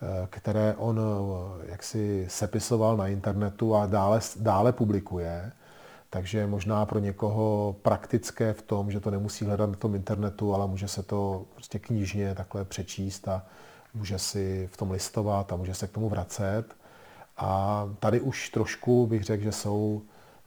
eh, 0.02 0.28
které 0.30 0.76
on 0.78 1.00
eh, 1.00 1.72
jaksi 1.72 2.26
sepisoval 2.30 2.98
na 2.98 3.08
internetu 3.08 3.76
a 3.76 3.86
dále, 3.86 4.20
dále 4.40 4.72
publikuje. 4.72 5.52
Takže 6.14 6.47
možná 6.47 6.86
pro 6.86 6.99
někoho 6.99 7.76
praktické 7.82 8.53
v 8.53 8.61
tom, 8.61 8.91
že 8.91 8.99
to 8.99 9.11
nemusí 9.11 9.45
hledat 9.45 9.70
na 9.70 9.76
tom 9.76 9.95
internetu, 9.95 10.53
ale 10.53 10.68
může 10.68 10.88
se 10.88 11.03
to 11.03 11.45
prostě 11.53 11.80
knižně 11.80 12.36
takhle 12.36 12.66
přečíst 12.66 13.28
a 13.28 13.45
může 13.93 14.20
si 14.20 14.70
v 14.72 14.78
tom 14.78 14.91
listovat 14.91 15.53
a 15.53 15.55
může 15.55 15.74
se 15.74 15.88
k 15.88 15.91
tomu 15.91 16.09
vracet. 16.09 16.64
A 17.38 17.84
tady 17.99 18.22
už 18.22 18.49
trošku 18.49 19.07
bych 19.07 19.24
řekl, 19.24 19.43
že 19.43 19.51
jsou 19.51 20.01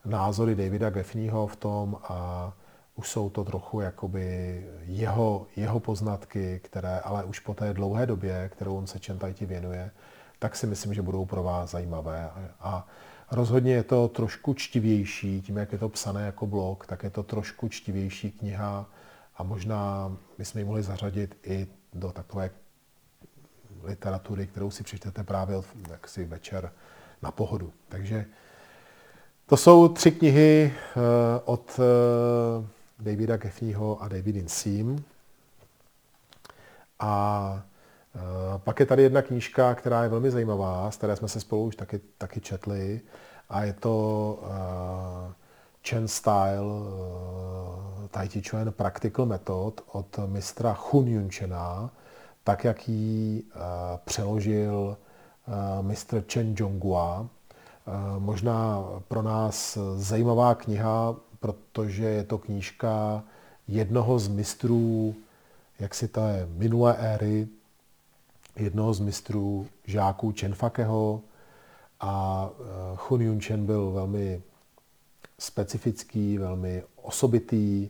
názory 0.05 0.55
Davida 0.55 0.89
Geffneyho 0.89 1.47
v 1.47 1.55
tom 1.55 1.97
a 2.03 2.51
už 2.95 3.09
jsou 3.09 3.29
to 3.29 3.43
trochu 3.43 3.81
jakoby 3.81 4.65
jeho, 4.85 5.47
jeho 5.55 5.79
poznatky, 5.79 6.61
které 6.63 6.99
ale 6.99 7.23
už 7.23 7.39
po 7.39 7.53
té 7.53 7.73
dlouhé 7.73 8.05
době, 8.05 8.49
kterou 8.53 8.77
on 8.77 8.87
se 8.87 8.99
Čentajti 8.99 9.45
věnuje, 9.45 9.91
tak 10.39 10.55
si 10.55 10.67
myslím, 10.67 10.93
že 10.93 11.01
budou 11.01 11.25
pro 11.25 11.43
vás 11.43 11.71
zajímavé. 11.71 12.29
A 12.59 12.87
rozhodně 13.31 13.73
je 13.73 13.83
to 13.83 14.07
trošku 14.07 14.53
čtivější, 14.53 15.41
tím, 15.41 15.57
jak 15.57 15.71
je 15.71 15.77
to 15.77 15.89
psané 15.89 16.25
jako 16.25 16.47
blog, 16.47 16.85
tak 16.85 17.03
je 17.03 17.09
to 17.09 17.23
trošku 17.23 17.69
čtivější 17.69 18.31
kniha 18.31 18.85
a 19.37 19.43
možná 19.43 20.11
bychom 20.37 20.59
ji 20.59 20.65
mohli 20.65 20.83
zařadit 20.83 21.37
i 21.43 21.67
do 21.93 22.11
takové 22.11 22.49
literatury, 23.83 24.47
kterou 24.47 24.71
si 24.71 24.83
přečtete 24.83 25.23
právě 25.23 25.61
jaksi 25.89 26.25
večer 26.25 26.71
na 27.21 27.31
pohodu. 27.31 27.73
Takže 27.89 28.25
to 29.45 29.57
jsou 29.57 29.87
tři 29.87 30.11
knihy 30.11 30.73
eh, 30.73 30.99
od 31.45 31.79
eh, 31.79 32.67
Davida 32.99 33.37
Kefního 33.37 34.01
a 34.01 34.07
Davidin 34.07 34.47
Sim. 34.47 35.03
A 36.99 37.63
pak 38.57 38.79
je 38.79 38.85
tady 38.85 39.03
jedna 39.03 39.21
knížka, 39.21 39.75
která 39.75 40.03
je 40.03 40.09
velmi 40.09 40.31
zajímavá, 40.31 40.91
z 40.91 40.97
které 40.97 41.15
jsme 41.15 41.27
se 41.27 41.39
spolu 41.39 41.63
už 41.63 41.75
taky, 41.75 41.99
taky 42.17 42.41
četli. 42.41 43.01
A 43.49 43.63
je 43.63 43.73
to 43.73 44.39
Chen 45.89 46.07
Style 46.07 46.71
Tai 48.11 48.27
Chi 48.27 48.41
Chuan 48.49 48.71
Practical 48.71 49.25
Method 49.25 49.81
od 49.91 50.19
mistra 50.25 50.77
Hun 50.79 51.07
Yun 51.07 51.29
Chena, 51.29 51.89
tak 52.43 52.63
jak 52.63 52.89
ji 52.89 53.43
přeložil 54.05 54.97
mistr 55.81 56.23
Chen 56.33 56.55
Jonghua 56.57 57.27
možná 58.19 58.83
pro 59.07 59.21
nás 59.21 59.77
zajímavá 59.95 60.55
kniha, 60.55 61.15
protože 61.39 62.03
je 62.03 62.23
to 62.23 62.37
knížka 62.37 63.23
jednoho 63.67 64.19
z 64.19 64.27
mistrů, 64.27 65.15
jak 65.79 65.95
si 65.95 66.07
to 66.07 66.27
je, 66.27 66.47
minulé 66.51 66.95
éry, 66.97 67.47
jednoho 68.57 68.93
z 68.93 68.99
mistrů 68.99 69.67
žáků 69.85 70.33
Chenfakeho 70.39 71.21
a 71.99 72.49
eh, 72.51 72.63
Hun 73.07 73.21
Yun 73.21 73.41
Chen 73.41 73.65
byl 73.65 73.91
velmi 73.91 74.41
specifický, 75.39 76.37
velmi 76.37 76.83
osobitý. 76.95 77.89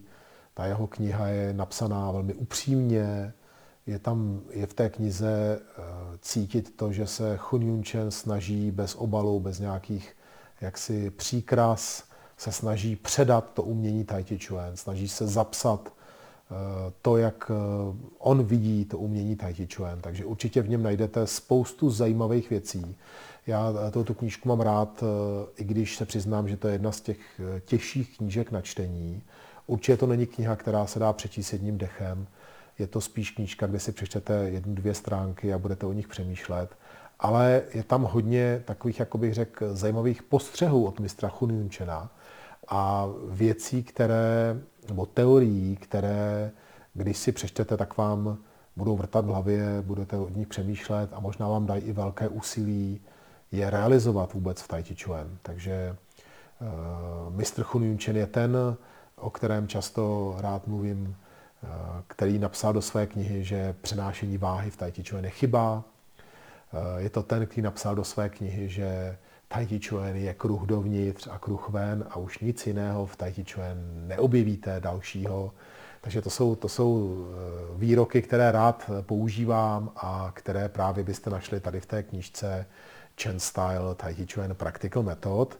Ta 0.53 0.65
jeho 0.65 0.87
kniha 0.87 1.27
je 1.27 1.53
napsaná 1.53 2.11
velmi 2.11 2.33
upřímně, 2.33 3.33
je 3.87 3.99
tam, 3.99 4.41
je 4.49 4.65
v 4.65 4.73
té 4.73 4.89
knize 4.89 5.59
eh, 5.61 5.83
cítit 6.21 6.77
to, 6.77 6.91
že 6.91 7.07
se 7.07 7.39
Hun 7.41 7.61
Yun 7.61 7.83
Chen 7.83 8.11
snaží 8.11 8.71
bez 8.71 8.95
obalu, 8.95 9.39
bez 9.39 9.59
nějakých 9.59 10.15
jaksi 10.61 11.09
příkras, 11.09 12.03
se 12.37 12.51
snaží 12.51 12.95
předat 12.95 13.53
to 13.53 13.63
umění 13.63 14.03
Tai 14.03 14.23
Chi 14.23 14.39
Chuan, 14.39 14.77
snaží 14.77 15.07
se 15.07 15.27
zapsat 15.27 15.89
eh, 15.89 15.96
to, 17.01 17.17
jak 17.17 17.51
eh, 17.51 17.53
on 18.19 18.43
vidí 18.43 18.85
to 18.85 18.97
umění 18.97 19.35
Tai 19.35 19.53
Chi 19.53 19.67
Chuan. 19.75 20.01
Takže 20.01 20.25
určitě 20.25 20.61
v 20.61 20.69
něm 20.69 20.83
najdete 20.83 21.27
spoustu 21.27 21.89
zajímavých 21.89 22.49
věcí. 22.49 22.95
Já 23.47 23.73
tuto 23.91 24.13
knížku 24.13 24.49
mám 24.49 24.61
rád, 24.61 25.03
i 25.57 25.63
když 25.63 25.97
se 25.97 26.05
přiznám, 26.05 26.47
že 26.47 26.57
to 26.57 26.67
je 26.67 26.73
jedna 26.73 26.91
z 26.91 27.01
těch 27.01 27.41
těžších 27.65 28.17
knížek 28.17 28.51
na 28.51 28.61
čtení. 28.61 29.21
Určitě 29.67 29.97
to 29.97 30.07
není 30.07 30.25
kniha, 30.25 30.55
která 30.55 30.87
se 30.87 30.99
dá 30.99 31.13
přečíst 31.13 31.53
jedním 31.53 31.77
dechem 31.77 32.27
je 32.79 32.87
to 32.87 33.01
spíš 33.01 33.31
knížka, 33.31 33.67
kde 33.67 33.79
si 33.79 33.91
přečtete 33.91 34.33
jednu, 34.33 34.75
dvě 34.75 34.93
stránky 34.93 35.53
a 35.53 35.57
budete 35.57 35.85
o 35.85 35.93
nich 35.93 36.07
přemýšlet. 36.07 36.69
Ale 37.19 37.61
je 37.73 37.83
tam 37.83 38.03
hodně 38.03 38.61
takových, 38.65 38.99
jako 38.99 39.17
bych 39.17 39.33
řekl, 39.33 39.75
zajímavých 39.75 40.23
postřehů 40.23 40.85
od 40.85 40.99
mistra 40.99 41.29
Chunjunčena 41.29 42.09
a 42.67 43.07
věcí, 43.29 43.83
které, 43.83 44.57
nebo 44.89 45.05
teorií, 45.05 45.75
které 45.75 46.51
když 46.93 47.17
si 47.17 47.31
přečtete, 47.31 47.77
tak 47.77 47.97
vám 47.97 48.37
budou 48.75 48.97
vrtat 48.97 49.25
v 49.25 49.27
hlavě, 49.27 49.81
budete 49.81 50.17
od 50.17 50.35
nich 50.35 50.47
přemýšlet 50.47 51.09
a 51.13 51.19
možná 51.19 51.47
vám 51.47 51.65
dají 51.65 51.81
i 51.81 51.91
velké 51.91 52.27
úsilí 52.27 53.01
je 53.51 53.69
realizovat 53.69 54.33
vůbec 54.33 54.61
v 54.61 54.67
Tai 54.67 54.83
Chi 54.83 54.95
Chuan. 55.03 55.37
Takže 55.41 55.95
uh, 56.61 57.33
mistr 57.33 57.63
Hun 57.67 57.83
Yun 57.83 57.97
Chen 57.97 58.17
je 58.17 58.27
ten, 58.27 58.57
o 59.15 59.29
kterém 59.29 59.67
často 59.67 60.35
rád 60.39 60.67
mluvím, 60.67 61.15
uh, 61.63 61.69
který 62.07 62.39
napsal 62.39 62.73
do 62.73 62.81
své 62.81 63.07
knihy, 63.07 63.43
že 63.43 63.75
přenášení 63.81 64.37
váhy 64.37 64.71
v 64.71 64.77
Tai 64.77 64.91
Chi 64.91 65.03
Chuan 65.03 65.23
je 65.23 65.29
chyba. 65.29 65.73
Uh, 66.73 66.97
je 66.97 67.09
to 67.09 67.23
ten, 67.23 67.45
který 67.45 67.61
napsal 67.61 67.95
do 67.95 68.03
své 68.03 68.29
knihy, 68.29 68.69
že 68.69 69.17
Tai 69.47 69.65
Chi 69.65 69.79
je 70.13 70.33
kruh 70.33 70.61
dovnitř 70.65 71.27
a 71.31 71.39
kruh 71.39 71.69
ven 71.69 72.05
a 72.09 72.17
už 72.17 72.39
nic 72.39 72.67
jiného 72.67 73.05
v 73.05 73.15
Tai 73.15 73.33
Chi 73.33 73.45
neobjevíte 73.93 74.79
dalšího. 74.79 75.51
Takže 76.01 76.21
to 76.21 76.29
jsou, 76.29 76.55
to 76.55 76.69
jsou 76.69 77.25
výroky, 77.75 78.21
které 78.21 78.51
rád 78.51 78.89
používám 79.01 79.91
a 79.95 80.31
které 80.33 80.69
právě 80.69 81.03
byste 81.03 81.29
našli 81.29 81.59
tady 81.59 81.79
v 81.79 81.85
té 81.85 82.03
knižce 82.03 82.65
Chen 83.21 83.39
Style 83.39 83.95
Tai 83.95 84.13
Chi 84.13 84.25
Practical 84.53 85.03
Method. 85.03 85.59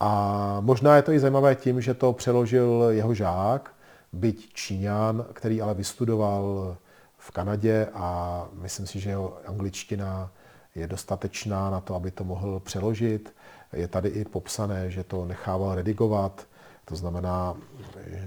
A 0.00 0.56
možná 0.60 0.96
je 0.96 1.02
to 1.02 1.12
i 1.12 1.18
zajímavé 1.18 1.54
tím, 1.54 1.80
že 1.80 1.94
to 1.94 2.12
přeložil 2.12 2.86
jeho 2.90 3.14
žák, 3.14 3.70
byť 4.12 4.52
Číňan, 4.52 5.26
který 5.32 5.62
ale 5.62 5.74
vystudoval 5.74 6.76
v 7.18 7.30
Kanadě 7.30 7.88
a 7.94 8.44
myslím 8.52 8.86
si, 8.86 9.00
že 9.00 9.10
jeho 9.10 9.38
angličtina 9.46 10.30
je 10.76 10.86
dostatečná 10.86 11.70
na 11.70 11.80
to, 11.80 11.94
aby 11.94 12.10
to 12.10 12.24
mohl 12.24 12.60
přeložit. 12.60 13.34
Je 13.72 13.88
tady 13.88 14.08
i 14.08 14.24
popsané, 14.24 14.90
že 14.90 15.04
to 15.04 15.24
nechával 15.24 15.74
redigovat, 15.74 16.46
to 16.84 16.96
znamená, 16.96 17.56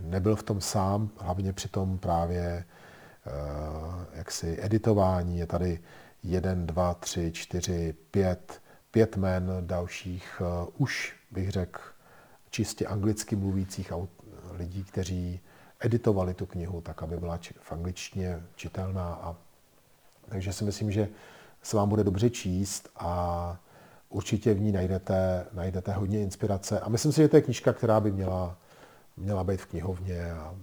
nebyl 0.02 0.36
v 0.36 0.44
tom 0.44 0.62
sám, 0.62 1.10
hlavně 1.18 1.54
při 1.54 1.68
tom 1.68 1.98
právě 1.98 2.44
eh, 2.44 3.32
jaksi 4.14 4.58
editování. 4.62 5.40
Je 5.40 5.46
tady 5.46 5.80
jeden, 6.24 6.68
dva, 6.68 6.94
tři, 6.94 7.32
čtyři, 7.32 7.96
pět 8.12 8.62
pět 8.92 9.18
men 9.18 9.52
dalších 9.62 10.42
uh, 10.42 10.70
už, 10.78 11.16
bych 11.32 11.50
řekl, 11.50 11.82
čistě 12.50 12.86
anglicky 12.86 13.36
mluvících 13.36 13.92
lidí, 14.52 14.84
kteří 14.84 15.40
editovali 15.80 16.34
tu 16.34 16.46
knihu 16.46 16.82
tak, 16.82 17.04
aby 17.04 17.18
byla 17.18 17.40
v 17.62 17.72
angličtině 17.72 18.44
čitelná. 18.56 19.14
A, 19.14 19.36
takže 20.30 20.54
si 20.54 20.64
myslím, 20.64 20.92
že 20.92 21.08
se 21.62 21.78
vám 21.78 21.90
bude 21.90 22.04
dobře 22.04 22.30
číst 22.30 22.90
a 22.96 23.60
určitě 24.10 24.54
v 24.54 24.62
ní 24.62 24.72
najdete, 24.72 25.46
najdete 25.54 25.92
hodně 25.92 26.22
inspirace. 26.22 26.80
A 26.80 26.90
myslím 26.90 27.12
si, 27.12 27.22
že 27.22 27.28
to 27.28 27.36
je 27.36 27.42
knižka, 27.42 27.74
která 27.74 28.00
by 28.00 28.12
měla, 28.12 28.58
měla 29.18 29.44
být 29.44 29.62
v 29.62 29.66
knihovně, 29.66 30.32
a, 30.32 30.54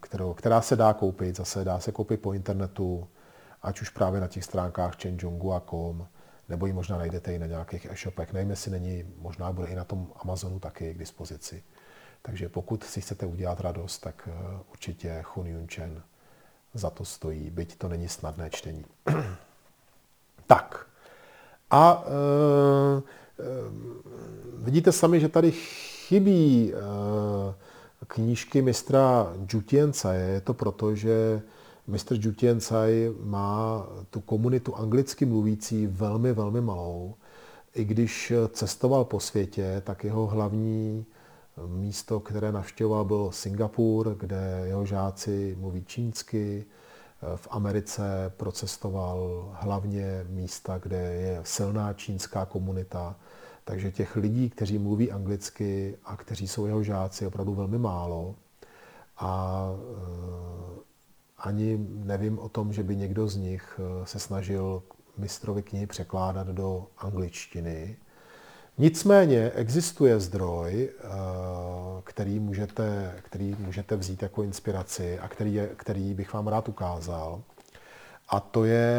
kterou, 0.00 0.34
která 0.34 0.60
se 0.60 0.76
dá 0.76 0.92
koupit. 0.92 1.36
Zase 1.36 1.64
dá 1.64 1.80
se 1.80 1.92
koupit 1.92 2.20
po 2.20 2.32
internetu, 2.32 3.08
ať 3.62 3.80
už 3.80 3.88
právě 3.88 4.20
na 4.20 4.28
těch 4.28 4.44
stránkách 4.44 4.96
chenjongu.com, 5.02 6.06
nebo 6.48 6.66
ji 6.66 6.72
možná 6.72 6.98
najdete 6.98 7.34
i 7.34 7.38
na 7.38 7.46
nějakých 7.46 7.86
e-shopech. 7.86 8.32
Nevím, 8.32 8.50
jestli 8.50 8.70
není, 8.70 9.04
možná 9.18 9.52
bude 9.52 9.68
i 9.68 9.74
na 9.74 9.84
tom 9.84 10.12
Amazonu 10.16 10.58
taky 10.58 10.94
k 10.94 10.98
dispozici. 10.98 11.62
Takže 12.22 12.48
pokud 12.48 12.84
si 12.84 13.00
chcete 13.00 13.26
udělat 13.26 13.60
radost, 13.60 13.98
tak 13.98 14.28
eh, 14.32 14.58
určitě 14.70 15.24
Hun 15.34 15.46
Yun 15.46 15.66
Chen 15.66 16.02
za 16.74 16.90
to 16.90 17.04
stojí, 17.04 17.50
byť 17.50 17.76
to 17.76 17.88
není 17.88 18.08
snadné 18.08 18.50
čtení. 18.50 18.84
tak. 20.46 20.86
A 21.70 22.04
e, 22.06 22.98
e, 22.98 23.02
vidíte 24.56 24.92
sami, 24.92 25.20
že 25.20 25.28
tady 25.28 25.52
chybí 25.52 26.72
e, 26.74 26.78
knížky 28.06 28.62
mistra 28.62 29.32
Jutienca. 29.52 30.12
Je 30.12 30.40
to 30.40 30.54
proto, 30.54 30.94
že 30.94 31.42
Mr. 31.86 32.16
Jutien 32.20 32.58
Tsai 32.58 33.12
má 33.24 33.86
tu 34.10 34.20
komunitu 34.20 34.76
anglicky 34.76 35.24
mluvící 35.24 35.86
velmi, 35.86 36.32
velmi 36.32 36.60
malou. 36.60 37.14
I 37.74 37.84
když 37.84 38.32
cestoval 38.52 39.04
po 39.04 39.20
světě, 39.20 39.82
tak 39.84 40.04
jeho 40.04 40.26
hlavní 40.26 41.06
místo, 41.66 42.20
které 42.20 42.52
navštěvoval, 42.52 43.04
byl 43.04 43.30
Singapur, 43.32 44.16
kde 44.20 44.62
jeho 44.64 44.86
žáci 44.86 45.56
mluví 45.60 45.84
čínsky. 45.84 46.64
V 47.36 47.48
Americe 47.50 48.32
procestoval 48.36 49.48
hlavně 49.60 50.26
místa, 50.28 50.78
kde 50.78 50.96
je 50.96 51.40
silná 51.44 51.92
čínská 51.92 52.46
komunita. 52.46 53.16
Takže 53.64 53.92
těch 53.92 54.16
lidí, 54.16 54.50
kteří 54.50 54.78
mluví 54.78 55.12
anglicky 55.12 55.96
a 56.04 56.16
kteří 56.16 56.48
jsou 56.48 56.66
jeho 56.66 56.82
žáci, 56.82 57.24
je 57.24 57.28
opravdu 57.28 57.54
velmi 57.54 57.78
málo. 57.78 58.34
A 59.18 59.68
ani 61.38 61.78
nevím 61.88 62.38
o 62.38 62.48
tom, 62.48 62.72
že 62.72 62.82
by 62.82 62.96
někdo 62.96 63.28
z 63.28 63.36
nich 63.36 63.80
eh, 63.80 64.06
se 64.06 64.18
snažil 64.18 64.82
mistrovi 65.16 65.62
knihy 65.62 65.86
překládat 65.86 66.46
do 66.46 66.86
angličtiny. 66.98 67.96
Nicméně 68.78 69.50
existuje 69.50 70.20
zdroj, 70.20 70.88
eh, 70.90 71.08
který 72.04 72.40
můžete, 72.40 73.14
který 73.22 73.56
můžete 73.58 73.96
vzít 73.96 74.22
jako 74.22 74.42
inspiraci 74.42 75.18
a 75.18 75.28
který, 75.28 75.54
je, 75.54 75.70
který 75.76 76.14
bych 76.14 76.32
vám 76.32 76.48
rád 76.48 76.68
ukázal. 76.68 77.42
A 78.28 78.40
to 78.40 78.64
je 78.64 78.94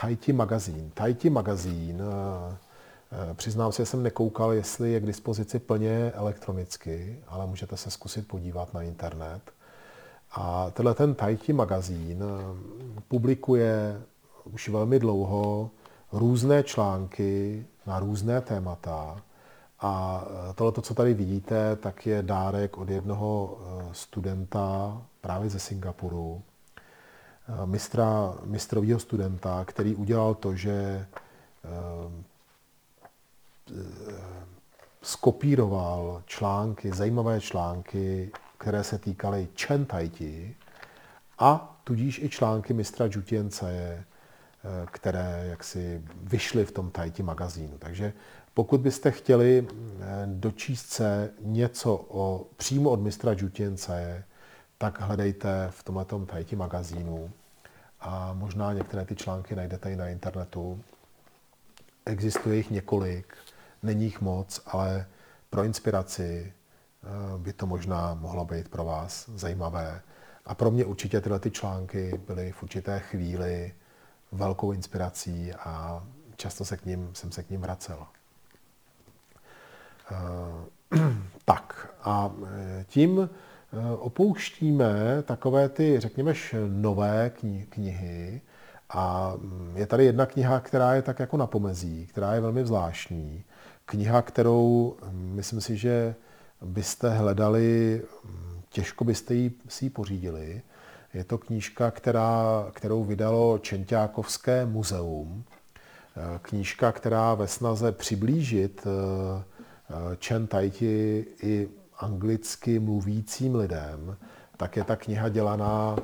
Taiti 0.00 0.32
magazín. 0.32 0.90
Taiti 0.94 1.30
magazín, 1.30 2.02
eh, 2.02 3.34
přiznám 3.34 3.72
se, 3.72 3.82
že 3.82 3.86
jsem 3.86 4.02
nekoukal, 4.02 4.52
jestli 4.52 4.92
je 4.92 5.00
k 5.00 5.06
dispozici 5.06 5.58
plně 5.58 6.12
elektronicky, 6.14 7.18
ale 7.28 7.46
můžete 7.46 7.76
se 7.76 7.90
zkusit 7.90 8.28
podívat 8.28 8.74
na 8.74 8.82
internet. 8.82 9.42
A 10.32 10.70
tenhle 10.70 10.94
ten 10.94 11.14
Tajti 11.14 11.52
magazín 11.52 12.22
eh, 12.22 12.58
publikuje 13.08 14.02
už 14.44 14.68
velmi 14.68 14.98
dlouho 14.98 15.70
různé 16.12 16.62
články 16.62 17.64
na 17.86 17.98
různé 17.98 18.40
témata. 18.40 19.16
A 19.80 20.24
eh, 20.24 20.54
tohle, 20.54 20.82
co 20.82 20.94
tady 20.94 21.14
vidíte, 21.14 21.76
tak 21.76 22.06
je 22.06 22.22
dárek 22.22 22.78
od 22.78 22.90
jednoho 22.90 23.58
eh, 23.58 23.88
studenta 23.92 24.98
právě 25.20 25.50
ze 25.50 25.58
Singapuru, 25.58 26.42
mistra, 27.64 28.34
mistrového 28.44 28.98
studenta, 28.98 29.64
který 29.64 29.94
udělal 29.94 30.34
to, 30.34 30.56
že 30.56 31.06
skopíroval 35.02 36.22
články, 36.26 36.92
zajímavé 36.92 37.40
články 37.40 38.32
které 38.62 38.84
se 38.84 38.98
týkaly 38.98 39.48
Chen 39.66 39.84
Taiti 39.84 40.56
a 41.38 41.80
tudíž 41.84 42.18
i 42.18 42.28
články 42.28 42.74
mistra 42.74 43.06
Jutience, 43.10 44.04
které 44.86 45.46
jaksi 45.50 46.02
vyšly 46.22 46.64
v 46.64 46.72
tom 46.72 46.90
Taiti 46.90 47.22
magazínu. 47.22 47.78
Takže 47.78 48.12
pokud 48.54 48.80
byste 48.80 49.10
chtěli 49.10 49.66
eh, 49.68 50.04
dočíst 50.26 50.90
se 50.90 51.30
něco 51.40 52.06
o, 52.08 52.46
přímo 52.56 52.90
od 52.90 53.00
mistra 53.00 53.34
Jutience, 53.36 54.24
tak 54.78 55.00
hledejte 55.00 55.68
v 55.70 55.82
tomhle 55.82 56.06
Taiti 56.26 56.56
magazínu 56.56 57.30
a 58.00 58.32
možná 58.32 58.72
některé 58.72 59.04
ty 59.04 59.16
články 59.16 59.56
najdete 59.56 59.92
i 59.92 59.96
na 59.96 60.08
internetu. 60.08 60.82
Existuje 62.06 62.56
jich 62.56 62.70
několik, 62.70 63.36
není 63.82 64.04
jich 64.04 64.20
moc, 64.20 64.60
ale 64.66 65.06
pro 65.50 65.64
inspiraci 65.64 66.52
Eh, 67.04 67.38
by 67.38 67.52
to 67.52 67.66
možná 67.66 68.14
mohlo 68.14 68.44
být 68.44 68.68
pro 68.68 68.84
vás 68.84 69.28
zajímavé. 69.28 70.02
A 70.44 70.54
pro 70.54 70.70
mě 70.70 70.84
určitě 70.84 71.20
tyhle 71.20 71.38
ty 71.38 71.50
články 71.50 72.20
byly 72.26 72.52
v 72.52 72.62
určité 72.62 73.00
chvíli 73.00 73.74
velkou 74.32 74.72
inspirací 74.72 75.52
a 75.52 76.04
často 76.36 76.64
se 76.64 76.76
k 76.76 76.86
ním, 76.86 77.10
jsem 77.12 77.32
se 77.32 77.42
k 77.42 77.50
ním 77.50 77.60
vracel. 77.60 78.06
Eh, 80.10 80.98
tak 81.44 81.94
a 82.02 82.30
eh, 82.46 82.84
tím 82.88 83.30
opouštíme 83.98 85.22
takové 85.22 85.68
ty, 85.68 86.00
řekněme, 86.00 86.32
nové 86.68 87.30
knihy. 87.68 88.40
A 88.90 89.32
mm, 89.36 89.72
je 89.76 89.86
tady 89.86 90.04
jedna 90.04 90.26
kniha, 90.26 90.60
která 90.60 90.94
je 90.94 91.02
tak 91.02 91.20
jako 91.20 91.36
na 91.36 91.46
pomezí, 91.46 92.06
která 92.06 92.34
je 92.34 92.40
velmi 92.40 92.66
zvláštní. 92.66 93.44
Kniha, 93.84 94.22
kterou 94.22 94.96
mm, 95.10 95.32
myslím 95.34 95.60
si, 95.60 95.76
že 95.76 96.14
byste 96.62 97.10
hledali, 97.10 98.02
těžko 98.68 99.04
byste 99.04 99.34
ji, 99.34 99.52
si 99.68 99.84
ji 99.84 99.90
pořídili. 99.90 100.62
Je 101.14 101.24
to 101.24 101.38
knížka, 101.38 101.90
která, 101.90 102.66
kterou 102.72 103.04
vydalo 103.04 103.58
Čenťákovské 103.58 104.66
muzeum. 104.66 105.44
Knížka, 106.42 106.92
která 106.92 107.34
ve 107.34 107.48
snaze 107.48 107.92
přiblížit 107.92 108.86
eh, 108.86 110.16
Chen 110.26 110.46
Taiti 110.46 111.26
i 111.42 111.68
anglicky 111.98 112.78
mluvícím 112.78 113.54
lidem, 113.54 114.16
tak 114.56 114.76
je 114.76 114.84
ta 114.84 114.96
kniha 114.96 115.28
dělaná 115.28 115.96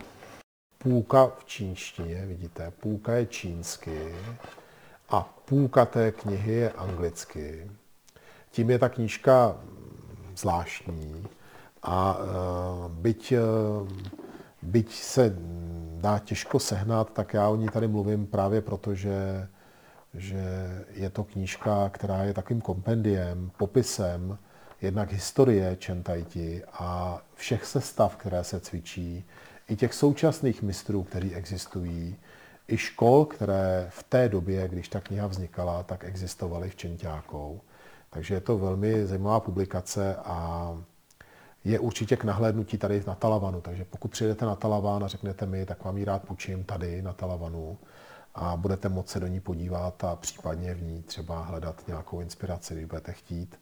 půlka 0.78 1.26
v 1.26 1.44
čínštině, 1.44 2.26
vidíte, 2.26 2.72
půlka 2.80 3.12
je 3.12 3.26
čínsky 3.26 4.14
a 5.08 5.22
půlka 5.44 5.84
té 5.84 6.12
knihy 6.12 6.52
je 6.52 6.72
anglicky. 6.72 7.70
Tím 8.50 8.70
je 8.70 8.78
ta 8.78 8.88
knížka 8.88 9.56
zvláštní. 10.36 11.26
A 11.82 12.18
byť 12.88 13.32
byť 14.62 14.92
se 14.92 15.36
dá 16.00 16.18
těžko 16.18 16.58
sehnat, 16.58 17.12
tak 17.12 17.34
já 17.34 17.48
o 17.48 17.56
ní 17.56 17.68
tady 17.68 17.88
mluvím 17.88 18.26
právě 18.26 18.60
proto, 18.60 18.94
že, 18.94 19.48
že 20.14 20.44
je 20.92 21.10
to 21.10 21.24
knížka, 21.24 21.88
která 21.88 22.24
je 22.24 22.34
takovým 22.34 22.60
kompendiem, 22.60 23.50
popisem 23.56 24.38
jednak 24.80 25.12
historie 25.12 25.76
Čentajti 25.76 26.62
a 26.72 27.20
všech 27.34 27.64
sestav, 27.64 28.16
které 28.16 28.44
se 28.44 28.60
cvičí, 28.60 29.24
i 29.68 29.76
těch 29.76 29.94
současných 29.94 30.62
mistrů, 30.62 31.02
kteří 31.02 31.34
existují, 31.34 32.16
i 32.68 32.76
škol, 32.76 33.24
které 33.24 33.86
v 33.90 34.02
té 34.02 34.28
době, 34.28 34.68
když 34.68 34.88
ta 34.88 35.00
kniha 35.00 35.26
vznikala, 35.26 35.82
tak 35.82 36.04
existovaly 36.04 36.70
v 36.70 36.76
Čentákou. 36.76 37.60
Takže 38.10 38.34
je 38.34 38.40
to 38.40 38.58
velmi 38.58 39.06
zajímavá 39.06 39.40
publikace 39.40 40.16
a 40.16 40.70
je 41.64 41.78
určitě 41.78 42.16
k 42.16 42.24
nahlédnutí 42.24 42.78
tady 42.78 43.02
na 43.06 43.14
Talavanu. 43.14 43.60
Takže 43.60 43.84
pokud 43.84 44.10
přijdete 44.10 44.46
na 44.46 44.54
Talavan 44.54 45.04
a 45.04 45.08
řeknete 45.08 45.46
mi, 45.46 45.66
tak 45.66 45.84
vám 45.84 45.96
ji 45.96 46.04
rád 46.04 46.22
půjčím 46.22 46.64
tady 46.64 47.02
na 47.02 47.12
Talavanu 47.12 47.78
a 48.34 48.56
budete 48.56 48.88
moci 48.88 49.12
se 49.12 49.20
do 49.20 49.26
ní 49.26 49.40
podívat 49.40 50.04
a 50.04 50.16
případně 50.16 50.74
v 50.74 50.82
ní 50.82 51.02
třeba 51.02 51.42
hledat 51.42 51.82
nějakou 51.88 52.20
inspiraci, 52.20 52.74
když 52.74 52.86
budete 52.86 53.12
chtít. 53.12 53.60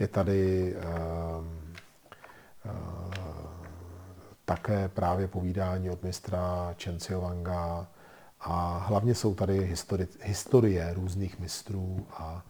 Je 0.00 0.08
tady 0.08 0.74
uh, 0.76 1.44
uh, 2.64 3.12
také 4.44 4.88
právě 4.88 5.28
povídání 5.28 5.90
od 5.90 6.02
mistra 6.02 6.74
Chen 6.84 6.98
Wanga 7.20 7.86
a 8.40 8.78
hlavně 8.88 9.14
jsou 9.14 9.34
tady 9.34 9.64
historie, 9.64 10.08
historie 10.22 10.94
různých 10.94 11.38
mistrů 11.38 12.06
a 12.10 12.44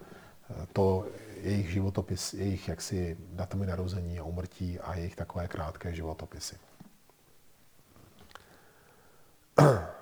eh, 0.50 0.66
to 0.72 1.06
jejich 1.42 1.70
životopis, 1.70 2.34
jejich 2.34 2.68
jaksi 2.68 3.16
datumy 3.32 3.66
narození 3.66 4.18
a 4.18 4.24
umrtí 4.24 4.80
a 4.80 4.94
jejich 4.94 5.16
takové 5.16 5.48
krátké 5.48 5.94
životopisy. 5.94 6.56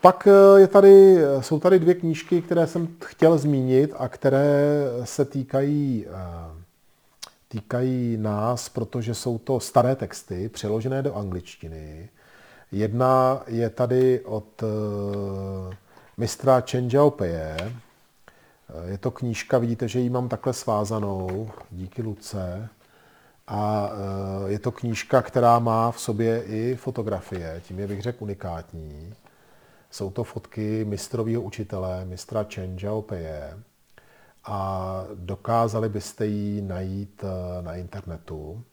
Pak 0.00 0.26
eh, 0.26 0.60
je 0.60 0.66
tady, 0.66 1.16
jsou 1.40 1.60
tady 1.60 1.78
dvě 1.78 1.94
knížky, 1.94 2.42
které 2.42 2.66
jsem 2.66 2.96
chtěl 3.04 3.38
zmínit 3.38 3.94
a 3.98 4.08
které 4.08 4.84
se 5.04 5.24
týkají, 5.24 6.06
eh, 6.08 6.12
týkají 7.48 8.16
nás, 8.16 8.68
protože 8.68 9.14
jsou 9.14 9.38
to 9.38 9.60
staré 9.60 9.96
texty, 9.96 10.48
přeložené 10.48 11.02
do 11.02 11.14
angličtiny. 11.14 12.08
Jedna 12.72 13.42
je 13.46 13.70
tady 13.70 14.20
od 14.20 14.62
eh, 14.62 14.66
mistra 16.16 16.62
Chen 16.70 16.88
Jiaopei, 16.88 17.54
je 18.84 18.98
to 18.98 19.10
knížka, 19.10 19.58
vidíte, 19.58 19.88
že 19.88 20.00
ji 20.00 20.10
mám 20.10 20.28
takhle 20.28 20.52
svázanou, 20.52 21.50
díky 21.70 22.02
Luce. 22.02 22.68
A 23.48 23.90
je 24.46 24.58
to 24.58 24.72
knížka, 24.72 25.22
která 25.22 25.58
má 25.58 25.90
v 25.90 26.00
sobě 26.00 26.42
i 26.42 26.76
fotografie, 26.76 27.60
tím 27.64 27.78
je 27.78 27.86
bych 27.86 28.02
řekl 28.02 28.24
unikátní. 28.24 29.14
Jsou 29.90 30.10
to 30.10 30.24
fotky 30.24 30.84
mistrového 30.84 31.42
učitele, 31.42 32.04
mistra 32.04 32.46
Chen 32.54 32.76
Jiaopeje 32.78 33.58
a 34.44 35.04
dokázali 35.14 35.88
byste 35.88 36.26
ji 36.26 36.62
najít 36.62 37.24
eh, 37.24 37.62
na 37.62 37.74
internetu. 37.74 38.64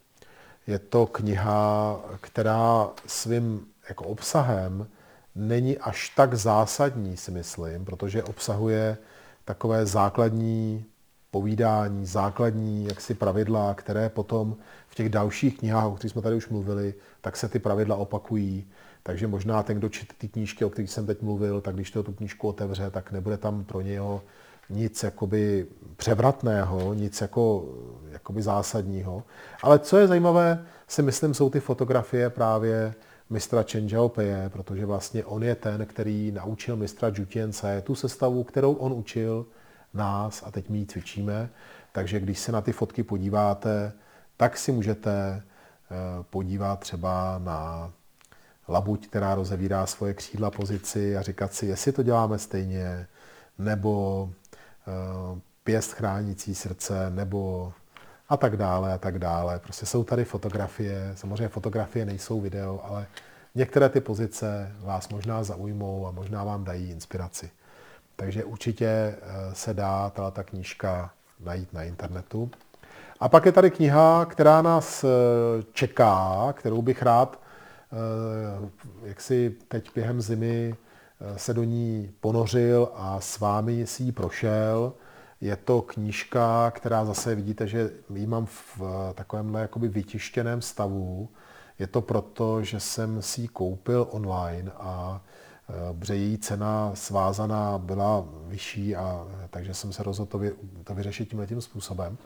Je 0.67 0.79
to 0.79 1.05
kniha, 1.05 1.99
která 2.21 2.89
svým 3.07 3.67
jako 3.89 4.05
obsahem 4.05 4.87
není 5.35 5.77
až 5.77 6.09
tak 6.09 6.33
zásadní, 6.33 7.17
si 7.17 7.31
myslím, 7.31 7.85
protože 7.85 8.23
obsahuje 8.23 8.97
takové 9.45 9.85
základní 9.85 10.85
povídání, 11.31 12.05
základní 12.05 12.85
jaksi 12.85 13.13
pravidla, 13.13 13.73
které 13.73 14.09
potom 14.09 14.55
v 14.87 14.95
těch 14.95 15.09
dalších 15.09 15.57
knihách, 15.57 15.85
o 15.85 15.91
kterých 15.91 16.11
jsme 16.11 16.21
tady 16.21 16.35
už 16.35 16.49
mluvili, 16.49 16.93
tak 17.21 17.37
se 17.37 17.49
ty 17.49 17.59
pravidla 17.59 17.95
opakují. 17.95 18.67
Takže 19.03 19.27
možná 19.27 19.63
ten, 19.63 19.77
kdo 19.77 19.89
čte 19.89 20.13
ty 20.17 20.27
knížky, 20.27 20.65
o 20.65 20.69
kterých 20.69 20.91
jsem 20.91 21.05
teď 21.05 21.21
mluvil, 21.21 21.61
tak 21.61 21.75
když 21.75 21.91
to 21.91 22.03
tu 22.03 22.13
knížku 22.13 22.47
otevře, 22.47 22.89
tak 22.91 23.11
nebude 23.11 23.37
tam 23.37 23.63
pro 23.63 23.81
něho 23.81 24.21
nic 24.69 25.03
jakoby 25.03 25.67
převratného, 25.95 26.93
nic 26.93 27.21
jako, 27.21 27.65
jakoby 28.09 28.41
zásadního. 28.41 29.23
Ale 29.61 29.79
co 29.79 29.97
je 29.97 30.07
zajímavé, 30.07 30.65
si 30.87 31.01
myslím, 31.01 31.33
jsou 31.33 31.49
ty 31.49 31.59
fotografie 31.59 32.29
právě 32.29 32.93
mistra 33.29 33.63
Chen 33.71 33.87
Jiaopeje, 33.87 34.49
protože 34.49 34.85
vlastně 34.85 35.25
on 35.25 35.43
je 35.43 35.55
ten, 35.55 35.85
který 35.85 36.31
naučil 36.31 36.75
mistra 36.75 37.11
Jutience 37.13 37.81
tu 37.81 37.95
sestavu, 37.95 38.43
kterou 38.43 38.73
on 38.73 38.93
učil 38.93 39.45
nás 39.93 40.43
a 40.45 40.51
teď 40.51 40.69
my 40.69 40.77
ji 40.77 40.85
cvičíme. 40.85 41.49
Takže 41.91 42.19
když 42.19 42.39
se 42.39 42.51
na 42.51 42.61
ty 42.61 42.71
fotky 42.71 43.03
podíváte, 43.03 43.93
tak 44.37 44.57
si 44.57 44.71
můžete 44.71 45.11
eh, 45.11 46.23
podívat 46.29 46.79
třeba 46.79 47.39
na 47.43 47.91
labuť, 48.67 49.07
která 49.07 49.35
rozevírá 49.35 49.85
svoje 49.85 50.13
křídla 50.13 50.51
pozici 50.51 51.17
a 51.17 51.21
říkat 51.21 51.53
si, 51.53 51.65
jestli 51.65 51.91
to 51.91 52.03
děláme 52.03 52.39
stejně, 52.39 53.07
nebo 53.57 54.29
eh, 54.87 55.39
pěst 55.63 55.91
chránící 55.91 56.55
srdce, 56.55 57.09
nebo 57.09 57.73
a 58.29 58.37
tak 58.37 58.57
dále 58.57 58.93
a 58.93 58.97
tak 58.97 59.19
dále. 59.19 59.59
Prostě 59.59 59.85
jsou 59.85 60.03
tady 60.03 60.25
fotografie, 60.25 61.11
samozřejmě 61.15 61.47
fotografie 61.47 62.05
nejsou 62.05 62.41
video, 62.41 62.81
ale 62.83 63.07
některé 63.55 63.89
ty 63.89 64.01
pozice 64.01 64.71
vás 64.79 65.09
možná 65.09 65.43
zaujmou 65.43 66.07
a 66.07 66.11
možná 66.11 66.43
vám 66.43 66.63
dají 66.63 66.91
inspiraci. 66.91 67.49
Takže 68.15 68.43
určitě 68.43 68.85
eh, 68.87 69.15
se 69.53 69.73
dá 69.73 70.09
ta 70.09 70.43
knížka 70.43 71.11
najít 71.39 71.73
na 71.73 71.83
internetu. 71.83 72.51
A 73.19 73.29
pak 73.29 73.45
je 73.45 73.51
tady 73.51 73.71
kniha, 73.71 74.25
která 74.25 74.61
nás 74.61 75.03
eh, 75.03 75.07
čeká, 75.73 76.53
kterou 76.57 76.81
bych 76.81 77.01
rád 77.01 77.45
Eh, 77.95 78.69
jak 79.03 79.21
si 79.21 79.55
teď 79.67 79.91
během 79.95 80.21
zimy 80.21 80.75
se 81.37 81.53
do 81.53 81.63
ní 81.63 82.11
ponořil 82.19 82.89
a 82.95 83.21
s 83.21 83.39
vámi 83.39 83.87
si 83.87 84.03
ji 84.03 84.11
prošel. 84.11 84.93
Je 85.41 85.55
to 85.55 85.81
knížka, 85.81 86.71
která 86.71 87.05
zase 87.05 87.35
vidíte, 87.35 87.67
že 87.67 87.89
ji 88.13 88.27
mám 88.27 88.45
v 88.45 88.81
eh, 88.81 89.13
takovémhle 89.13 89.61
jakoby 89.61 89.87
vytištěném 89.87 90.61
stavu. 90.61 91.29
Je 91.79 91.87
to 91.87 92.01
proto, 92.01 92.63
že 92.63 92.79
jsem 92.79 93.21
si 93.21 93.41
ji 93.41 93.47
koupil 93.47 94.07
online 94.11 94.71
a 94.79 95.21
protože 95.99 96.15
její 96.15 96.37
cena 96.37 96.91
svázaná 96.93 97.77
byla 97.77 98.25
vyšší, 98.47 98.95
a, 98.95 99.27
takže 99.49 99.73
jsem 99.73 99.93
se 99.93 100.03
rozhodl 100.03 100.31
to, 100.31 100.37
vy, 100.37 100.53
to 100.83 100.93
vyřešit 100.95 101.29
tímhle 101.29 101.47
tím 101.47 101.61
způsobem. 101.61 102.17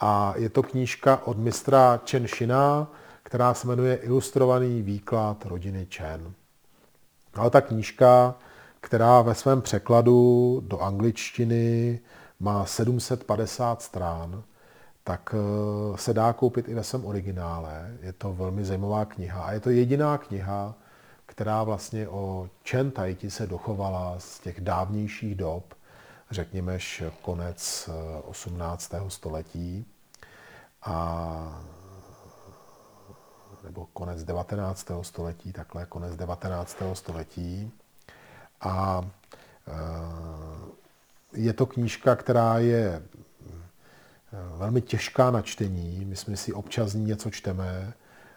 A 0.00 0.34
je 0.36 0.48
to 0.48 0.62
knížka 0.62 1.26
od 1.26 1.38
mistra 1.38 2.00
Chen 2.10 2.26
Shina, 2.26 2.92
která 3.22 3.54
se 3.54 3.66
jmenuje 3.66 3.94
Ilustrovaný 3.94 4.82
výklad 4.82 5.46
rodiny 5.46 5.86
Chen. 5.96 6.32
Ale 7.34 7.50
ta 7.50 7.60
knížka, 7.60 8.34
která 8.80 9.22
ve 9.22 9.34
svém 9.34 9.62
překladu 9.62 10.60
do 10.66 10.80
angličtiny 10.80 12.00
má 12.40 12.66
750 12.66 13.82
stran, 13.82 14.42
tak 15.04 15.34
eh, 15.34 15.98
se 15.98 16.14
dá 16.14 16.32
koupit 16.32 16.68
i 16.68 16.74
ve 16.74 16.84
svém 16.84 17.04
originále. 17.04 17.96
Je 18.00 18.12
to 18.12 18.32
velmi 18.32 18.64
zajímavá 18.64 19.04
kniha 19.04 19.42
a 19.42 19.52
je 19.52 19.60
to 19.60 19.70
jediná 19.70 20.18
kniha, 20.18 20.74
která 21.26 21.62
vlastně 21.62 22.08
o 22.08 22.48
Chen 22.70 22.90
Taiti 22.90 23.30
se 23.30 23.46
dochovala 23.46 24.14
z 24.18 24.40
těch 24.40 24.60
dávnějších 24.60 25.34
dob, 25.34 25.74
řekněme 26.30 26.78
konec 27.22 27.90
18. 28.24 28.94
Eh, 28.94 29.10
století. 29.10 29.86
A 30.82 31.62
nebo 33.64 33.86
konec 33.86 34.24
19. 34.24 34.88
století, 35.02 35.52
takhle 35.52 35.86
konec 35.86 36.16
19. 36.16 36.76
století. 36.94 37.72
A 38.60 39.02
eh, 39.68 40.77
je 41.32 41.52
to 41.52 41.66
knížka, 41.66 42.16
která 42.16 42.58
je 42.58 43.02
eh, 43.02 44.36
velmi 44.58 44.80
těžká 44.80 45.30
na 45.30 45.42
čtení. 45.42 46.04
My 46.04 46.16
jsme 46.16 46.36
si 46.36 46.52
občas 46.52 46.94
něco 46.94 47.30
čteme. 47.30 47.92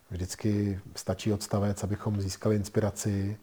Vždycky 0.09 0.79
stačí 0.95 1.33
odstavec, 1.33 1.83
abychom 1.83 2.21
získali 2.21 2.55
inspiraci. 2.55 3.37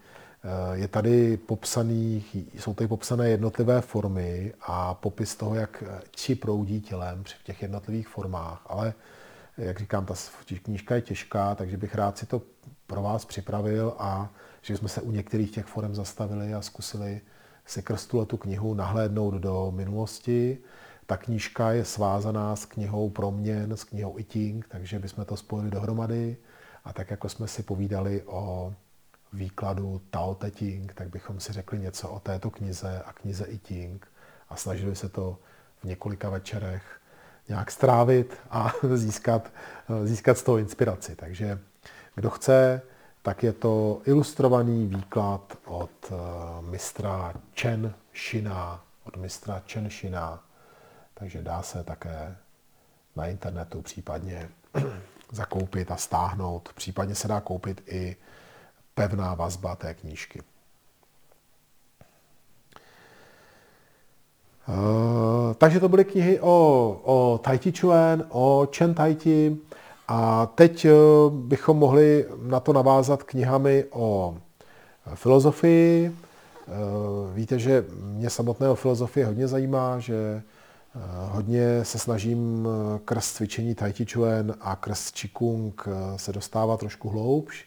Eh, 0.45 0.79
je 0.79 0.89
tady 0.89 1.37
popsaný, 1.37 2.25
jsou 2.55 2.75
tady 2.75 2.89
popsané 2.89 3.31
jednotlivé 3.31 3.81
formy 3.81 4.53
a 4.61 4.95
popis 4.95 5.37
toho, 5.37 5.55
jak 5.55 5.85
či 6.11 6.35
proudí 6.35 6.81
tělem 6.81 7.25
při 7.25 7.35
těch 7.45 7.63
jednotlivých 7.63 8.09
formách. 8.09 8.63
Ale 8.67 8.95
jak 9.59 9.79
říkám, 9.79 10.07
ta 10.07 10.15
knížka 10.63 10.95
je 10.95 11.03
těžká, 11.03 11.55
takže 11.55 11.77
bych 11.77 11.95
rád 11.95 12.19
si 12.19 12.27
to 12.27 12.43
pro 12.87 13.03
vás 13.03 13.25
připravil 13.25 13.95
a 13.99 14.31
že 14.63 14.77
jsme 14.77 14.89
se 14.89 15.01
u 15.01 15.11
některých 15.11 15.51
těch 15.51 15.67
forem 15.67 15.95
zastavili 15.95 16.55
a 16.55 16.63
zkusili 16.63 17.21
si 17.69 17.83
krstu 17.83 18.25
tu 18.25 18.37
knihu 18.37 18.75
nahlédnout 18.75 19.35
do 19.35 19.73
minulosti. 19.75 20.59
Ta 21.07 21.17
knížka 21.17 21.73
je 21.73 21.85
svázaná 21.85 22.57
s 22.57 22.65
knihou 22.65 23.11
Proměn, 23.11 23.77
s 23.77 23.85
knihou 23.85 24.19
Iting, 24.19 24.69
takže 24.69 24.99
bychom 24.99 25.25
to 25.25 25.37
spojili 25.37 25.71
dohromady. 25.71 26.37
A 26.85 26.93
tak 26.93 27.11
jako 27.11 27.29
jsme 27.29 27.49
si 27.49 27.63
povídali 27.63 28.23
o 28.27 28.75
výkladu 29.33 30.01
Tao 30.11 30.35
Te 30.35 30.51
Ching, 30.51 30.95
tak 30.95 31.09
bychom 31.09 31.41
si 31.41 31.53
řekli 31.53 31.79
něco 31.79 32.09
o 32.09 32.21
této 32.21 32.51
knize 32.51 33.03
a 33.07 33.13
knize 33.13 33.45
Iting 33.45 34.07
a 34.49 34.57
snažili 34.57 34.97
se 34.97 35.09
to 35.09 35.39
v 35.81 35.85
několika 35.85 36.31
večerech 36.31 37.01
nějak 37.49 37.71
strávit 37.71 38.37
a 38.51 38.73
získat, 38.95 39.53
získat 40.05 40.39
z 40.39 40.43
toho 40.43 40.59
inspiraci. 40.59 41.17
Takže 41.17 41.59
Kdo 42.19 42.31
chce, 42.31 42.83
tak 43.29 43.43
je 43.43 43.53
to 43.53 44.01
ilustrovaný 44.05 44.87
výklad 44.87 45.59
od 45.65 45.91
eh, 46.11 46.15
mistra 46.71 47.35
Chen 47.61 47.95
Shina, 48.15 48.85
od 49.05 49.17
mistra 49.17 49.63
Chen 49.73 49.91
Shina, 49.91 50.45
takže 51.15 51.43
dá 51.43 51.63
se 51.63 51.85
také 51.85 52.37
na 53.17 53.27
internetu 53.27 53.83
případně 53.83 54.49
zakoupit 55.33 55.91
a 55.91 55.97
stáhnout. 55.97 56.69
Případně 56.75 57.15
se 57.15 57.29
dá 57.29 57.41
koupit 57.41 57.83
i 57.87 58.17
pevná 58.95 59.35
vazba 59.35 59.77
té 59.77 59.95
knížky. 59.95 60.43
Uh, 64.69 65.55
takže 65.55 65.81
to 65.81 65.89
byly 65.89 66.05
knihy 66.05 66.41
o, 66.41 67.01
o 67.05 67.39
Tai 67.39 67.59
Chi 67.59 67.73
Chuan, 67.73 68.25
o 68.29 68.69
Chen 68.77 68.95
Tai 68.95 69.15
Chi 69.15 69.57
a 70.09 70.47
teď 70.47 70.87
uh, 70.87 71.33
bychom 71.33 71.77
mohli 71.77 72.27
na 72.43 72.61
to 72.61 72.73
navázat 72.73 73.23
knihami 73.23 73.85
o 73.91 74.39
filozofii. 75.15 76.11
Uh, 76.11 77.35
víte, 77.35 77.59
že 77.59 77.85
mě 78.03 78.31
samotného 78.31 78.75
filozofie 78.75 79.27
hodně 79.27 79.49
zajímá, 79.49 79.99
že 79.99 80.43
hodně 81.31 81.85
se 81.85 81.99
snažím 81.99 82.69
krz 83.05 83.33
cvičení 83.33 83.75
Tai 83.75 83.93
Chi 83.93 84.07
Chuan 84.13 84.55
a 84.61 84.77
krz 84.77 85.11
Qigong 85.11 85.85
se 86.17 86.33
dostávat 86.33 86.81
trošku 86.81 87.09
hloubš 87.09 87.65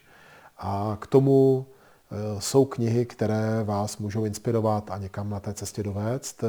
a 0.57 0.97
k 1.01 1.07
tomu 1.07 1.65
Eh, 2.11 2.41
jsou 2.41 2.65
knihy, 2.65 3.05
které 3.05 3.63
vás 3.63 3.97
můžou 3.97 4.25
inspirovat 4.25 4.91
a 4.91 4.97
někam 4.97 5.29
na 5.29 5.39
té 5.39 5.53
cestě 5.53 5.83
dovést. 5.83 6.43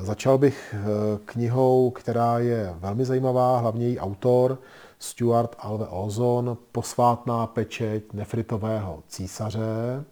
Začal 0.00 0.38
bych 0.38 0.74
eh, 0.74 0.84
knihou, 1.24 1.90
která 1.90 2.38
je 2.38 2.74
velmi 2.78 3.04
zajímavá, 3.04 3.58
hlavně 3.58 3.86
její 3.86 3.98
autor, 3.98 4.58
Stuart 4.98 5.56
Alve 5.58 5.86
Ozon, 5.86 6.56
Posvátná 6.72 7.46
pečeť 7.46 8.12
nefritového 8.12 9.02
císaře. 9.08 10.04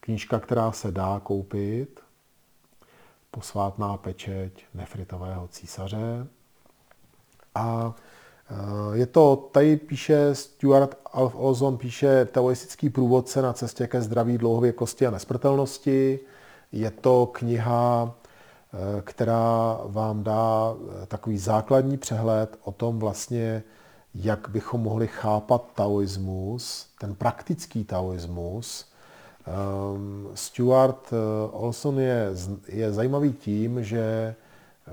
Knížka, 0.00 0.40
která 0.40 0.72
se 0.72 0.92
dá 0.92 1.20
koupit. 1.24 2.00
Posvátná 3.30 3.96
pečeť 3.96 4.64
nefritového 4.74 5.48
císaře. 5.48 6.26
A 7.54 7.94
Eh, 8.50 8.96
je 8.98 9.06
to, 9.06 9.48
tady 9.52 9.76
píše 9.76 10.34
Stuart 10.34 10.98
Alf 11.12 11.34
Ozon, 11.36 11.78
píše 11.78 12.24
teoristický 12.24 12.90
průvodce 12.90 13.42
na 13.42 13.52
cestě 13.52 13.86
ke 13.86 14.00
zdraví, 14.02 14.38
dlouhověkosti 14.38 15.06
a 15.06 15.10
nesmrtelnosti. 15.10 16.20
Je 16.72 16.90
to 16.90 17.26
kniha, 17.32 18.14
která 19.02 19.78
vám 19.84 20.22
dá 20.22 20.74
eh, 20.74 21.06
takový 21.06 21.38
základní 21.38 21.96
přehled 21.96 22.58
o 22.64 22.72
tom 22.72 22.98
vlastně, 22.98 23.62
jak 24.14 24.48
bychom 24.48 24.80
mohli 24.80 25.06
chápat 25.06 25.64
taoismus, 25.74 26.86
ten 27.00 27.14
praktický 27.14 27.84
taoismus. 27.84 28.86
Ehm, 29.46 30.28
Stuart 30.34 31.10
Olson 31.52 32.00
je, 32.00 32.28
je 32.68 32.92
zajímavý 32.92 33.32
tím, 33.32 33.84
že 33.84 34.34
Eh, 34.88 34.92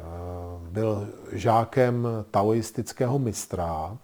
byl 0.72 1.08
žákem 1.32 2.08
taoistického 2.32 3.20
mistra. 3.20 3.98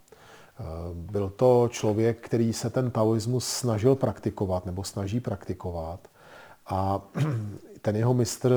Eh, 0.60 0.64
byl 0.94 1.30
to 1.30 1.70
člověk, 1.72 2.20
který 2.20 2.54
se 2.54 2.70
ten 2.70 2.92
taoismus 2.92 3.48
snažil 3.48 3.96
praktikovat 3.96 4.66
nebo 4.66 4.84
snaží 4.84 5.20
praktikovat. 5.20 6.00
A 6.68 7.02
ten 7.82 7.96
jeho 7.96 8.14
mistr 8.14 8.54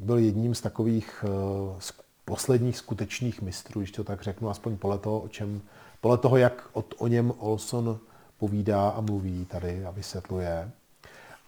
byl 0.00 0.18
jedním 0.18 0.54
z 0.54 0.60
takových 0.60 1.24
eh, 1.24 1.94
posledních 2.24 2.76
skutečných 2.76 3.42
mistrů, 3.42 3.80
když 3.80 3.92
to 3.92 4.04
tak 4.04 4.22
řeknu, 4.22 4.50
aspoň 4.50 4.76
podle 4.76 4.98
toho, 4.98 5.20
o 5.20 5.28
čem, 5.28 5.60
podle 6.00 6.18
toho, 6.18 6.36
jak 6.36 6.68
o, 6.72 6.84
o 6.98 7.06
něm 7.06 7.32
Olson 7.38 7.98
povídá 8.38 8.88
a 8.88 9.00
mluví 9.00 9.44
tady 9.44 9.84
a 9.84 9.90
vysvětluje. 9.90 10.70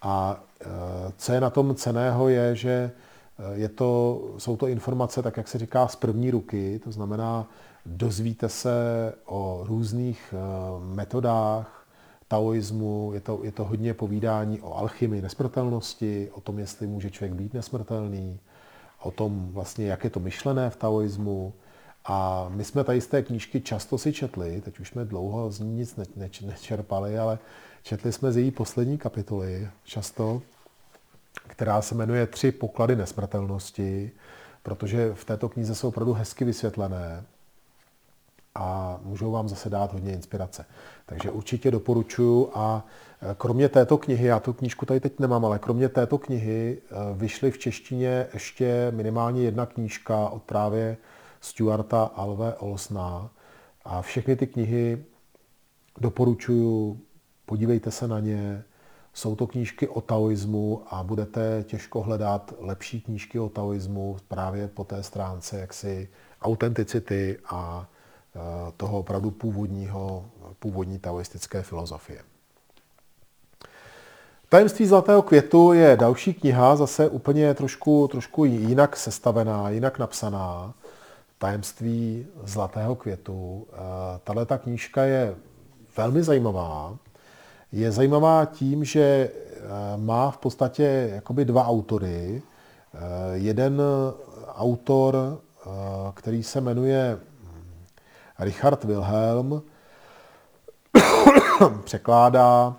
A 0.02 0.42
co 1.16 1.32
je 1.32 1.40
na 1.40 1.50
tom 1.50 1.74
ceného, 1.74 2.28
je, 2.28 2.56
že 2.56 2.90
je 3.52 3.68
to, 3.68 4.20
jsou 4.38 4.56
to 4.56 4.66
informace, 4.66 5.22
tak 5.22 5.36
jak 5.36 5.48
se 5.48 5.58
říká, 5.58 5.88
z 5.88 5.96
první 5.96 6.30
ruky, 6.30 6.80
to 6.84 6.92
znamená, 6.92 7.46
dozvíte 7.86 8.48
se 8.48 8.72
o 9.26 9.64
různých 9.68 10.34
eh, 10.34 10.94
metodách 10.94 11.79
taoismu, 12.30 13.10
je 13.14 13.20
to, 13.20 13.40
je 13.42 13.52
to 13.52 13.64
hodně 13.64 13.94
povídání 13.94 14.60
o 14.60 14.76
alchymii 14.76 15.22
nesmrtelnosti, 15.22 16.30
o 16.32 16.40
tom, 16.40 16.58
jestli 16.58 16.86
může 16.86 17.10
člověk 17.10 17.32
být 17.32 17.54
nesmrtelný, 17.54 18.40
o 19.02 19.10
tom 19.10 19.48
vlastně, 19.52 19.86
jak 19.86 20.04
je 20.04 20.10
to 20.10 20.20
myšlené 20.20 20.70
v 20.70 20.76
taoismu. 20.76 21.52
A 22.04 22.46
my 22.48 22.64
jsme 22.64 22.84
tady 22.84 23.00
z 23.00 23.06
té 23.06 23.22
knížky 23.22 23.60
často 23.60 23.98
si 23.98 24.12
četli, 24.12 24.60
teď 24.60 24.80
už 24.80 24.88
jsme 24.88 25.04
dlouho 25.04 25.50
z 25.50 25.60
ní 25.60 25.74
nic 25.74 25.96
ne, 25.96 26.04
ne, 26.16 26.30
nečerpali, 26.46 27.18
ale 27.18 27.38
četli 27.82 28.12
jsme 28.12 28.32
z 28.32 28.36
její 28.36 28.50
poslední 28.50 28.98
kapitoly 28.98 29.68
často 29.84 30.42
která 31.46 31.82
se 31.82 31.94
jmenuje 31.94 32.26
Tři 32.26 32.52
poklady 32.52 32.96
nesmrtelnosti, 32.96 34.10
protože 34.62 35.14
v 35.14 35.24
této 35.24 35.48
knize 35.48 35.74
jsou 35.74 35.88
opravdu 35.88 36.12
hezky 36.12 36.44
vysvětlené 36.44 37.24
a 38.54 38.98
můžou 39.02 39.30
vám 39.30 39.48
zase 39.48 39.70
dát 39.70 39.92
hodně 39.92 40.12
inspirace. 40.12 40.64
Takže 41.06 41.30
určitě 41.30 41.70
doporučuji 41.70 42.50
a 42.54 42.86
e, 43.22 43.34
kromě 43.34 43.68
této 43.68 43.98
knihy, 43.98 44.26
já 44.26 44.40
tu 44.40 44.52
knížku 44.52 44.86
tady 44.86 45.00
teď 45.00 45.18
nemám, 45.18 45.44
ale 45.44 45.58
kromě 45.58 45.88
této 45.88 46.18
knihy 46.18 46.78
e, 46.78 47.14
vyšly 47.14 47.50
v 47.50 47.58
češtině 47.58 48.26
ještě 48.34 48.92
minimálně 48.94 49.42
jedna 49.42 49.66
knížka 49.66 50.28
od 50.28 50.42
právě 50.42 50.96
Stuarta 51.40 52.02
Alve 52.02 52.54
Olsna 52.54 53.30
a 53.84 54.02
všechny 54.02 54.36
ty 54.36 54.46
knihy 54.46 55.04
doporučuji, 56.00 57.00
podívejte 57.46 57.90
se 57.90 58.08
na 58.08 58.20
ně, 58.20 58.64
jsou 59.12 59.36
to 59.36 59.46
knížky 59.46 59.88
o 59.88 60.00
taoismu 60.00 60.82
a 60.86 61.02
budete 61.02 61.64
těžko 61.66 62.02
hledat 62.02 62.54
lepší 62.58 63.00
knížky 63.00 63.38
o 63.38 63.48
taoismu 63.48 64.16
právě 64.28 64.68
po 64.68 64.84
té 64.84 65.02
stránce 65.02 65.58
jaksi 65.58 66.08
autenticity 66.42 67.38
a 67.46 67.88
toho 68.76 68.98
opravdu 68.98 69.30
původního, 69.30 70.24
původní 70.58 70.98
taoistické 70.98 71.62
filozofie. 71.62 72.22
Tajemství 74.48 74.86
zlatého 74.86 75.22
květu 75.22 75.72
je 75.72 75.96
další 75.96 76.34
kniha, 76.34 76.76
zase 76.76 77.08
úplně 77.08 77.54
trošku, 77.54 78.08
trošku 78.08 78.44
jinak 78.44 78.96
sestavená, 78.96 79.70
jinak 79.70 79.98
napsaná. 79.98 80.74
Tajemství 81.38 82.26
zlatého 82.44 82.96
květu. 82.96 83.66
E, 83.72 83.76
tahle 84.24 84.46
ta 84.46 84.58
knížka 84.58 85.04
je 85.04 85.34
velmi 85.96 86.22
zajímavá 86.22 86.98
je 87.72 87.92
zajímavá 87.92 88.44
tím, 88.44 88.84
že 88.84 89.00
eh, 89.00 89.60
má 89.96 90.30
v 90.30 90.38
podstatě 90.38 91.10
jakoby 91.14 91.44
dva 91.44 91.66
autory. 91.66 92.42
Eh, 92.94 92.98
jeden 93.32 93.82
autor, 94.54 95.40
eh, 95.60 95.68
který 96.14 96.42
se 96.42 96.60
jmenuje 96.60 97.18
Richard 98.40 98.84
Wilhelm, 98.84 99.62
překládá 101.84 102.76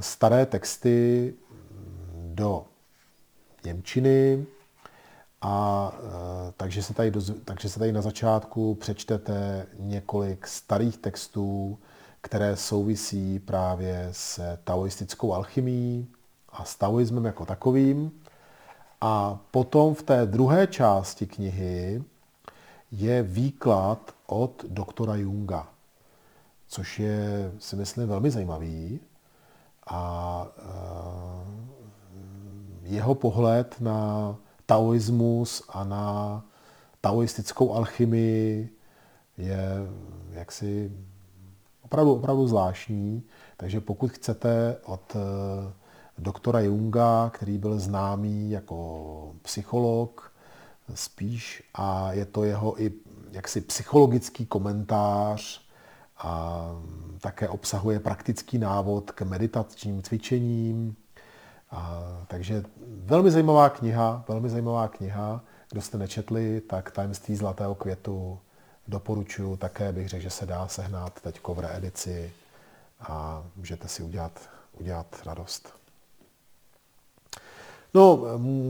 staré 0.00 0.46
texty 0.46 1.34
do 2.14 2.64
Němčiny, 3.64 4.46
a 5.42 5.92
takže 6.56 6.82
se, 6.82 6.94
tady, 6.94 7.12
takže 7.44 7.68
se 7.68 7.78
tady 7.78 7.92
na 7.92 8.02
začátku 8.02 8.74
přečtete 8.74 9.66
několik 9.78 10.46
starých 10.46 10.98
textů, 10.98 11.78
které 12.20 12.56
souvisí 12.56 13.38
právě 13.38 14.08
s 14.12 14.56
taoistickou 14.64 15.34
alchymí 15.34 16.08
a 16.48 16.64
s 16.64 16.76
taoismem 16.76 17.24
jako 17.24 17.46
takovým. 17.46 18.10
A 19.00 19.38
potom 19.50 19.94
v 19.94 20.02
té 20.02 20.26
druhé 20.26 20.66
části 20.66 21.26
knihy 21.26 22.02
je 22.90 23.22
výklad 23.22 24.14
od 24.26 24.64
doktora 24.68 25.14
Junga, 25.16 25.68
což 26.68 26.98
je, 26.98 27.52
si 27.58 27.76
myslím, 27.76 28.08
velmi 28.08 28.30
zajímavý. 28.30 29.00
A 29.86 30.46
eh, 30.58 30.62
jeho 32.82 33.14
pohled 33.14 33.80
na 33.80 34.36
taoismus 34.66 35.62
a 35.68 35.84
na 35.84 36.44
taoistickou 37.00 37.74
alchymii 37.74 38.70
je 39.38 39.58
jaksi 40.30 40.92
opravdu, 41.82 42.14
opravdu 42.14 42.48
zvláštní. 42.48 43.22
Takže 43.56 43.80
pokud 43.80 44.10
chcete 44.10 44.76
od 44.84 45.16
eh, 45.16 45.72
doktora 46.18 46.60
Junga, 46.60 47.30
který 47.34 47.58
byl 47.58 47.78
známý 47.78 48.50
jako 48.50 49.34
psycholog 49.42 50.27
spíš 50.94 51.62
a 51.74 52.12
je 52.12 52.24
to 52.24 52.44
jeho 52.44 52.82
i 52.82 52.92
jaksi 53.30 53.60
psychologický 53.60 54.46
komentář 54.46 55.60
a 56.18 56.62
také 57.20 57.48
obsahuje 57.48 58.00
praktický 58.00 58.58
návod 58.58 59.10
k 59.10 59.22
meditačním 59.22 60.02
cvičením. 60.02 60.96
A, 61.70 62.02
takže 62.28 62.64
velmi 63.04 63.30
zajímavá 63.30 63.68
kniha, 63.68 64.24
velmi 64.28 64.48
zajímavá 64.48 64.88
kniha. 64.88 65.44
Kdo 65.70 65.82
jste 65.82 65.98
nečetli, 65.98 66.60
tak 66.60 66.90
Tajemství 66.90 67.36
zlatého 67.36 67.74
květu 67.74 68.38
doporučuji 68.88 69.56
také, 69.56 69.92
bych 69.92 70.08
řekl, 70.08 70.22
že 70.22 70.30
se 70.30 70.46
dá 70.46 70.68
sehnat 70.68 71.20
teď 71.20 71.40
v 71.46 71.58
reedici 71.58 72.32
a 73.00 73.44
můžete 73.56 73.88
si 73.88 74.02
udělat, 74.02 74.50
udělat 74.80 75.16
radost. 75.26 75.77
No, 77.94 78.24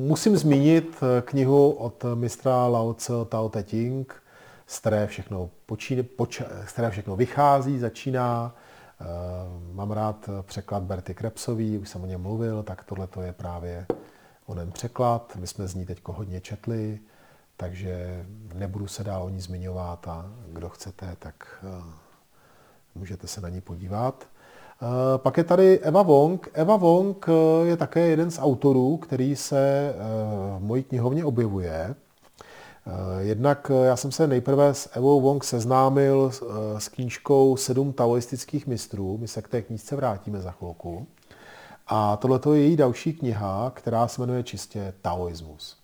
musím 0.06 0.36
zmínit 0.36 1.00
knihu 1.24 1.70
od 1.70 2.04
mistra 2.14 2.66
Lao 2.66 2.94
Tse 2.94 3.12
Tao 3.28 3.48
Te 3.48 3.62
Ching, 3.62 4.22
z 4.66 4.78
které 4.78 5.06
všechno, 5.06 5.50
počíne, 5.66 6.02
poč, 6.02 6.42
z 6.66 6.72
které 6.72 6.90
všechno 6.90 7.16
vychází, 7.16 7.78
začíná. 7.78 8.54
Eh, 9.00 9.04
mám 9.72 9.90
rád 9.90 10.30
překlad 10.42 10.82
Berty 10.82 11.14
Krepsový, 11.14 11.78
už 11.78 11.88
jsem 11.88 12.02
o 12.02 12.06
něm 12.06 12.20
mluvil, 12.20 12.62
tak 12.62 12.84
tohle 12.84 13.06
to 13.06 13.22
je 13.22 13.32
právě 13.32 13.86
onen 14.46 14.72
překlad. 14.72 15.36
My 15.40 15.46
jsme 15.46 15.68
z 15.68 15.74
ní 15.74 15.86
teď 15.86 16.00
hodně 16.04 16.40
četli, 16.40 17.00
takže 17.56 18.26
nebudu 18.54 18.86
se 18.86 19.04
dál 19.04 19.22
o 19.22 19.28
ní 19.28 19.40
zmiňovat 19.40 20.08
a 20.08 20.32
kdo 20.48 20.68
chcete, 20.68 21.16
tak 21.18 21.64
eh, 21.64 21.92
můžete 22.94 23.26
se 23.26 23.40
na 23.40 23.48
ní 23.48 23.60
podívat. 23.60 24.28
Eh, 24.82 25.18
pak 25.18 25.36
je 25.36 25.44
tady 25.44 25.78
Eva 25.78 26.02
Wong. 26.02 26.48
Eva 26.52 26.76
Wong 26.76 27.26
je 27.64 27.76
také 27.76 28.00
jeden 28.00 28.30
z 28.30 28.38
autorů, 28.38 28.96
který 28.96 29.36
se 29.36 29.94
v 30.58 30.62
mojí 30.62 30.82
knihovně 30.82 31.24
objevuje. 31.24 31.94
Eh, 32.88 33.22
jednak 33.22 33.70
eh, 33.74 33.86
já 33.86 33.96
jsem 33.96 34.12
se 34.12 34.26
nejprve 34.26 34.74
s 34.74 34.96
Evou 34.96 35.20
Wong 35.20 35.44
seznámil 35.44 36.30
eh, 36.32 36.80
s 36.80 36.88
knížkou 36.88 37.56
Sedm 37.56 37.92
taoistických 37.92 38.66
mistrů. 38.66 39.18
My 39.18 39.28
se 39.28 39.42
k 39.42 39.48
té 39.48 39.62
knížce 39.62 39.96
vrátíme 39.96 40.40
za 40.40 40.50
chvilku. 40.50 41.06
A 41.86 42.16
tohle 42.16 42.40
je 42.52 42.60
její 42.60 42.76
další 42.76 43.12
kniha, 43.12 43.72
která 43.74 44.08
se 44.08 44.20
jmenuje 44.20 44.42
čistě 44.42 44.94
Taoismus. 45.02 45.76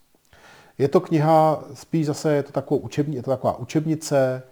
Je 0.79 0.89
to 0.89 1.01
kniha, 1.01 1.65
spíš 1.75 2.07
zase 2.07 2.35
je 2.35 2.43
to, 2.43 2.53
takovou 2.53 2.81
učebni, 2.81 3.17
je 3.17 3.23
to 3.23 3.31
taková 3.31 3.59
učebnice, 3.59 4.43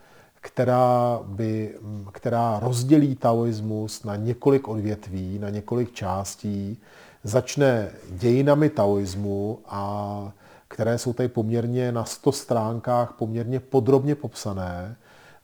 která, 0.42 1.20
by, 1.24 1.74
která 2.12 2.58
rozdělí 2.58 3.14
taoismus 3.16 4.04
na 4.04 4.16
několik 4.16 4.68
odvětví, 4.68 5.38
na 5.38 5.50
několik 5.50 5.92
částí. 5.92 6.78
Začne 7.24 7.90
dějinami 8.10 8.70
taoismu 8.70 9.58
a 9.66 10.32
které 10.68 10.98
jsou 10.98 11.12
tady 11.12 11.28
poměrně 11.28 11.92
na 11.92 12.04
100 12.04 12.32
stránkách 12.32 13.12
poměrně 13.12 13.60
podrobně 13.60 14.14
popsané. 14.14 14.96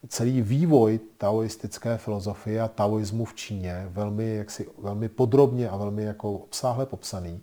Celý 0.09 0.43
vývoj 0.43 1.01
taoistické 1.19 1.97
filozofie 1.97 2.61
a 2.61 2.69
taoismu 2.69 3.25
v 3.25 3.35
Číně 3.35 3.87
velmi, 3.91 4.37
jaksi, 4.37 4.69
velmi 4.79 5.09
podrobně 5.09 5.69
a 5.69 5.77
velmi 5.77 6.05
jako 6.05 6.33
obsáhle 6.33 6.87
popsaný. 6.87 7.41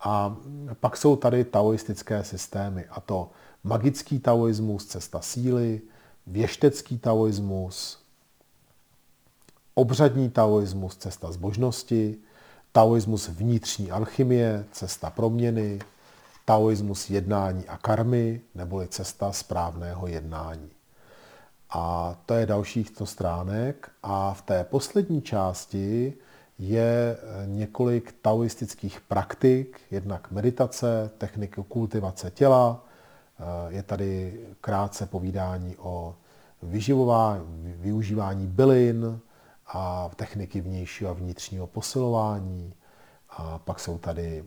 A 0.00 0.36
pak 0.80 0.96
jsou 0.96 1.16
tady 1.16 1.44
taoistické 1.44 2.24
systémy, 2.24 2.84
a 2.90 3.00
to 3.00 3.30
magický 3.64 4.18
taoismus, 4.18 4.86
cesta 4.86 5.20
síly, 5.20 5.80
věštecký 6.26 6.98
taoismus, 6.98 7.98
obřadní 9.74 10.30
taoismus, 10.30 10.96
cesta 10.96 11.32
zbožnosti, 11.32 12.16
taoismus 12.72 13.28
vnitřní 13.28 13.90
alchymie, 13.90 14.64
cesta 14.72 15.10
proměny, 15.10 15.78
taoismus 16.44 17.10
jednání 17.10 17.68
a 17.68 17.76
karmy, 17.76 18.40
neboli 18.54 18.88
cesta 18.88 19.32
správného 19.32 20.06
jednání. 20.06 20.70
A 21.70 22.16
to 22.26 22.34
je 22.34 22.46
dalších 22.46 22.88
100 22.88 23.06
stránek. 23.06 23.90
A 24.02 24.34
v 24.34 24.42
té 24.42 24.64
poslední 24.64 25.22
části 25.22 26.14
je 26.58 27.16
několik 27.46 28.14
taoistických 28.22 29.00
praktik, 29.00 29.80
jednak 29.90 30.30
meditace, 30.30 31.10
techniky 31.18 31.64
kultivace 31.68 32.30
těla, 32.30 32.85
je 33.68 33.82
tady 33.82 34.40
krátce 34.60 35.06
povídání 35.06 35.76
o 35.78 36.14
vyživování, 36.62 37.74
využívání 37.76 38.46
bylin 38.46 39.20
a 39.66 40.10
techniky 40.16 40.60
vnějšího 40.60 41.10
a 41.10 41.14
vnitřního 41.14 41.66
posilování. 41.66 42.74
A 43.30 43.58
pak 43.58 43.80
jsou 43.80 43.98
tady 43.98 44.44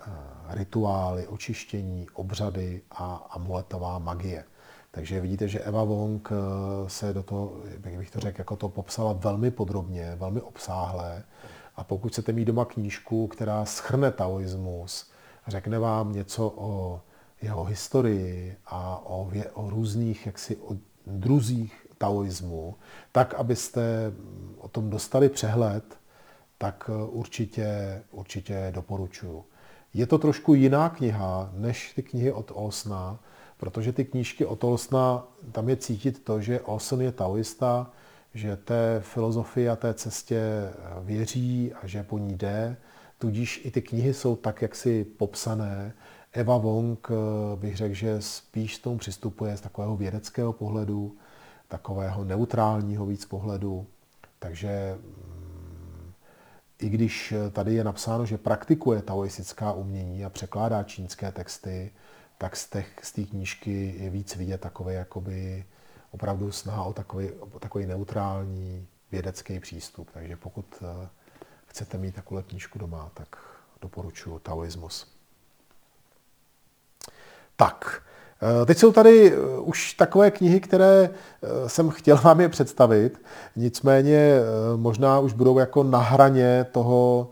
Eh, 0.00 0.54
rituály, 0.54 1.26
očištění, 1.26 2.06
obřady 2.12 2.82
a 2.90 3.26
amuletová 3.30 3.98
magie. 3.98 4.44
Takže 4.90 5.20
vidíte, 5.20 5.48
že 5.48 5.60
Eva 5.60 5.84
Wong 5.84 6.28
eh, 6.32 6.34
se 6.90 7.12
do 7.12 7.22
toho, 7.22 7.52
jak 7.82 7.98
bych 7.98 8.10
to 8.10 8.20
řekl, 8.20 8.40
jako 8.40 8.56
to 8.56 8.68
popsala 8.68 9.12
velmi 9.12 9.50
podrobně, 9.50 10.16
velmi 10.16 10.40
obsáhle. 10.40 11.22
A 11.76 11.84
pokud 11.84 12.12
chcete 12.12 12.32
mít 12.32 12.44
doma 12.44 12.64
knížku, 12.64 13.26
která 13.26 13.64
schrne 13.64 14.10
taoismus, 14.10 15.10
řekne 15.46 15.78
vám 15.78 16.12
něco 16.12 16.52
o 16.56 17.00
jeho 17.42 17.64
historii 17.64 18.56
a 18.66 19.06
o, 19.06 19.24
vě, 19.30 19.50
o 19.50 19.70
různých 19.70 20.26
jaksi 20.26 20.56
o 20.56 20.76
druzích 21.06 21.86
taoismu, 21.98 22.74
tak, 23.12 23.34
abyste 23.34 24.12
o 24.58 24.68
tom 24.68 24.90
dostali 24.90 25.28
přehled, 25.28 25.84
tak 26.58 26.90
eh, 26.92 27.04
určitě, 27.10 28.02
určitě 28.10 28.72
doporučuji. 28.74 29.44
Je 29.94 30.06
to 30.06 30.18
trošku 30.18 30.54
jiná 30.54 30.88
kniha 30.88 31.50
než 31.52 31.92
ty 31.92 32.02
knihy 32.02 32.32
od 32.32 32.52
Olsna, 32.54 33.18
protože 33.56 33.92
ty 33.92 34.04
knížky 34.04 34.46
od 34.46 34.64
Olsna, 34.64 35.28
tam 35.52 35.68
je 35.68 35.76
cítit 35.76 36.24
to, 36.24 36.40
že 36.40 36.60
Olsen 36.60 37.00
je 37.00 37.12
taoista, 37.12 37.90
že 38.34 38.56
té 38.56 39.00
filozofii 39.00 39.68
a 39.68 39.76
té 39.76 39.94
cestě 39.94 40.40
věří 41.02 41.72
a 41.82 41.86
že 41.86 42.02
po 42.02 42.18
ní 42.18 42.36
jde, 42.36 42.76
tudíž 43.18 43.60
i 43.64 43.70
ty 43.70 43.82
knihy 43.82 44.14
jsou 44.14 44.36
tak 44.36 44.62
jaksi 44.62 45.04
popsané. 45.04 45.94
Eva 46.32 46.56
Wong 46.56 47.08
bych 47.56 47.76
řekl, 47.76 47.94
že 47.94 48.22
spíš 48.22 48.76
s 48.76 48.78
tomu 48.78 48.98
přistupuje 48.98 49.56
z 49.56 49.60
takového 49.60 49.96
vědeckého 49.96 50.52
pohledu, 50.52 51.16
takového 51.68 52.24
neutrálního 52.24 53.06
víc 53.06 53.24
pohledu. 53.24 53.86
Takže 54.38 54.98
i 56.78 56.88
když 56.88 57.34
tady 57.52 57.74
je 57.74 57.84
napsáno, 57.84 58.26
že 58.26 58.38
praktikuje 58.38 59.02
taoistická 59.02 59.72
umění 59.72 60.24
a 60.24 60.30
překládá 60.30 60.82
čínské 60.82 61.32
texty, 61.32 61.92
tak 62.38 62.56
z 62.56 62.68
té 62.68 62.84
z 63.02 63.12
knížky 63.12 63.94
je 63.98 64.10
víc 64.10 64.36
vidět 64.36 64.60
takové 64.60 64.94
jakoby 64.94 65.64
opravdu 66.10 66.52
snaha 66.52 66.84
o 66.84 66.92
takový, 66.92 67.30
o 67.30 67.58
takový 67.58 67.86
neutrální 67.86 68.86
vědecký 69.12 69.60
přístup. 69.60 70.10
Takže 70.10 70.36
pokud 70.36 70.82
eh, 70.82 71.08
chcete 71.66 71.98
mít 71.98 72.14
takovou 72.14 72.42
knížku 72.42 72.78
doma, 72.78 73.10
tak 73.14 73.36
doporučuji 73.80 74.38
taoismus. 74.38 75.17
Tak, 77.58 78.02
Eh, 78.42 78.66
teď 78.66 78.78
jsou 78.78 78.92
tady 78.92 79.32
eh, 79.32 79.36
už 79.60 79.94
takové 79.94 80.30
knihy, 80.30 80.60
které 80.60 81.10
eh, 81.10 81.68
jsem 81.68 81.90
chtěl 81.90 82.16
vám 82.16 82.40
je 82.40 82.48
představit, 82.48 83.22
nicméně 83.56 84.40
možná 84.76 85.18
už 85.20 85.32
budou 85.32 85.58
jako 85.58 85.82
na 85.82 85.98
hraně 85.98 86.66
toho, 86.72 87.28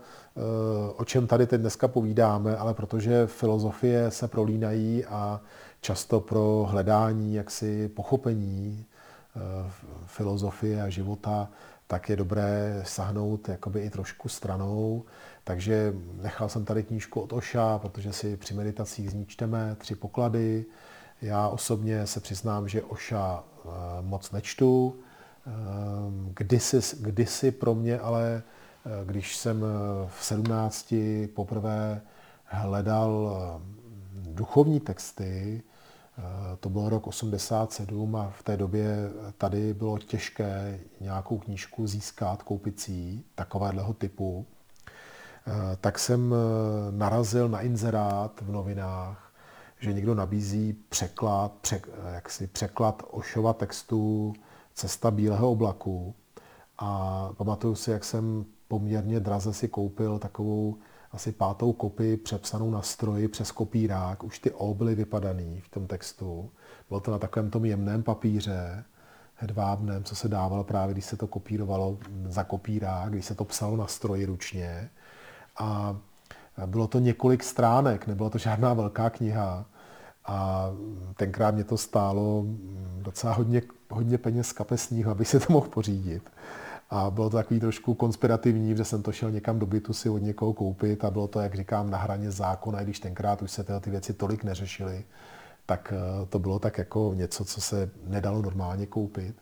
o 0.97 1.05
čem 1.05 1.27
tady 1.27 1.47
teď 1.47 1.61
dneska 1.61 1.87
povídáme, 1.87 2.57
ale 2.57 2.73
protože 2.73 3.27
filozofie 3.27 4.11
se 4.11 4.27
prolínají 4.27 5.05
a 5.05 5.41
často 5.81 6.19
pro 6.19 6.67
hledání 6.69 7.33
jaksi 7.35 7.87
pochopení 7.87 8.85
filozofie 10.05 10.81
a 10.81 10.89
života, 10.89 11.47
tak 11.87 12.09
je 12.09 12.15
dobré 12.15 12.81
sahnout 12.85 13.49
jakoby 13.49 13.79
i 13.79 13.89
trošku 13.89 14.29
stranou. 14.29 15.03
Takže 15.47 15.93
nechal 16.21 16.49
jsem 16.49 16.65
tady 16.65 16.83
knížku 16.83 17.21
od 17.21 17.33
Oša, 17.33 17.79
protože 17.79 18.13
si 18.13 18.37
při 18.37 18.53
meditacích 18.53 19.11
zničteme 19.11 19.75
tři 19.79 19.95
poklady, 19.95 20.65
já 21.21 21.47
osobně 21.47 22.07
se 22.07 22.19
přiznám, 22.19 22.67
že 22.67 22.83
Oša 22.83 23.43
eh, 23.43 23.69
moc 24.01 24.31
nečtu. 24.31 24.95
Eh, 25.47 25.51
kdysi, 26.33 26.79
kdysi 26.99 27.51
pro 27.51 27.75
mě, 27.75 27.99
ale 27.99 28.43
eh, 28.85 29.05
když 29.05 29.35
jsem 29.35 29.65
v 30.07 30.25
17 30.25 30.93
poprvé 31.33 32.01
hledal 32.45 33.37
duchovní 34.13 34.79
texty, 34.79 35.63
to 36.59 36.69
byl 36.69 36.89
rok 36.89 37.07
87 37.07 38.15
a 38.15 38.29
v 38.29 38.43
té 38.43 38.57
době 38.57 39.09
tady 39.37 39.73
bylo 39.73 39.97
těžké 39.97 40.79
nějakou 41.01 41.37
knížku 41.37 41.87
získat, 41.87 42.43
koupit 42.43 42.79
si 42.79 43.23
takovéhleho 43.35 43.93
typu, 43.93 44.45
tak 45.81 45.99
jsem 45.99 46.35
narazil 46.91 47.49
na 47.49 47.61
inzerát 47.61 48.41
v 48.41 48.51
novinách 48.51 49.27
že 49.79 49.93
někdo 49.93 50.15
nabízí 50.15 50.73
překlad, 50.89 51.51
pře, 51.61 51.81
jaksi 52.13 52.47
překlad 52.47 53.03
Ošova 53.11 53.53
textu 53.53 54.33
Cesta 54.73 55.11
bílého 55.11 55.51
oblaku. 55.51 56.15
A 56.77 57.29
pamatuju 57.37 57.75
si, 57.75 57.91
jak 57.91 58.03
jsem 58.03 58.45
poměrně 58.67 59.19
draze 59.19 59.53
si 59.53 59.67
koupil 59.67 60.19
takovou 60.19 60.77
asi 61.11 61.31
pátou 61.31 61.73
kopii 61.73 62.17
přepsanou 62.17 62.71
na 62.71 62.81
stroji 62.81 63.27
přes 63.27 63.51
kopírák. 63.51 64.23
Už 64.23 64.39
ty 64.39 64.51
O 64.51 64.73
byly 64.73 64.95
vypadaný 64.95 65.61
v 65.61 65.69
tom 65.69 65.87
textu. 65.87 66.51
Bylo 66.89 66.99
to 66.99 67.11
na 67.11 67.19
takovém 67.19 67.49
tom 67.49 67.65
jemném 67.65 68.03
papíře, 68.03 68.83
hedvábném, 69.35 70.03
co 70.03 70.15
se 70.15 70.27
dávalo 70.27 70.63
právě, 70.63 70.93
když 70.93 71.05
se 71.05 71.17
to 71.17 71.27
kopírovalo 71.27 71.97
za 72.27 72.43
kopírák, 72.43 73.09
když 73.09 73.25
se 73.25 73.35
to 73.35 73.45
psalo 73.45 73.77
na 73.77 73.87
stroji 73.87 74.25
ručně. 74.25 74.89
A 75.57 75.95
bylo 76.65 76.87
to 76.87 76.99
několik 76.99 77.43
stránek, 77.43 78.07
nebyla 78.07 78.29
to 78.29 78.37
žádná 78.37 78.73
velká 78.73 79.09
kniha. 79.09 79.65
A 80.25 80.69
tenkrát 81.15 81.55
mě 81.55 81.63
to 81.63 81.77
stálo 81.77 82.43
docela 83.01 83.33
hodně, 83.33 83.61
hodně 83.89 84.17
peněz 84.17 84.51
kapesních, 84.51 85.07
abych 85.07 85.27
si 85.27 85.39
to 85.39 85.53
mohl 85.53 85.67
pořídit. 85.67 86.31
A 86.89 87.09
bylo 87.09 87.29
to 87.29 87.37
takový 87.37 87.59
trošku 87.59 87.93
konspirativní, 87.93 88.77
že 88.77 88.85
jsem 88.85 89.03
to 89.03 89.11
šel 89.11 89.31
někam 89.31 89.59
do 89.59 89.65
bytu 89.65 89.93
si 89.93 90.09
od 90.09 90.17
někoho 90.17 90.53
koupit 90.53 91.05
a 91.05 91.11
bylo 91.11 91.27
to, 91.27 91.39
jak 91.39 91.55
říkám, 91.55 91.89
na 91.89 91.97
hraně 91.97 92.31
zákona, 92.31 92.81
i 92.81 92.83
když 92.83 92.99
tenkrát 92.99 93.41
už 93.41 93.51
se 93.51 93.63
tyhle 93.63 93.81
ty 93.81 93.89
věci 93.89 94.13
tolik 94.13 94.43
neřešily, 94.43 95.05
tak 95.65 95.93
eh, 95.95 96.25
to 96.25 96.39
bylo 96.39 96.59
tak 96.59 96.77
jako 96.77 97.11
něco, 97.15 97.45
co 97.45 97.61
se 97.61 97.89
nedalo 98.07 98.41
normálně 98.41 98.85
koupit. 98.85 99.35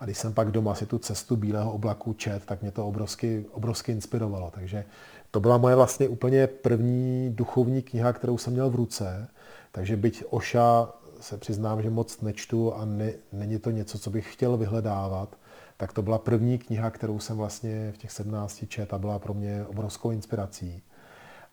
A 0.00 0.04
když 0.04 0.18
jsem 0.18 0.34
pak 0.34 0.50
doma 0.50 0.74
si 0.74 0.86
tu 0.86 0.98
cestu 0.98 1.36
Bílého 1.36 1.72
oblaku 1.72 2.12
čet, 2.12 2.46
tak 2.46 2.62
mě 2.62 2.70
to 2.70 2.86
obrovsky, 2.86 3.44
obrovsky 3.52 3.92
inspirovalo. 3.92 4.50
Takže 4.50 4.84
to 5.30 5.40
byla 5.40 5.58
moje 5.58 5.76
vlastně 5.76 6.08
úplně 6.08 6.46
první 6.46 7.30
duchovní 7.30 7.82
kniha, 7.82 8.12
kterou 8.12 8.38
jsem 8.38 8.52
měl 8.52 8.70
v 8.70 8.74
ruce. 8.74 9.28
Takže 9.72 9.96
byť 9.96 10.24
Oša 10.30 10.88
se 11.20 11.38
přiznám, 11.38 11.82
že 11.82 11.90
moc 11.90 12.20
nečtu 12.20 12.74
a 12.74 12.84
ne, 12.84 13.12
není 13.32 13.58
to 13.58 13.70
něco, 13.70 13.98
co 13.98 14.10
bych 14.10 14.32
chtěl 14.32 14.56
vyhledávat, 14.56 15.36
tak 15.76 15.92
to 15.92 16.02
byla 16.02 16.18
první 16.18 16.58
kniha, 16.58 16.90
kterou 16.90 17.18
jsem 17.18 17.36
vlastně 17.36 17.92
v 17.92 17.98
těch 17.98 18.10
17 18.10 18.64
čet 18.68 18.94
a 18.94 18.98
byla 18.98 19.18
pro 19.18 19.34
mě 19.34 19.64
obrovskou 19.68 20.10
inspirací. 20.10 20.82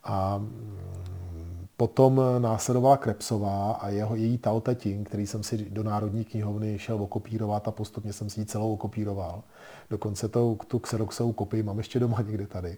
A 0.04 0.38
mm, 0.38 1.68
potom 1.78 2.22
následovala 2.40 2.98
Krepsová 2.98 3.72
a 3.72 3.90
jeho, 3.90 4.16
její 4.16 4.38
Tao 4.38 4.62
Te 4.62 4.76
Ching, 4.76 5.08
který 5.08 5.28
jsem 5.28 5.44
si 5.44 5.58
do 5.70 5.84
Národní 5.84 6.26
knihovny 6.26 6.80
šel 6.80 7.04
okopírovat 7.04 7.68
a 7.68 7.72
postupně 7.72 8.14
jsem 8.14 8.30
si 8.30 8.40
ji 8.40 8.46
celou 8.46 8.74
okopíroval. 8.74 9.44
Dokonce 9.90 10.30
to, 10.30 10.58
tu 10.68 10.80
Xeroxovou 10.80 11.34
kopii 11.34 11.64
mám 11.64 11.78
ještě 11.78 12.00
doma 12.00 12.22
někde 12.22 12.48
tady. 12.48 12.78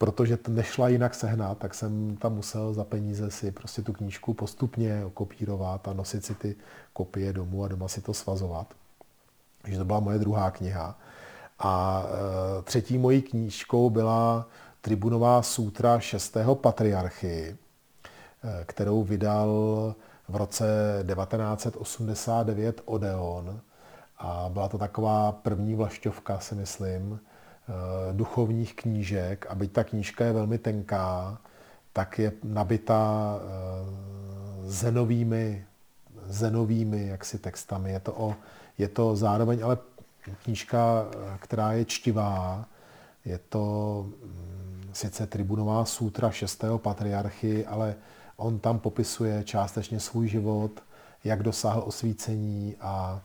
Protože 0.00 0.36
to 0.36 0.50
nešla 0.50 0.88
jinak 0.88 1.14
sehnat, 1.14 1.58
tak 1.58 1.74
jsem 1.74 2.16
tam 2.16 2.34
musel 2.34 2.72
za 2.72 2.84
peníze 2.84 3.30
si 3.30 3.52
prostě 3.52 3.82
tu 3.82 3.92
knížku 3.92 4.34
postupně 4.34 5.04
okopírovat 5.04 5.88
a 5.88 5.92
nosit 5.92 6.24
si 6.24 6.34
ty 6.34 6.56
kopie 6.92 7.32
domů 7.32 7.64
a 7.64 7.68
doma 7.68 7.88
si 7.88 8.00
to 8.00 8.14
svazovat. 8.14 8.66
Takže 9.62 9.78
to 9.78 9.84
byla 9.84 10.00
moje 10.00 10.18
druhá 10.18 10.50
kniha. 10.50 10.98
A 11.58 12.04
e, 12.58 12.62
třetí 12.62 12.98
mojí 12.98 13.22
knížkou 13.22 13.90
byla 13.90 14.46
Tribunová 14.80 15.42
sutra 15.42 16.00
6. 16.00 16.36
patriarchy, 16.54 17.56
e, 17.56 18.64
kterou 18.64 19.02
vydal 19.04 19.50
v 20.28 20.36
roce 20.36 20.64
1989 21.14 22.82
Odeon. 22.84 23.60
A 24.18 24.48
byla 24.52 24.68
to 24.68 24.78
taková 24.78 25.32
první 25.32 25.74
vlašťovka, 25.74 26.38
si 26.38 26.54
myslím, 26.54 27.20
duchovních 28.12 28.74
knížek. 28.74 29.46
A 29.48 29.54
byť 29.54 29.72
ta 29.72 29.84
knížka 29.84 30.24
je 30.24 30.32
velmi 30.32 30.58
tenká, 30.58 31.38
tak 31.92 32.18
je 32.18 32.32
nabita 32.44 33.34
zenovými, 34.62 35.64
zenovými 36.26 37.06
jaksi 37.06 37.38
textami. 37.38 37.92
Je 37.92 38.00
to 38.00 38.12
o 38.12 38.34
je 38.80 38.88
to 38.88 39.16
zároveň 39.16 39.64
ale 39.64 39.78
knížka, 40.42 41.06
která 41.38 41.72
je 41.72 41.84
čtivá. 41.84 42.64
Je 43.24 43.38
to 43.38 44.06
mm, 44.06 44.90
sice 44.92 45.26
tribunová 45.26 45.84
sutra 45.84 46.30
6. 46.30 46.64
patriarchy, 46.76 47.66
ale 47.66 47.94
on 48.36 48.58
tam 48.58 48.78
popisuje 48.78 49.44
částečně 49.44 50.00
svůj 50.00 50.28
život, 50.28 50.82
jak 51.24 51.42
dosáhl 51.42 51.82
osvícení 51.86 52.76
a 52.80 53.20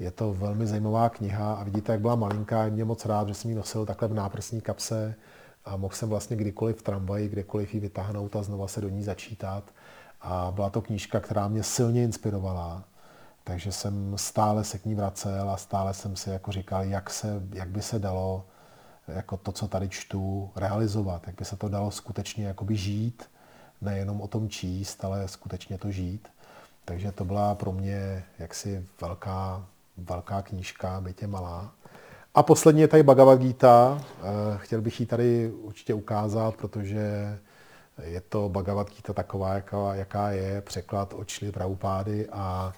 je 0.00 0.10
to 0.10 0.34
velmi 0.34 0.66
zajímavá 0.66 1.08
kniha 1.08 1.54
a 1.54 1.64
vidíte, 1.64 1.92
jak 1.92 2.00
byla 2.00 2.14
malinká, 2.14 2.68
mě 2.68 2.84
moc 2.84 3.04
rád, 3.04 3.28
že 3.28 3.34
jsem 3.34 3.50
ji 3.50 3.56
nosil 3.56 3.86
takhle 3.86 4.08
v 4.08 4.14
náprsní 4.14 4.60
kapse 4.60 5.14
a 5.64 5.76
mohl 5.76 5.94
jsem 5.94 6.08
vlastně 6.08 6.36
kdykoliv 6.36 6.78
v 6.78 6.82
tramvaji, 6.82 7.28
kdekoliv 7.28 7.74
ji 7.74 7.80
vytáhnout 7.80 8.36
a 8.36 8.42
znova 8.42 8.68
se 8.68 8.80
do 8.80 8.88
ní 8.88 9.02
začítat. 9.02 9.64
A 10.20 10.52
byla 10.54 10.70
to 10.70 10.82
knížka, 10.82 11.20
která 11.20 11.48
mě 11.48 11.62
silně 11.62 12.04
inspirovala 12.04 12.84
takže 13.44 13.72
jsem 13.72 14.18
stále 14.18 14.64
se 14.64 14.78
k 14.78 14.84
ní 14.84 14.94
vracel 14.94 15.50
a 15.50 15.56
stále 15.56 15.94
jsem 15.94 16.16
si 16.16 16.30
jako 16.30 16.52
říkal, 16.52 16.84
jak, 16.84 17.10
se, 17.10 17.42
jak 17.52 17.68
by 17.68 17.82
se 17.82 17.98
dalo 17.98 18.44
jako 19.08 19.36
to, 19.36 19.52
co 19.52 19.68
tady 19.68 19.88
čtu, 19.88 20.50
realizovat, 20.56 21.26
jak 21.26 21.36
by 21.36 21.44
se 21.44 21.56
to 21.56 21.68
dalo 21.68 21.90
skutečně 21.90 22.46
jakoby 22.46 22.76
žít, 22.76 23.30
nejenom 23.80 24.20
o 24.20 24.28
tom 24.28 24.48
číst, 24.48 25.04
ale 25.04 25.28
skutečně 25.28 25.78
to 25.78 25.90
žít. 25.90 26.28
Takže 26.84 27.12
to 27.12 27.24
byla 27.24 27.54
pro 27.54 27.72
mě 27.72 28.24
jaksi 28.38 28.86
velká, 29.00 29.66
velká 30.00 30.42
knížka, 30.42 31.00
bytě 31.00 31.26
malá. 31.26 31.72
A 32.34 32.42
poslední 32.42 32.80
je 32.80 32.88
tady 32.88 33.02
Bhagavad 33.02 33.40
Gita. 33.40 34.02
Eh, 34.02 34.58
chtěl 34.58 34.80
bych 34.80 35.00
ji 35.00 35.06
tady 35.06 35.52
určitě 35.52 35.94
ukázat, 35.94 36.56
protože 36.56 37.38
je 38.02 38.20
to 38.20 38.48
Bhagavad 38.48 38.90
Gita 38.90 39.12
taková, 39.12 39.54
jaká, 39.54 39.94
jaká 39.94 40.30
je, 40.30 40.60
překlad 40.60 41.12
od 41.12 41.28
Šli 41.28 41.52
a 42.32 42.72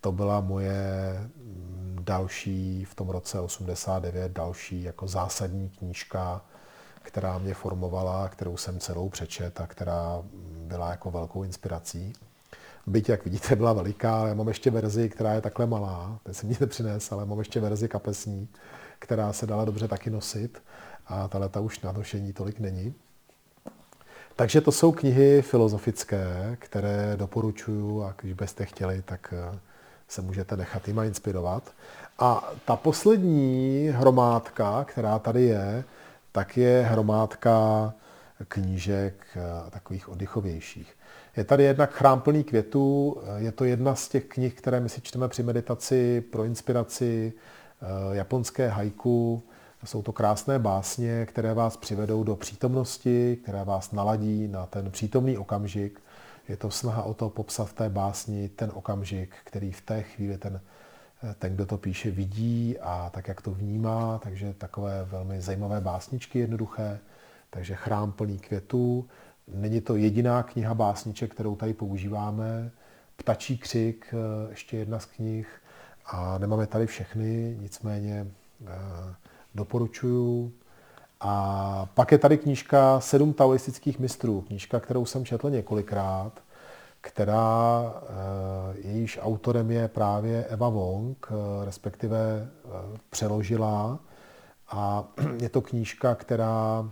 to 0.00 0.12
byla 0.12 0.40
moje 0.40 1.20
mm, 1.36 1.98
další 2.00 2.84
v 2.84 2.94
tom 2.94 3.08
roce 3.08 3.40
89, 3.40 4.32
další 4.32 4.82
jako 4.82 5.06
zásadní 5.06 5.68
knížka, 5.68 6.40
která 7.02 7.38
mě 7.38 7.54
formovala, 7.54 8.28
kterou 8.28 8.56
jsem 8.56 8.80
celou 8.80 9.08
přečet 9.08 9.60
a 9.60 9.66
která 9.66 10.22
byla 10.66 10.90
jako 10.90 11.10
velkou 11.10 11.42
inspirací. 11.42 12.12
Byť, 12.86 13.08
jak 13.08 13.24
vidíte, 13.24 13.56
byla 13.56 13.72
veliká, 13.72 14.26
já 14.26 14.34
mám 14.34 14.48
ještě 14.48 14.70
verzi, 14.70 15.08
která 15.08 15.32
je 15.32 15.40
takhle 15.40 15.66
malá, 15.66 16.18
teď 16.22 16.36
jsem 16.36 16.50
ji 16.50 16.56
nepřines, 16.60 17.12
ale 17.12 17.26
mám 17.26 17.38
ještě 17.38 17.60
verzi 17.60 17.88
kapesní, 17.88 18.48
která 18.98 19.32
se 19.32 19.46
dala 19.46 19.64
dobře 19.64 19.88
taky 19.88 20.10
nosit 20.10 20.62
a 21.06 21.28
ta 21.28 21.38
leta 21.38 21.60
už 21.60 21.80
na 21.80 21.92
nošení 21.92 22.32
tolik 22.32 22.60
není. 22.60 22.94
Takže 24.36 24.60
to 24.60 24.72
jsou 24.72 24.92
knihy 24.92 25.42
filozofické, 25.42 26.56
které 26.58 27.16
doporučuji 27.16 28.02
a 28.02 28.14
když 28.20 28.32
byste 28.32 28.64
chtěli, 28.64 29.02
tak 29.02 29.34
eh, 29.36 29.58
se 30.08 30.22
můžete 30.22 30.56
nechat 30.56 30.88
jima 30.88 31.04
inspirovat. 31.04 31.72
A 32.18 32.52
ta 32.64 32.76
poslední 32.76 33.88
hromádka, 33.94 34.84
která 34.84 35.18
tady 35.18 35.42
je, 35.42 35.84
tak 36.32 36.56
je 36.56 36.82
hromádka 36.82 37.92
knížek 38.48 39.26
eh, 39.36 39.70
takových 39.70 40.08
oddychovějších. 40.08 40.94
Je 41.36 41.44
tady 41.44 41.64
jednak 41.64 41.90
Chrám 41.92 42.20
plný 42.20 42.44
květů, 42.44 43.16
eh, 43.22 43.42
je 43.42 43.52
to 43.52 43.64
jedna 43.64 43.94
z 43.94 44.08
těch 44.08 44.24
knih, 44.24 44.54
které 44.54 44.80
my 44.80 44.88
si 44.88 45.00
čteme 45.00 45.28
při 45.28 45.42
meditaci 45.42 46.20
pro 46.20 46.44
inspiraci 46.44 47.32
eh, 47.32 48.16
japonské 48.16 48.68
haiku. 48.68 49.42
Jsou 49.84 50.02
to 50.02 50.12
krásné 50.12 50.58
básně, 50.58 51.26
které 51.26 51.54
vás 51.54 51.76
přivedou 51.76 52.24
do 52.24 52.36
přítomnosti, 52.36 53.38
které 53.42 53.64
vás 53.64 53.92
naladí 53.92 54.48
na 54.48 54.66
ten 54.66 54.90
přítomný 54.90 55.38
okamžik 55.38 56.00
je 56.48 56.56
to 56.56 56.70
snaha 56.70 57.02
o 57.02 57.14
to 57.14 57.30
popsat 57.30 57.64
v 57.64 57.72
té 57.72 57.88
básni 57.88 58.48
ten 58.48 58.70
okamžik, 58.74 59.34
který 59.44 59.72
v 59.72 59.80
té 59.80 60.02
chvíli 60.02 60.38
ten, 60.38 60.60
ten, 61.38 61.54
kdo 61.54 61.66
to 61.66 61.78
píše, 61.78 62.10
vidí 62.10 62.78
a 62.80 63.10
tak, 63.14 63.28
jak 63.28 63.40
to 63.40 63.50
vnímá. 63.50 64.18
Takže 64.18 64.54
takové 64.54 65.04
velmi 65.04 65.40
zajímavé 65.40 65.80
básničky, 65.80 66.38
jednoduché. 66.38 66.98
Takže 67.54 67.74
chrám 67.74 68.12
plný 68.12 68.38
květů. 68.38 69.08
Není 69.48 69.80
to 69.80 69.96
jediná 69.96 70.42
kniha 70.42 70.74
básniček, 70.74 71.32
kterou 71.34 71.56
tady 71.56 71.74
používáme. 71.74 72.70
Ptačí 73.16 73.58
křik, 73.58 74.14
eh, 74.14 74.50
ještě 74.50 74.76
jedna 74.76 74.98
z 74.98 75.04
knih. 75.04 75.48
A 76.06 76.38
nemáme 76.38 76.66
tady 76.66 76.86
všechny, 76.86 77.56
nicméně 77.60 78.26
eh, 78.66 78.68
doporučuju 79.54 80.52
a 81.20 81.86
pak 81.94 82.12
je 82.12 82.18
tady 82.18 82.38
knížka 82.38 83.00
Sedm 83.00 83.32
taoistických 83.32 83.98
mistrů, 83.98 84.40
knížka, 84.40 84.80
kterou 84.80 85.06
jsem 85.06 85.24
četl 85.24 85.50
několikrát, 85.50 86.40
která 87.00 87.82
eh, 87.94 88.88
jejíž 88.88 89.18
autorem 89.22 89.70
je 89.70 89.88
právě 89.88 90.44
Eva 90.44 90.68
Wong, 90.68 91.28
respektive 91.64 92.48
přeložila. 93.10 93.98
A 94.70 95.04
je 95.42 95.48
to 95.48 95.60
knížka, 95.60 96.14
která 96.14 96.90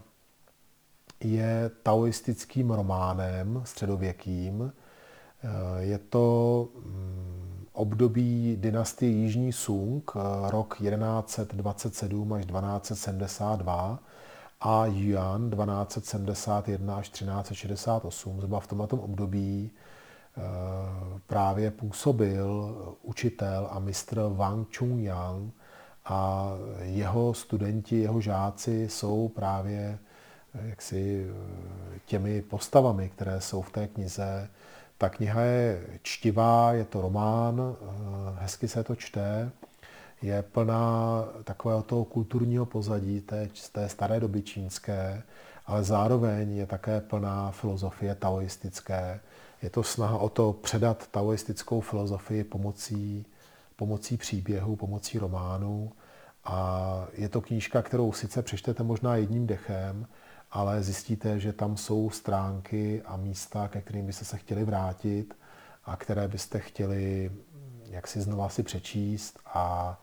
je 1.24 1.70
taoistickým 1.82 2.70
románem 2.70 3.62
středověkým. 3.64 4.72
Je 5.78 5.98
to 5.98 6.68
mm, 6.74 7.66
období 7.72 8.56
dynastie 8.60 9.12
Jižní 9.12 9.52
Sung, 9.52 10.12
rok 10.48 10.76
1127 10.78 12.32
až 12.32 12.46
1272 12.46 13.98
a 14.60 14.86
Yuan 14.86 15.50
1271 15.50 16.96
až 16.96 17.08
1368. 17.08 18.36
Zhruba 18.36 18.60
v 18.60 18.66
tomto 18.66 18.96
období 18.96 19.70
eh, 19.70 20.40
právě 21.26 21.70
působil 21.70 22.74
učitel 23.02 23.68
a 23.70 23.78
mistr 23.78 24.20
Wang 24.28 24.68
Chung-yang 24.68 25.50
a 26.04 26.50
jeho 26.80 27.34
studenti, 27.34 28.00
jeho 28.00 28.20
žáci 28.20 28.88
jsou 28.88 29.28
právě 29.28 29.98
eh, 30.02 30.09
jaksi 30.54 31.30
eh, 31.30 32.00
těmi 32.06 32.42
postavami, 32.42 33.08
které 33.08 33.40
jsou 33.40 33.62
v 33.62 33.70
té 33.72 33.86
knize. 33.86 34.48
Ta 34.98 35.08
kniha 35.08 35.40
je 35.40 35.86
čtivá, 36.02 36.72
je 36.72 36.84
to 36.84 37.00
román, 37.00 37.76
hezky 38.38 38.68
se 38.68 38.84
to 38.84 38.96
čte 38.96 39.50
je 40.22 40.42
plná 40.42 41.24
takového 41.44 41.82
toho 41.82 42.04
kulturního 42.04 42.66
pozadí 42.66 43.20
té, 43.20 43.48
té 43.72 43.88
staré 43.88 44.20
doby 44.20 44.42
čínské 44.42 45.22
ale 45.70 45.84
zároveň 45.84 46.56
je 46.56 46.66
také 46.66 47.00
plná 47.00 47.50
filozofie 47.50 48.14
taoistické. 48.14 49.20
Je 49.62 49.70
to 49.70 49.82
snaha 49.82 50.18
o 50.18 50.28
to 50.28 50.52
předat 50.52 51.06
taoistickou 51.06 51.80
filozofii 51.80 52.44
pomocí, 52.44 53.26
pomocí 53.76 54.16
příběhu, 54.16 54.76
pomocí 54.76 55.18
románu. 55.18 55.92
A 56.44 57.06
je 57.12 57.28
to 57.28 57.40
knížka, 57.40 57.82
kterou 57.82 58.12
sice 58.12 58.42
přečtete 58.42 58.82
možná 58.82 59.16
jedním 59.16 59.46
dechem, 59.46 60.06
ale 60.50 60.82
zjistíte, 60.82 61.38
že 61.38 61.52
tam 61.52 61.76
jsou 61.76 62.10
stránky 62.10 63.02
a 63.02 63.16
místa, 63.16 63.68
ke 63.68 63.80
kterým 63.80 64.06
byste 64.06 64.24
se 64.24 64.36
chtěli 64.36 64.64
vrátit 64.64 65.34
a 65.84 65.96
které 65.96 66.28
byste 66.28 66.58
chtěli 66.58 67.30
jak 67.90 68.08
si 68.08 68.20
znova 68.20 68.48
si 68.48 68.62
přečíst 68.62 69.38
a 69.46 69.98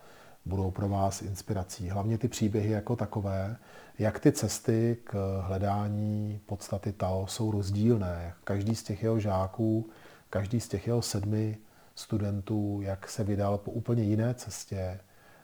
budou 0.46 0.72
pro 0.72 0.90
vás 0.90 1.22
inspirací. 1.22 1.90
Hlavně 1.90 2.18
ty 2.18 2.28
příběhy 2.28 2.70
jako 2.70 2.96
takové, 2.96 3.58
jak 4.00 4.20
ty 4.20 4.32
cesty 4.32 4.98
k 5.04 5.42
hledání 5.42 6.42
podstaty 6.46 6.92
Tao 6.92 7.28
jsou 7.28 7.52
rozdílné. 7.52 8.34
Každý 8.44 8.76
z 8.76 8.84
těch 8.84 9.04
jeho 9.04 9.20
žáků, 9.20 9.90
každý 10.30 10.60
z 10.60 10.68
těch 10.68 10.88
jeho 10.88 11.02
sedmi 11.02 11.58
studentů, 11.96 12.80
jak 12.82 13.10
se 13.10 13.24
vydal 13.24 13.58
po 13.58 13.72
úplně 13.72 14.04
jiné 14.04 14.34
cestě, 14.34 15.00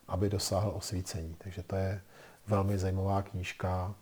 aby 0.08 0.30
dosáhl 0.30 0.72
osvícení. 0.76 1.36
Takže 1.38 1.64
to 1.64 1.76
je 1.76 2.02
velmi 2.48 2.78
zajímavá 2.78 3.22
knížka 3.22 3.96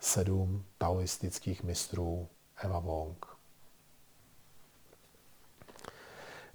Sedm 0.00 0.64
taoistických 0.78 1.62
mistrů 1.62 2.28
Eva 2.62 2.78
Wong. 2.78 3.26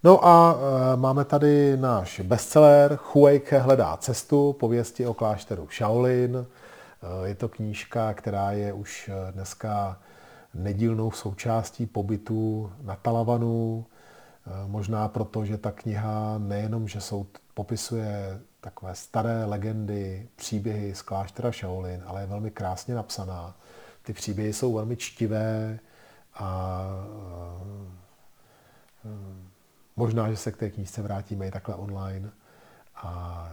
No 0.05 0.25
a 0.25 0.55
e, 0.93 0.97
máme 0.97 1.25
tady 1.25 1.77
náš 1.77 2.19
bestseller 2.19 2.99
Huike 3.13 3.59
hledá 3.59 3.97
cestu, 3.97 4.53
pověsti 4.53 5.07
o 5.07 5.13
klášteru 5.13 5.67
Shaolin. 5.71 6.35
E, 6.35 7.27
je 7.27 7.35
to 7.35 7.49
knížka, 7.49 8.13
která 8.13 8.51
je 8.51 8.73
už 8.73 9.09
e, 9.09 9.31
dneska 9.31 9.99
nedílnou 10.53 11.11
součástí 11.11 11.85
pobytu 11.85 12.71
na 12.81 12.95
Talavanu. 12.95 13.85
Možná 14.67 15.07
proto, 15.07 15.45
že 15.45 15.57
ta 15.57 15.71
kniha 15.71 16.37
nejenom, 16.37 16.87
že 16.87 17.01
jsou, 17.01 17.25
popisuje 17.53 18.39
takové 18.65 18.95
staré 18.95 19.45
legendy, 19.45 20.27
příběhy 20.35 20.95
z 20.95 21.01
kláštera 21.01 21.51
Shaolin, 21.51 22.03
ale 22.05 22.21
je 22.21 22.27
velmi 22.27 22.51
krásně 22.51 22.95
napsaná. 22.95 23.55
Ty 24.03 24.13
příběhy 24.13 24.53
jsou 24.53 24.73
velmi 24.73 24.95
čtivé 24.95 25.79
a 26.33 26.81
Možná, 29.95 30.29
že 30.29 30.37
se 30.37 30.51
k 30.51 30.57
té 30.57 30.69
knížce 30.69 31.01
vrátíme 31.01 31.47
i 31.47 31.51
takhle 31.51 31.75
online. 31.75 32.29
A 32.95 33.49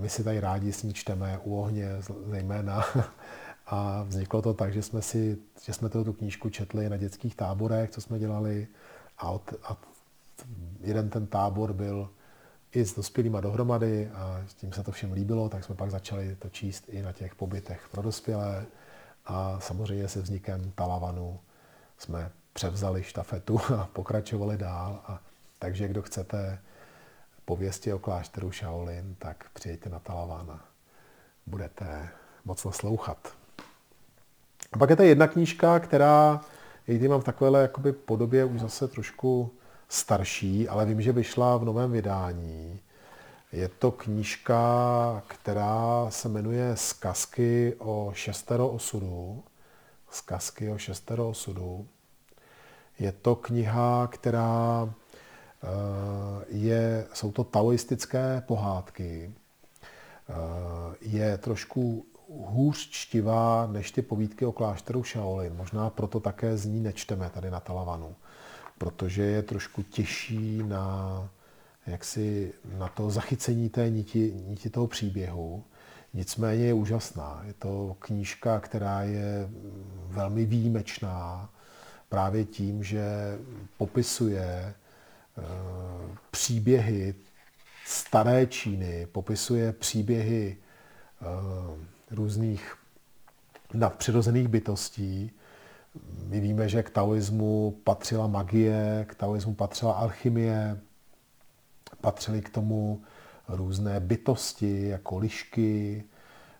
my 0.00 0.08
si 0.08 0.24
tady 0.24 0.40
rádi 0.40 0.72
s 0.72 0.82
ní 0.82 0.94
čteme 0.94 1.38
u 1.44 1.60
ohně 1.60 1.88
zejména. 2.26 2.84
A 3.66 4.02
vzniklo 4.02 4.42
to 4.42 4.54
tak, 4.54 4.72
že 4.72 4.82
jsme 4.82 5.02
si, 5.02 5.38
že 5.64 5.72
jsme 5.72 5.88
tu 5.88 6.12
knížku 6.12 6.50
četli 6.50 6.88
na 6.88 6.96
dětských 6.96 7.34
táborech, 7.34 7.90
co 7.90 8.00
jsme 8.00 8.18
dělali. 8.18 8.68
A, 9.18 9.30
od, 9.30 9.54
a 9.62 9.76
jeden 10.80 11.10
ten 11.10 11.26
tábor 11.26 11.72
byl 11.72 12.10
i 12.72 12.84
s 12.84 12.94
dospělýma 12.94 13.40
dohromady 13.40 14.10
a 14.14 14.42
s 14.46 14.54
tím 14.54 14.72
se 14.72 14.82
to 14.82 14.92
všem 14.92 15.12
líbilo, 15.12 15.48
tak 15.48 15.64
jsme 15.64 15.74
pak 15.74 15.90
začali 15.90 16.36
to 16.36 16.48
číst 16.48 16.84
i 16.88 17.02
na 17.02 17.12
těch 17.12 17.34
pobytech 17.34 17.88
pro 17.90 18.02
dospělé. 18.02 18.66
A 19.26 19.60
samozřejmě 19.60 20.08
se 20.08 20.22
vznikem 20.22 20.72
Talavanu 20.74 21.40
jsme 21.98 22.30
převzali 22.52 23.02
štafetu 23.02 23.60
a 23.78 23.88
pokračovali 23.92 24.56
dál. 24.56 25.00
A 25.06 25.20
takže 25.58 25.88
kdo 25.88 26.02
chcete 26.02 26.58
pověsti 27.44 27.92
o 27.92 27.98
klášteru 27.98 28.52
Shaolin, 28.52 29.14
tak 29.18 29.44
přijďte 29.52 29.90
na 29.90 29.98
Talavan 29.98 30.50
a 30.50 30.64
budete 31.46 32.08
moc 32.44 32.64
naslouchat. 32.64 33.32
A 34.72 34.78
pak 34.78 34.90
je 34.90 34.96
to 34.96 35.02
jedna 35.02 35.26
knížka, 35.26 35.80
která, 35.80 36.40
ji 36.88 37.08
mám 37.08 37.20
v 37.20 37.24
takovéhle 37.24 37.62
jakoby 37.62 37.92
podobě 37.92 38.44
už 38.44 38.60
zase 38.60 38.88
trošku 38.88 39.57
starší, 39.88 40.68
ale 40.68 40.86
vím, 40.86 41.02
že 41.02 41.12
vyšla 41.12 41.56
v 41.56 41.64
novém 41.64 41.92
vydání. 41.92 42.80
Je 43.52 43.68
to 43.68 43.90
knížka, 43.90 45.22
která 45.28 46.06
se 46.10 46.28
jmenuje 46.28 46.76
Zkazky 46.76 47.74
o 47.78 48.10
šestero 48.14 48.68
osudu. 48.68 49.44
Zkazky 50.10 50.70
o 50.70 50.78
šestero 50.78 51.28
osudu. 51.28 51.86
Je 52.98 53.12
to 53.12 53.36
kniha, 53.36 54.06
která 54.06 54.88
Eh, 55.62 56.44
je, 56.48 57.06
jsou 57.12 57.32
to 57.32 57.44
taoistické 57.44 58.42
pohádky. 58.46 59.32
Eh, 60.28 60.34
je 61.00 61.38
trošku 61.38 62.06
hůř 62.28 62.90
čtivá 62.90 63.66
než 63.66 63.90
ty 63.90 64.02
povídky 64.02 64.46
o 64.46 64.52
klášteru 64.52 65.04
Shaolin. 65.04 65.56
Možná 65.56 65.90
proto 65.90 66.20
také 66.20 66.56
z 66.56 66.66
ní 66.66 66.80
nečteme 66.80 67.30
tady 67.30 67.50
na 67.50 67.60
Talavanu, 67.60 68.16
protože 68.78 69.22
je 69.22 69.42
trošku 69.42 69.82
těžší 69.82 70.62
na, 70.62 71.28
jaksi, 71.86 72.52
na 72.78 72.88
to 72.88 73.10
zachycení 73.10 73.68
té 73.68 73.90
niti, 73.90 74.34
niti 74.46 74.70
toho 74.70 74.86
příběhu. 74.86 75.64
Nicméně 76.14 76.64
je 76.64 76.74
úžasná. 76.74 77.42
Je 77.46 77.52
to 77.52 77.96
knížka, 77.98 78.60
která 78.60 79.02
je 79.02 79.48
velmi 80.06 80.44
výjimečná 80.44 81.50
právě 82.08 82.44
tím, 82.44 82.84
že 82.84 83.38
popisuje 83.76 84.74
Eh, 85.38 86.16
příběhy 86.30 87.14
staré 87.86 88.46
Číny, 88.46 89.06
popisuje 89.12 89.72
příběhy 89.72 90.56
eh, 90.56 91.24
různých 92.10 92.76
nadpřirozených 93.74 94.48
bytostí. 94.48 95.30
My 96.26 96.40
víme, 96.40 96.68
že 96.68 96.82
k 96.82 96.90
taoismu 96.90 97.80
patřila 97.84 98.26
magie, 98.26 99.06
k 99.08 99.14
taoismu 99.14 99.54
patřila 99.54 99.92
alchymie, 99.92 100.80
patřily 102.00 102.42
k 102.42 102.50
tomu 102.50 103.02
různé 103.48 104.00
bytosti 104.00 104.88
jako 104.88 105.18
lišky, 105.18 106.04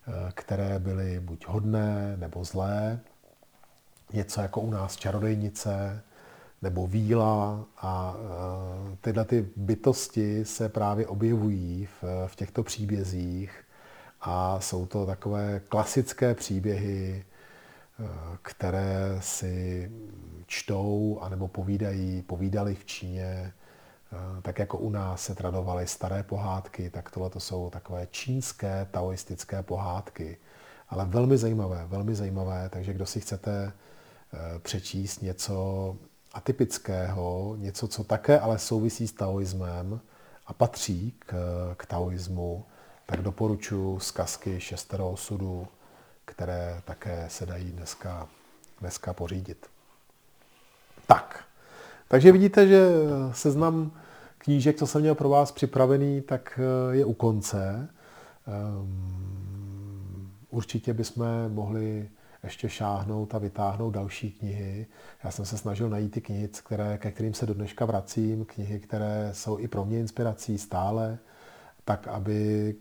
eh, 0.08 0.12
které 0.34 0.78
byly 0.78 1.20
buď 1.20 1.46
hodné 1.46 2.16
nebo 2.16 2.44
zlé. 2.44 3.00
Něco 4.12 4.40
jako 4.40 4.60
u 4.60 4.70
nás 4.70 4.96
čarodejnice, 4.96 6.02
nebo 6.62 6.86
víla 6.86 7.64
a 7.76 8.16
e, 8.16 8.96
tyhle 8.96 9.24
ty 9.24 9.48
bytosti 9.56 10.44
se 10.44 10.68
právě 10.68 11.06
objevují 11.06 11.86
v, 11.86 12.04
v 12.26 12.36
těchto 12.36 12.62
příbězích 12.62 13.64
a 14.20 14.60
jsou 14.60 14.86
to 14.86 15.06
takové 15.06 15.60
klasické 15.68 16.34
příběhy, 16.34 17.24
které 18.42 19.16
si 19.20 19.90
čtou 20.46 21.18
anebo 21.22 21.48
povídají, 21.48 22.22
povídali 22.22 22.74
v 22.74 22.84
Číně, 22.84 23.22
e, 23.22 23.52
tak 24.42 24.58
jako 24.58 24.78
u 24.78 24.90
nás 24.90 25.22
se 25.22 25.34
tradovaly 25.34 25.86
staré 25.86 26.22
pohádky, 26.22 26.90
tak 26.90 27.10
tohle 27.10 27.30
to 27.30 27.40
jsou 27.40 27.70
takové 27.70 28.06
čínské 28.10 28.86
taoistické 28.90 29.62
pohádky. 29.62 30.36
Ale 30.88 31.04
velmi 31.04 31.36
zajímavé, 31.36 31.86
velmi 31.86 32.14
zajímavé, 32.14 32.68
takže 32.68 32.92
kdo 32.92 33.06
si 33.06 33.20
chcete 33.20 33.72
přečíst 34.62 35.22
něco 35.22 35.96
atypického, 36.32 37.56
něco, 37.58 37.88
co 37.88 38.04
také 38.04 38.40
ale 38.40 38.58
souvisí 38.58 39.08
s 39.08 39.12
taoismem 39.12 40.00
a 40.46 40.52
patří 40.52 41.14
k, 41.18 41.34
k 41.76 41.86
taoismu, 41.86 42.64
tak 43.06 43.22
doporučuji 43.22 43.98
zkazky 43.98 44.60
šestero 44.60 45.10
osudu, 45.10 45.68
které 46.28 46.82
také 46.84 47.24
se 47.28 47.46
dají 47.46 47.72
dneska, 47.72 48.28
dneska 48.80 49.12
pořídit. 49.12 49.66
Tak, 51.06 51.44
takže 52.08 52.32
vidíte, 52.32 52.68
že 52.68 52.88
seznam 53.32 53.92
knížek, 54.38 54.76
co 54.76 54.86
jsem 54.86 55.00
měl 55.00 55.14
pro 55.14 55.28
vás 55.28 55.52
připravený, 55.52 56.20
tak 56.20 56.60
eh, 56.62 56.96
je 56.96 57.04
u 57.04 57.14
konce. 57.14 57.88
Um, 58.46 60.32
určitě 60.50 60.94
bychom 60.94 61.26
mohli 61.48 62.08
ještě 62.44 62.68
šáhnout 62.68 63.34
a 63.34 63.38
vytáhnout 63.38 63.90
další 63.90 64.30
knihy. 64.30 64.86
Já 65.24 65.30
jsem 65.30 65.44
se 65.44 65.58
snažil 65.58 65.88
najít 65.88 66.12
ty 66.12 66.20
knihy, 66.20 66.48
které, 66.48 66.98
ke 66.98 67.10
kterým 67.10 67.34
se 67.34 67.46
do 67.46 67.54
dneška 67.54 67.84
vracím, 67.84 68.44
knihy, 68.44 68.80
které 68.80 69.30
jsou 69.32 69.58
i 69.58 69.68
pro 69.68 69.84
mě 69.84 70.00
inspirací 70.00 70.58
stále, 70.58 71.18
tak 71.84 72.08
aby 72.08 72.74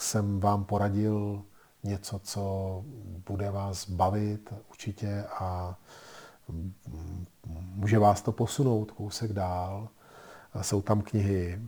jsem 0.00 0.40
vám 0.40 0.64
poradil 0.64 1.42
něco, 1.86 2.18
co 2.18 2.84
bude 3.26 3.50
vás 3.50 3.90
bavit 3.90 4.52
určitě 4.70 5.24
a 5.38 5.78
může 7.74 7.98
vás 7.98 8.22
to 8.22 8.32
posunout 8.32 8.90
kousek 8.90 9.32
dál. 9.32 9.88
Jsou 10.62 10.82
tam 10.82 11.02
knihy 11.02 11.60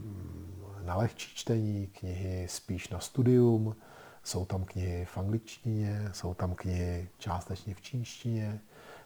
na 0.84 0.96
lehčí 0.96 1.30
čtení, 1.34 1.86
knihy 1.86 2.46
spíš 2.48 2.88
na 2.88 3.00
studium, 3.00 3.76
jsou 4.24 4.44
tam 4.44 4.64
knihy 4.64 5.04
v 5.04 5.18
angličtině, 5.18 6.08
jsou 6.12 6.34
tam 6.34 6.54
knihy 6.54 7.08
částečně 7.18 7.74
v 7.74 7.80
čínštině, 7.80 8.60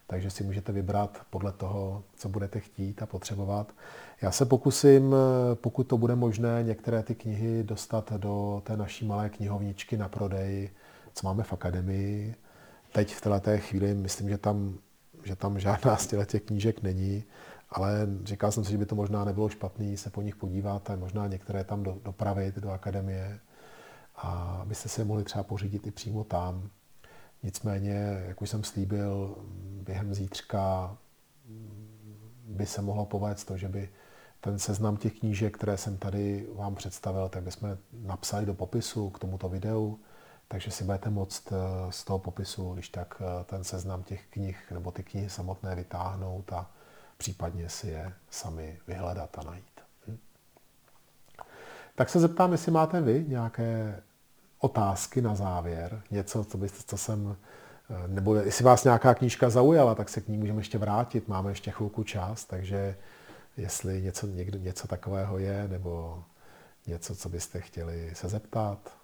takže 0.07 0.31
si 0.31 0.45
můžete 0.45 0.73
vybrat 0.73 1.21
podle 1.31 1.53
toho, 1.53 2.03
co 2.15 2.29
budete 2.29 2.61
chtít 2.61 3.03
a 3.03 3.07
potřebovat. 3.07 3.73
Já 4.23 4.31
se 4.31 4.45
pokusím, 4.45 5.15
pokud 5.55 5.85
to 5.85 5.99
bude 5.99 6.15
možné, 6.15 6.63
některé 6.63 7.03
ty 7.03 7.15
knihy 7.15 7.65
dostat 7.65 8.13
do 8.13 8.63
té 8.65 8.77
naší 8.77 9.07
malé 9.07 9.31
knihovničky 9.31 9.97
na 9.97 10.09
prodej, 10.09 10.71
co 11.15 11.27
máme 11.27 11.43
v 11.43 11.53
akademii. 11.53 12.35
teď 12.93 13.15
v 13.15 13.21
této 13.21 13.59
chvíli 13.59 13.95
myslím, 13.95 14.29
že 14.29 14.39
tam, 14.39 14.79
že 15.25 15.37
tam 15.37 15.59
žádná 15.59 15.97
z 15.97 16.07
těch 16.07 16.43
knížek 16.43 16.83
není, 16.83 17.25
ale 17.71 18.09
říkal 18.25 18.53
jsem 18.53 18.65
si, 18.65 18.71
že 18.71 18.79
by 18.79 18.87
to 18.87 18.95
možná 18.95 19.25
nebylo 19.25 19.49
špatný 19.49 19.97
se 19.97 20.11
po 20.11 20.23
nich 20.23 20.37
podívat 20.37 20.91
a 20.91 20.97
možná 20.97 21.27
některé 21.27 21.65
tam 21.65 21.83
do, 21.83 21.99
dopravit 22.05 22.55
do 22.55 22.71
akademie 22.71 23.41
a 24.17 24.59
abyste 24.63 24.89
se 24.89 25.05
mohli 25.05 25.25
třeba 25.25 25.43
pořídit 25.43 25.87
i 25.87 25.91
přímo 25.91 26.25
tam. 26.25 26.71
Nicméně, 27.43 28.23
jak 28.27 28.43
už 28.43 28.51
jsem 28.51 28.65
slíbil, 28.65 29.37
během 29.83 30.15
zítřka 30.15 30.97
by 32.45 32.67
se 32.67 32.83
mohlo 32.83 33.07
povést 33.07 33.47
to, 33.47 33.57
že 33.57 33.69
by 33.69 33.89
ten 34.41 34.59
seznam 34.59 34.97
těch 34.97 35.19
knížek, 35.19 35.57
které 35.57 35.77
jsem 35.77 35.97
tady 35.97 36.47
vám 36.55 36.75
představil, 36.75 37.29
tak 37.29 37.43
bychom 37.43 37.79
napsali 37.93 38.47
do 38.47 38.55
popisu 38.55 39.11
k 39.11 39.19
tomuto 39.19 39.49
videu, 39.49 39.99
takže 40.53 40.71
si 40.71 40.85
budete 40.85 41.11
moct 41.11 41.53
eh, 41.53 41.57
z 41.93 42.05
toho 42.05 42.19
popisu, 42.19 42.75
když 42.75 42.89
tak 42.89 43.15
eh, 43.21 43.45
ten 43.45 43.65
seznam 43.65 44.03
těch 44.03 44.27
knih 44.31 44.59
nebo 44.71 44.91
ty 44.91 45.03
knihy 45.03 45.31
samotné 45.31 45.75
vytáhnout 45.75 46.53
a 46.53 46.71
případně 47.17 47.69
si 47.69 47.89
je 47.89 48.13
sami 48.31 48.79
vyhledat 48.87 49.39
a 49.39 49.43
najít. 49.43 49.81
Hm? 50.09 50.19
Tak 51.95 52.09
se 52.09 52.21
zeptám, 52.21 52.53
jestli 52.53 52.73
máte 52.73 53.01
vy 53.01 53.25
nějaké 53.29 54.03
otázky 54.59 55.23
na 55.23 55.35
závěr, 55.35 56.03
něco, 56.11 56.45
co, 56.45 56.59
byste, 56.59 56.83
co 56.87 56.97
jsem, 56.97 57.37
eh, 57.91 58.09
nebo 58.09 58.35
jestli 58.35 58.65
vás 58.65 58.85
nějaká 58.85 59.15
knížka 59.15 59.51
zaujala, 59.51 59.95
tak 59.95 60.09
se 60.09 60.21
k 60.21 60.29
ní 60.29 60.39
můžeme 60.39 60.61
ještě 60.61 60.79
vrátit, 60.79 61.29
máme 61.29 61.51
ještě 61.51 61.71
chvilku 61.71 62.05
čas, 62.05 62.45
takže 62.45 62.97
jestli 63.57 64.03
něco, 64.03 64.27
někdo, 64.27 64.59
něco 64.59 64.89
takového 64.89 65.39
je, 65.39 65.69
nebo 65.69 66.25
něco, 66.87 67.17
co 67.17 67.29
byste 67.29 67.61
chtěli 67.61 68.11
se 68.15 68.29
zeptat. 68.29 69.02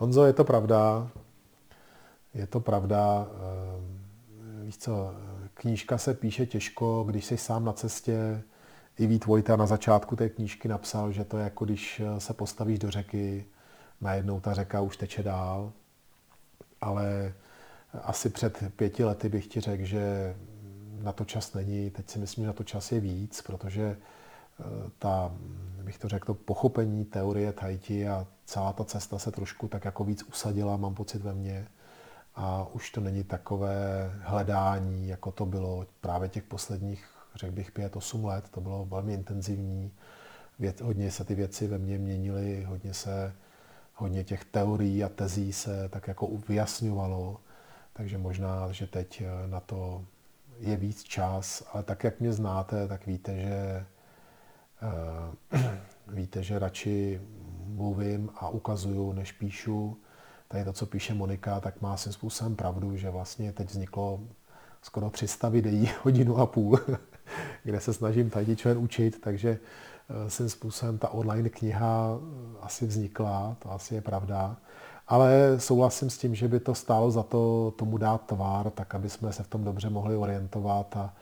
Honzo, 0.00 0.24
je 0.24 0.32
to 0.32 0.44
pravda. 0.44 1.10
Je 2.34 2.46
to 2.46 2.60
pravda. 2.60 3.26
Eh, 3.30 4.64
víš 4.64 4.78
co, 4.78 5.14
knížka 5.54 5.98
se 5.98 6.14
píše 6.14 6.46
těžko, 6.46 7.04
když 7.08 7.24
jsi 7.24 7.36
sám 7.36 7.64
na 7.64 7.72
cestě. 7.72 8.42
I 8.98 9.06
Vít 9.06 9.26
Vojta 9.26 9.56
na 9.56 9.66
začátku 9.66 10.16
té 10.16 10.28
knížky 10.28 10.68
napsal, 10.68 11.12
že 11.12 11.24
to 11.24 11.38
je 11.38 11.44
jako 11.44 11.64
když 11.64 12.00
eh, 12.00 12.20
se 12.20 12.34
postavíš 12.34 12.78
do 12.78 12.90
řeky, 12.90 13.46
najednou 14.00 14.40
ta 14.40 14.54
řeka 14.54 14.80
už 14.80 14.96
teče 14.96 15.22
dál. 15.22 15.72
Ale 16.80 17.34
asi 18.02 18.30
před 18.30 18.64
pěti 18.76 19.04
lety 19.04 19.28
bych 19.28 19.46
ti 19.46 19.60
řekl, 19.60 19.84
že 19.84 20.36
na 21.02 21.12
to 21.12 21.24
čas 21.24 21.54
není. 21.54 21.90
Teď 21.90 22.10
si 22.10 22.18
myslím, 22.18 22.44
že 22.44 22.46
na 22.46 22.52
to 22.52 22.64
čas 22.64 22.92
je 22.92 23.00
víc, 23.00 23.42
protože 23.42 23.96
ta, 24.98 25.32
bych 25.82 25.98
to 25.98 26.08
řekl, 26.08 26.34
pochopení 26.34 27.04
teorie 27.04 27.52
Tahiti 27.52 28.08
a 28.08 28.26
celá 28.50 28.72
ta 28.72 28.84
cesta 28.84 29.18
se 29.18 29.30
trošku 29.30 29.68
tak 29.68 29.84
jako 29.84 30.04
víc 30.04 30.22
usadila, 30.22 30.76
mám 30.76 30.94
pocit 30.94 31.22
ve 31.22 31.34
mně. 31.34 31.66
A 32.34 32.66
už 32.72 32.90
to 32.90 33.00
není 33.00 33.24
takové 33.24 34.10
hledání, 34.20 35.08
jako 35.08 35.30
to 35.30 35.46
bylo 35.46 35.86
právě 36.00 36.28
těch 36.28 36.42
posledních, 36.42 37.08
řekl 37.34 37.52
bych, 37.52 37.70
pět, 37.70 37.96
osm 37.96 38.24
let. 38.24 38.48
To 38.50 38.60
bylo 38.60 38.84
velmi 38.84 39.14
intenzivní. 39.14 39.92
Věc, 40.58 40.80
hodně 40.80 41.10
se 41.10 41.24
ty 41.24 41.34
věci 41.34 41.66
ve 41.66 41.78
mně 41.78 41.98
měnily, 41.98 42.64
hodně 42.64 42.94
se, 42.94 43.34
hodně 43.94 44.24
těch 44.24 44.44
teorií 44.44 45.04
a 45.04 45.08
tezí 45.08 45.52
se 45.52 45.88
tak 45.88 46.08
jako 46.08 46.28
vyjasňovalo. 46.48 47.40
Takže 47.92 48.18
možná, 48.18 48.72
že 48.72 48.86
teď 48.86 49.22
na 49.46 49.60
to 49.60 50.04
je 50.58 50.76
víc 50.76 51.02
čas, 51.02 51.62
ale 51.72 51.82
tak, 51.82 52.04
jak 52.04 52.20
mě 52.20 52.32
znáte, 52.32 52.88
tak 52.88 53.06
víte, 53.06 53.36
že 53.36 53.86
Eh, 54.82 55.58
víte, 56.08 56.42
že 56.42 56.58
radši 56.58 57.20
mluvím 57.74 58.30
a 58.36 58.48
ukazuju, 58.48 59.12
než 59.12 59.32
píšu. 59.32 59.96
Tady 60.48 60.64
to, 60.64 60.72
co 60.72 60.86
píše 60.86 61.14
Monika, 61.14 61.60
tak 61.60 61.80
má 61.80 61.96
svým 61.96 62.12
způsobem 62.12 62.56
pravdu, 62.56 62.96
že 62.96 63.10
vlastně 63.10 63.52
teď 63.52 63.68
vzniklo 63.68 64.20
skoro 64.82 65.10
300 65.10 65.48
videí, 65.48 65.90
hodinu 66.02 66.38
a 66.38 66.46
půl, 66.46 66.78
kde 67.64 67.80
se 67.80 67.92
snažím 67.92 68.30
tady 68.30 68.56
člen 68.56 68.78
učit, 68.78 69.20
takže 69.20 69.58
eh, 70.08 70.30
svým 70.30 70.48
způsobem 70.48 70.98
ta 70.98 71.08
online 71.08 71.48
kniha 71.48 72.18
eh, 72.18 72.56
asi 72.60 72.86
vznikla, 72.86 73.56
to 73.58 73.72
asi 73.72 73.94
je 73.94 74.00
pravda. 74.00 74.56
Ale 75.08 75.54
souhlasím 75.58 76.10
s 76.10 76.18
tím, 76.18 76.34
že 76.34 76.48
by 76.48 76.60
to 76.60 76.74
stálo 76.74 77.10
za 77.10 77.22
to 77.22 77.74
tomu 77.76 77.98
dát 77.98 78.26
tvar, 78.26 78.70
tak 78.70 78.94
aby 78.94 79.10
jsme 79.10 79.32
se 79.32 79.42
v 79.42 79.48
tom 79.48 79.64
dobře 79.64 79.90
mohli 79.90 80.16
orientovat 80.16 80.96
a 80.96 81.14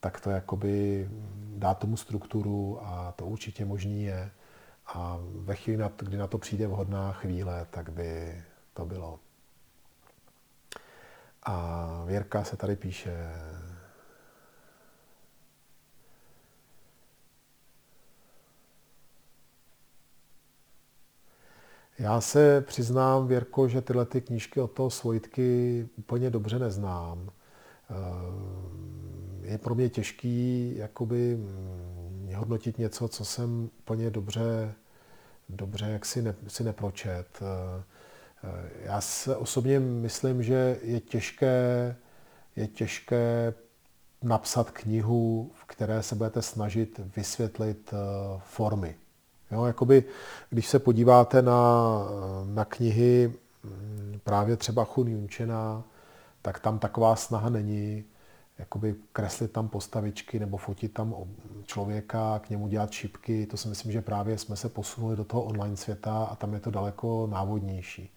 tak 0.00 0.20
to 0.20 0.30
jakoby 0.30 1.08
dá 1.56 1.74
tomu 1.74 1.96
strukturu 1.96 2.78
a 2.82 3.12
to 3.16 3.26
určitě 3.26 3.64
možný 3.64 4.04
je. 4.04 4.30
A 4.86 5.18
ve 5.20 5.56
chvíli, 5.56 5.84
kdy 5.96 6.16
na 6.16 6.26
to 6.26 6.38
přijde 6.38 6.66
vhodná 6.66 7.12
chvíle, 7.12 7.66
tak 7.70 7.90
by 7.90 8.42
to 8.74 8.84
bylo. 8.84 9.20
A 11.42 12.04
Věrka 12.06 12.44
se 12.44 12.56
tady 12.56 12.76
píše, 12.76 13.32
Já 21.98 22.20
se 22.20 22.60
přiznám, 22.60 23.26
Věrko, 23.26 23.68
že 23.68 23.82
tyhle 23.82 24.06
ty 24.06 24.20
knížky 24.20 24.60
od 24.60 24.72
toho 24.72 24.90
Svojitky 24.90 25.88
úplně 25.96 26.30
dobře 26.30 26.58
neznám 26.58 27.30
je 29.42 29.58
pro 29.58 29.74
mě 29.74 29.88
těžký 29.88 30.72
jakoby 30.76 31.36
mm, 31.36 31.95
hodnotit 32.36 32.78
něco, 32.78 33.08
co 33.08 33.24
jsem 33.24 33.70
úplně 33.78 34.10
dobře, 34.10 34.74
dobře 35.48 35.86
jak 35.86 36.06
si, 36.06 36.22
ne, 36.22 36.34
si 36.48 36.64
nepročet. 36.64 37.26
Eh, 37.42 37.82
eh, 38.44 38.70
já 38.82 39.00
se 39.00 39.36
osobně 39.36 39.80
myslím, 39.80 40.42
že 40.42 40.78
je 40.82 41.00
těžké, 41.00 41.96
je 42.56 42.66
těžké 42.66 43.54
napsat 44.22 44.70
knihu, 44.70 45.50
v 45.54 45.64
které 45.64 46.02
se 46.02 46.14
budete 46.14 46.42
snažit 46.42 47.00
vysvětlit 47.16 47.90
eh, 47.92 48.40
formy. 48.44 48.96
Jo, 49.50 49.64
jakoby, 49.64 50.04
když 50.50 50.68
se 50.68 50.78
podíváte 50.78 51.42
na, 51.42 51.98
na 52.44 52.64
knihy 52.64 53.32
mm, 53.64 54.20
právě 54.24 54.56
třeba 54.56 54.84
Chun 54.84 55.08
Junčena, 55.08 55.84
tak 56.42 56.60
tam 56.60 56.78
taková 56.78 57.16
snaha 57.16 57.48
není 57.48 58.04
jakoby 58.58 58.94
kreslit 59.12 59.52
tam 59.52 59.68
postavičky 59.68 60.38
nebo 60.38 60.56
fotit 60.56 60.92
tam 60.92 61.14
člověka, 61.66 62.38
k 62.38 62.50
němu 62.50 62.68
dělat 62.68 62.90
šipky. 62.90 63.46
To 63.46 63.56
si 63.56 63.68
myslím, 63.68 63.92
že 63.92 64.02
právě 64.02 64.38
jsme 64.38 64.56
se 64.56 64.68
posunuli 64.68 65.16
do 65.16 65.24
toho 65.24 65.42
online 65.42 65.76
světa 65.76 66.24
a 66.24 66.36
tam 66.36 66.54
je 66.54 66.60
to 66.60 66.70
daleko 66.70 67.28
návodnější. 67.30 68.10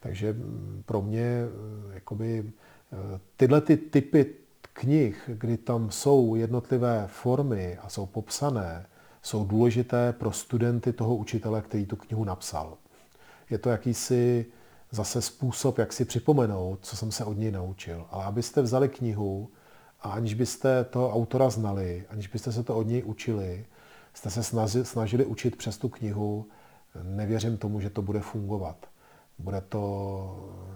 Takže 0.00 0.32
mm, 0.32 0.82
pro 0.86 1.02
mě 1.02 1.20
eh, 1.20 1.94
jakoby, 1.94 2.44
eh, 2.92 3.20
tyhle 3.36 3.60
ty 3.60 3.76
typy 3.76 4.34
knih, 4.72 5.30
kdy 5.32 5.56
tam 5.56 5.90
jsou 5.90 6.34
jednotlivé 6.34 7.04
formy 7.06 7.78
a 7.82 7.88
jsou 7.88 8.06
popsané, 8.06 8.86
jsou 9.22 9.44
důležité 9.44 10.12
pro 10.12 10.32
studenty 10.32 10.92
toho 10.92 11.16
učitele, 11.16 11.62
který 11.62 11.86
tu 11.86 11.96
knihu 11.96 12.24
napsal. 12.24 12.76
Je 13.50 13.58
to 13.58 13.70
jakýsi 13.70 14.46
zase 14.90 15.22
způsob, 15.22 15.78
jak 15.78 15.92
si 15.92 16.04
připomenout, 16.04 16.78
co 16.82 16.96
jsem 16.96 17.12
se 17.12 17.24
od 17.24 17.38
něj 17.38 17.50
naučil. 17.50 18.06
Ale 18.10 18.24
abyste 18.24 18.62
vzali 18.62 18.88
knihu, 18.88 19.50
a 20.02 20.10
aniž 20.10 20.34
byste 20.34 20.84
toho 20.84 21.14
autora 21.14 21.50
znali, 21.50 22.04
aniž 22.10 22.26
byste 22.26 22.52
se 22.52 22.62
to 22.62 22.76
od 22.76 22.86
něj 22.86 23.02
učili, 23.04 23.66
jste 24.14 24.30
se 24.30 24.42
snažili 24.84 25.24
učit 25.24 25.56
přes 25.56 25.78
tu 25.78 25.88
knihu, 25.88 26.48
nevěřím 27.02 27.56
tomu, 27.56 27.80
že 27.80 27.90
to 27.90 28.02
bude 28.02 28.20
fungovat. 28.20 28.86
Bude 29.38 29.60
to, 29.60 30.66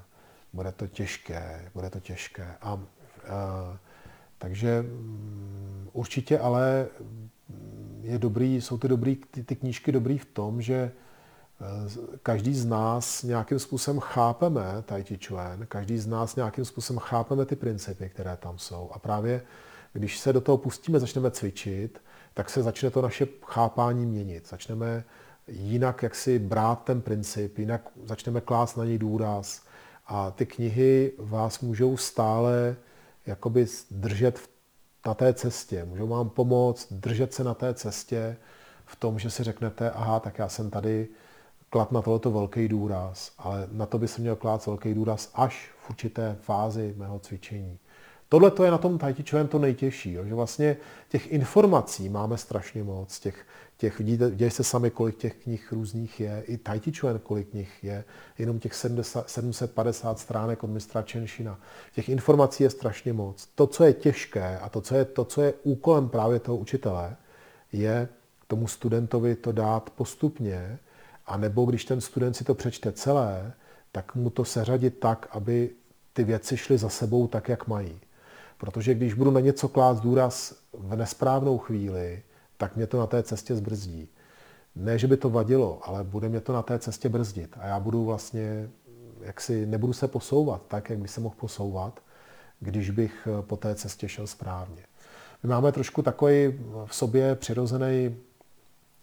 bude 0.53 0.73
to 0.73 0.87
těžké, 0.87 1.71
bude 1.75 1.91
to 1.91 2.01
těžké. 2.01 2.55
A, 2.61 2.73
a 2.73 2.81
takže 4.39 4.83
mm, 4.83 5.89
určitě 5.93 6.39
ale 6.39 6.87
je 8.03 8.19
dobrý, 8.19 8.61
jsou 8.61 8.79
ty, 8.79 8.89
dobrý, 8.89 9.17
ty, 9.17 9.45
ty 9.45 9.57
knížky 9.57 9.93
dobrý 9.93 10.19
v 10.19 10.25
tom, 10.25 10.63
že 10.63 10.93
každý 12.23 12.55
z 12.55 12.65
nás 12.65 13.23
nějakým 13.23 13.59
způsobem 13.59 14.01
chápeme 14.01 14.83
Tai 14.83 15.05
Chi 15.05 15.19
Chuan, 15.27 15.67
každý 15.67 15.99
z 15.99 16.07
nás 16.07 16.37
nějakým 16.37 16.65
způsobem 16.65 17.01
chápeme 17.01 17.47
ty 17.47 17.57
principy, 17.57 18.09
které 18.09 18.37
tam 18.37 18.59
jsou. 18.59 18.91
A 18.93 18.99
právě 18.99 19.43
když 19.93 20.19
se 20.19 20.33
do 20.33 20.41
toho 20.41 20.59
pustíme, 20.59 21.01
začneme 21.01 21.31
cvičit, 21.31 21.99
tak 22.35 22.51
se 22.51 22.63
začne 22.63 22.91
to 22.91 23.03
naše 23.03 23.27
chápání 23.47 24.07
měnit. 24.07 24.49
Začneme 24.49 25.05
jinak 25.49 26.03
jak 26.03 26.15
si 26.15 26.39
brát 26.39 26.85
ten 26.85 27.01
princip, 27.01 27.59
jinak 27.59 27.91
začneme 28.05 28.41
klást 28.41 28.77
na 28.77 28.85
něj 28.85 28.99
důraz. 28.99 29.63
A 30.07 30.31
ty 30.31 30.47
knihy 30.47 31.13
vás 31.19 31.61
můžou 31.61 31.97
stále 31.97 32.77
jakoby 33.27 33.67
držet 33.91 34.41
na 35.07 35.15
té 35.15 35.35
cestě. 35.35 35.85
Můžou 35.85 36.07
vám 36.07 36.31
pomoct 36.31 36.93
držet 36.93 37.35
se 37.35 37.45
na 37.45 37.55
té 37.55 37.75
cestě 37.75 38.37
v 38.87 38.97
tom, 38.97 39.19
že 39.19 39.31
si 39.31 39.45
řeknete, 39.45 39.91
aha, 39.91 40.21
tak 40.21 40.39
já 40.39 40.49
jsem 40.49 40.71
tady 40.71 41.09
klad 41.75 41.93
na 41.93 42.03
tohleto 42.03 42.31
velký 42.31 42.69
důraz, 42.69 43.33
ale 43.39 43.69
na 43.73 43.87
to 43.87 43.99
by 43.99 44.09
se 44.09 44.21
měl 44.21 44.37
klát 44.37 44.67
velký 44.67 44.95
důraz 44.95 45.31
až 45.35 45.71
v 45.79 45.91
určité 45.91 46.37
fázi 46.41 46.95
mého 46.97 47.19
cvičení. 47.19 47.79
Tohle 48.29 48.51
to 48.51 48.65
je 48.65 48.71
na 48.71 48.79
tom 48.79 48.99
Chi 48.99 49.25
to 49.49 49.59
nejtěžší, 49.59 50.13
jo, 50.13 50.25
že 50.25 50.35
vlastně 50.35 50.77
těch 51.09 51.33
informací 51.33 52.09
máme 52.09 52.39
strašně 52.39 52.85
moc, 52.85 53.21
těch, 53.21 53.47
těch 53.77 53.99
vidíte, 53.99 54.31
viděli 54.31 54.51
jste 54.51 54.65
sami, 54.65 54.91
kolik 54.91 55.17
těch 55.17 55.35
knih 55.35 55.73
různých 55.73 56.21
je, 56.21 56.45
i 56.47 56.93
Chuan, 57.01 57.19
kolik 57.19 57.49
knih 57.49 57.85
je, 57.85 58.05
jenom 58.39 58.59
těch 58.59 58.75
70, 58.75 59.31
750 59.31 60.19
stránek 60.19 60.65
od 60.65 60.71
mistra 60.71 61.03
Čenšina. 61.03 61.61
Těch 61.95 62.09
informací 62.09 62.63
je 62.63 62.71
strašně 62.71 63.13
moc. 63.13 63.49
To, 63.55 63.67
co 63.67 63.85
je 63.85 63.93
těžké 63.93 64.59
a 64.59 64.69
to, 64.69 64.81
co 64.81 64.95
je, 64.95 65.05
to, 65.05 65.25
co 65.25 65.43
je 65.43 65.55
úkolem 65.63 66.09
právě 66.09 66.41
toho 66.41 66.57
učitele, 66.57 67.17
je 67.73 68.09
tomu 68.47 68.67
studentovi 68.67 69.37
to 69.37 69.53
dát 69.53 69.91
postupně, 69.91 70.79
a 71.27 71.37
nebo 71.37 71.65
když 71.65 71.85
ten 71.85 72.01
student 72.01 72.37
si 72.37 72.45
to 72.45 72.55
přečte 72.55 72.93
celé, 72.93 73.53
tak 73.93 74.15
mu 74.15 74.31
to 74.31 74.45
seřadit 74.45 74.99
tak, 75.01 75.29
aby 75.31 75.71
ty 76.13 76.25
věci 76.25 76.57
šly 76.57 76.79
za 76.79 76.89
sebou 76.89 77.27
tak, 77.27 77.49
jak 77.49 77.67
mají. 77.67 78.01
Protože 78.59 78.95
když 78.95 79.15
budu 79.15 79.31
na 79.31 79.41
něco 79.41 79.69
klást 79.69 80.01
důraz 80.01 80.55
v 80.73 80.97
nesprávnou 80.97 81.59
chvíli, 81.59 82.23
tak 82.57 82.77
mě 82.77 82.87
to 82.87 82.99
na 82.99 83.07
té 83.07 83.23
cestě 83.23 83.57
zbrzdí. 83.57 84.09
Ne, 84.77 84.99
že 84.99 85.07
by 85.07 85.17
to 85.17 85.31
vadilo, 85.31 85.81
ale 85.83 86.05
bude 86.05 86.29
mě 86.29 86.41
to 86.41 86.53
na 86.53 86.63
té 86.63 86.79
cestě 86.79 87.09
brzdit. 87.09 87.57
A 87.61 87.67
já 87.67 87.81
budu 87.81 88.05
vlastně, 88.05 88.71
jak 89.21 89.41
si 89.41 89.67
nebudu 89.67 89.93
se 89.93 90.09
posouvat 90.09 90.63
tak, 90.69 90.91
jak 90.91 90.99
by 90.99 91.09
se 91.09 91.21
mohl 91.21 91.35
posouvat, 91.39 92.01
když 92.61 92.91
bych 92.91 93.29
po 93.41 93.57
té 93.57 93.75
cestě 93.75 94.09
šel 94.09 94.27
správně. 94.27 94.83
My 95.43 95.49
máme 95.49 95.73
trošku 95.73 96.03
takový 96.03 96.61
v 96.87 96.95
sobě 96.95 97.35
přirozený, 97.35 98.17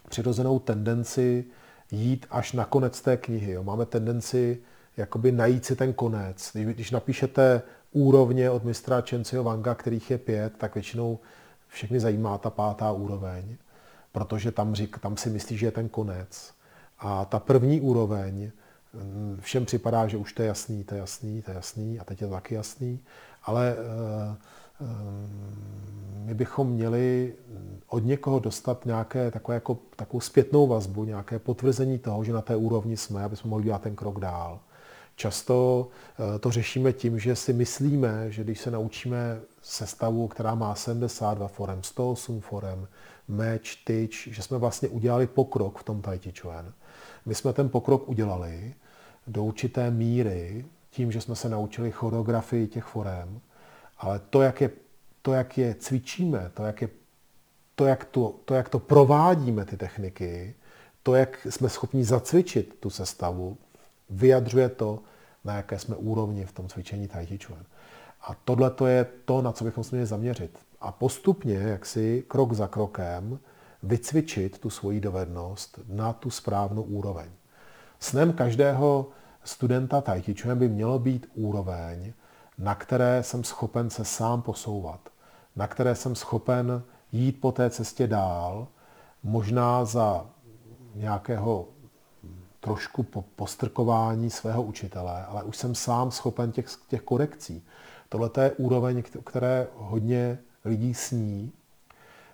přirozenou 0.10 0.60
tendenci 0.60 1.46
jít 1.92 2.26
až 2.30 2.54
na 2.54 2.66
konec 2.66 3.02
té 3.02 3.18
knihy. 3.18 3.52
Jo. 3.52 3.64
Máme 3.64 3.86
tendenci 3.86 4.62
jakoby 4.98 5.32
najít 5.32 5.66
si 5.66 5.76
ten 5.76 5.94
konec. 5.94 6.52
Když, 6.54 6.66
když 6.66 6.92
napíšete 6.92 7.62
úrovně 7.92 8.50
od 8.50 8.64
mistra 8.64 9.02
Čenciho 9.02 9.44
Vanga, 9.44 9.76
kterých 9.76 10.12
je 10.12 10.18
pět, 10.18 10.54
tak 10.58 10.76
většinou 10.76 11.20
všechny 11.68 12.00
zajímá 12.00 12.38
ta 12.38 12.50
pátá 12.50 12.92
úroveň, 12.92 13.56
protože 14.12 14.52
tam, 14.52 14.76
řík, 14.76 15.00
tam 15.00 15.18
si 15.18 15.30
myslí, 15.30 15.58
že 15.58 15.66
je 15.66 15.72
ten 15.72 15.90
konec. 15.90 16.54
A 17.00 17.26
ta 17.26 17.40
první 17.40 17.82
úroveň, 17.82 18.52
mm, 18.94 19.38
všem 19.42 19.66
připadá, 19.66 20.08
že 20.08 20.18
už 20.18 20.34
to 20.34 20.42
je 20.42 20.48
jasný, 20.48 20.84
to 20.84 20.96
je 20.96 21.00
jasný, 21.00 21.42
to 21.42 21.52
je 21.52 21.56
jasný 21.56 22.00
a 22.00 22.04
teď 22.04 22.22
je 22.22 22.28
to 22.28 22.34
taky 22.34 22.56
jasný, 22.56 23.00
ale 23.44 23.76
uh, 23.76 24.36
my 26.26 26.34
bychom 26.34 26.70
měli 26.70 27.34
od 27.88 28.06
někoho 28.06 28.40
dostat 28.40 28.86
nějaké 28.86 29.32
takové 29.32 29.56
jako, 29.56 29.78
takovou 29.96 30.22
zpětnou 30.22 30.68
vazbu, 30.68 31.04
nějaké 31.04 31.40
potvrzení 31.40 32.00
toho, 32.00 32.24
že 32.24 32.34
na 32.34 32.42
té 32.42 32.56
úrovni 32.56 32.98
jsme, 32.98 33.24
aby 33.24 33.36
jsme 33.36 33.50
mohli 33.50 33.66
dělat 33.66 33.82
ten 33.82 33.96
krok 33.96 34.20
dál. 34.20 34.60
Často 35.16 35.88
eh, 36.36 36.40
to 36.40 36.52
řešíme 36.52 36.94
tím, 36.94 37.20
že 37.20 37.36
si 37.36 37.54
myslíme, 37.54 38.32
že 38.32 38.44
když 38.44 38.60
se 38.60 38.72
naučíme 38.72 39.42
sestavu, 39.62 40.28
která 40.28 40.56
má 40.56 40.76
72 40.76 41.48
forem, 41.48 41.84
108 41.84 42.42
forem, 42.42 42.88
meč, 43.28 43.76
tyč, 43.76 44.30
že 44.32 44.42
jsme 44.42 44.58
vlastně 44.58 44.90
udělali 44.90 45.28
pokrok 45.28 45.80
v 45.80 45.84
tom 45.84 46.02
Tai. 46.02 46.20
My 47.26 47.36
jsme 47.36 47.54
ten 47.54 47.70
pokrok 47.70 48.10
udělali 48.10 48.74
do 49.28 49.44
určité 49.44 49.92
míry 49.92 50.66
tím, 50.90 51.12
že 51.12 51.22
jsme 51.22 51.36
se 51.36 51.50
naučili 51.50 51.92
choreografii 51.92 52.68
těch 52.68 52.84
forem, 52.84 53.42
ale 54.02 54.20
to, 54.30 54.42
jak 54.42 54.62
je, 54.62 54.70
to, 55.22 55.34
jak 55.34 55.58
je 55.58 55.76
cvičíme, 55.76 56.52
to, 56.54 56.64
jak, 56.64 56.82
je, 56.82 56.90
to, 57.76 57.86
jak 57.86 58.06
to, 58.06 58.36
to, 58.46 58.54
jak 58.54 58.70
to 58.70 58.80
provádíme, 58.80 59.66
ty 59.66 59.78
techniky, 59.78 60.56
to, 61.04 61.16
jak 61.16 61.48
jsme 61.50 61.70
schopni 61.70 62.04
zacvičit 62.04 62.78
tu 62.80 62.90
sestavu, 62.90 63.58
vyjadřuje 64.10 64.70
to, 64.70 65.00
na 65.44 65.56
jaké 65.56 65.80
jsme 65.80 65.96
úrovni 65.96 66.46
v 66.46 66.52
tom 66.52 66.68
cvičení 66.68 67.08
Tai 67.08 67.26
Chi 67.26 67.38
Chuan. 67.38 67.66
A 68.22 68.36
tohle 68.46 68.70
to 68.72 68.88
je 68.88 69.06
to, 69.26 69.42
na 69.42 69.52
co 69.52 69.64
bychom 69.64 69.84
se 69.84 69.96
měli 69.96 70.06
zaměřit. 70.06 70.60
A 70.82 70.92
postupně, 70.92 71.56
jak 71.56 71.86
si 71.86 72.24
krok 72.28 72.54
za 72.54 72.68
krokem, 72.68 73.40
vycvičit 73.84 74.60
tu 74.60 74.70
svoji 74.70 75.00
dovednost 75.00 75.80
na 75.88 76.14
tu 76.14 76.30
správnou 76.30 76.84
úroveň. 76.84 77.30
Snem 78.00 78.34
každého 78.34 79.10
studenta 79.44 80.02
Tai 80.02 80.22
Chi 80.22 80.36
Chuan 80.42 80.60
by 80.60 80.70
mělo 80.70 81.00
být 81.00 81.28
úroveň, 81.34 82.14
na 82.58 82.76
které 82.76 83.24
jsem 83.24 83.44
schopen 83.44 83.90
se 83.90 84.06
sám 84.06 84.42
posouvat, 84.42 85.00
na 85.56 85.68
které 85.68 85.96
jsem 85.96 86.16
schopen 86.16 86.84
jít 87.12 87.42
po 87.42 87.52
té 87.52 87.70
cestě 87.70 88.08
dál, 88.08 88.68
možná 89.24 89.86
za 89.86 90.26
nějakého 90.96 91.68
trošku 92.60 93.04
po 93.04 93.22
postrkování 93.36 94.30
svého 94.30 94.64
učitele, 94.64 95.26
ale 95.26 95.44
už 95.44 95.58
jsem 95.58 95.76
sám 95.76 96.12
schopen 96.12 96.52
těch, 96.52 96.66
těch 96.88 97.02
korekcí. 97.02 97.64
Tohle 98.10 98.30
je 98.42 98.52
úroveň, 98.52 99.04
které 99.24 99.68
hodně 99.76 100.40
lidí 100.66 100.94
sní, 100.94 101.52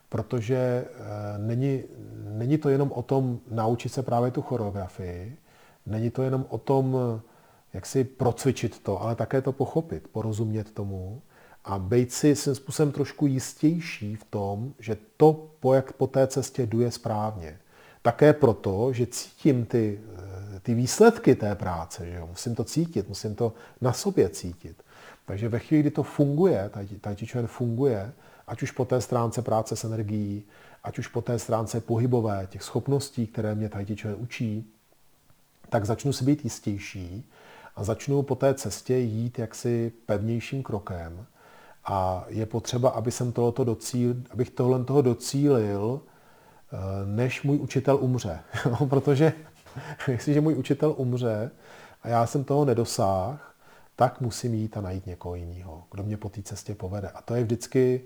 protože 0.10 0.58
eh, 0.58 1.38
není, 1.38 1.84
není 2.18 2.58
to 2.58 2.70
jenom 2.70 2.92
o 2.92 3.02
tom 3.02 3.40
naučit 3.52 3.90
se 3.90 4.04
právě 4.04 4.32
tu 4.32 4.42
choreografii, 4.42 5.38
není 5.86 6.10
to 6.10 6.24
jenom 6.24 6.46
o 6.50 6.58
tom, 6.58 6.98
jak 7.78 7.86
si 7.86 8.04
procvičit 8.04 8.80
to, 8.80 9.02
ale 9.02 9.16
také 9.16 9.42
to 9.42 9.52
pochopit, 9.52 10.08
porozumět 10.08 10.72
tomu 10.72 11.22
a 11.66 11.80
být 11.80 12.14
si 12.14 12.36
svým 12.36 12.56
způsobem 12.56 12.92
trošku 12.92 13.28
jistější 13.28 14.16
v 14.16 14.24
tom, 14.24 14.74
že 14.80 14.98
to, 15.18 15.50
po 15.60 15.74
jak 15.74 15.94
po 15.94 16.08
té 16.08 16.28
cestě 16.28 16.66
jdu, 16.66 16.82
je 16.82 16.92
správně. 16.92 17.60
Také 18.02 18.34
proto, 18.34 18.94
že 18.94 19.06
cítím 19.06 19.66
ty, 19.66 20.00
eh, 20.56 20.60
ty 20.60 20.74
výsledky 20.74 21.36
té 21.36 21.56
práce, 21.56 22.06
že 22.06 22.18
jo? 22.18 22.28
musím 22.28 22.56
to 22.56 22.64
cítit, 22.64 23.10
musím 23.10 23.36
to 23.36 23.54
na 23.82 23.94
sobě 23.94 24.30
cítit. 24.30 24.84
Takže 25.26 25.50
ve 25.50 25.60
chvíli, 25.60 25.82
kdy 25.82 25.92
to 25.92 26.04
funguje, 26.04 26.70
Chi 27.16 27.28
Chuan 27.28 27.48
funguje, 27.48 28.14
ať 28.48 28.62
už 28.62 28.72
po 28.72 28.86
té 28.86 29.02
stránce 29.02 29.42
práce 29.42 29.76
s 29.76 29.84
energií, 29.84 30.44
ať 30.84 31.00
už 31.00 31.08
po 31.08 31.22
té 31.22 31.40
stránce 31.40 31.82
pohybové, 31.82 32.48
těch 32.50 32.64
schopností, 32.64 33.28
které 33.28 33.56
mě 33.56 33.70
Tai 33.70 33.86
učí, 34.18 34.66
tak 35.70 35.86
začnu 35.86 36.14
si 36.14 36.26
být 36.26 36.44
jistější 36.44 37.30
a 37.78 37.84
začnu 37.84 38.22
po 38.22 38.36
té 38.36 38.54
cestě 38.54 38.98
jít 38.98 39.40
jaksi 39.40 39.92
pevnějším 40.06 40.64
krokem. 40.64 41.26
A 41.86 42.26
je 42.28 42.46
potřeba, 42.46 42.90
aby 42.90 43.12
jsem 43.12 43.32
tohleto 43.32 43.64
docíl, 43.64 44.16
abych 44.30 44.50
tohle 44.50 44.84
toho 44.84 45.02
docílil, 45.02 46.02
eh, 46.02 46.78
než 47.06 47.44
můj 47.44 47.58
učitel 47.58 47.98
umře. 48.02 48.40
Protože 48.90 49.34
jestliže 50.08 50.42
můj 50.42 50.56
učitel 50.56 50.94
umře 50.98 51.52
a 52.04 52.08
já 52.08 52.26
jsem 52.26 52.44
toho 52.44 52.66
nedosáhl, 52.66 53.38
tak 53.96 54.22
musím 54.22 54.54
jít 54.54 54.78
a 54.78 54.82
najít 54.82 55.06
někoho 55.06 55.36
jiného, 55.36 55.84
kdo 55.92 56.04
mě 56.04 56.18
po 56.18 56.30
té 56.30 56.42
cestě 56.42 56.76
povede. 56.76 57.10
A 57.10 57.22
to 57.22 57.36
je 57.36 57.44
vždycky 57.44 58.02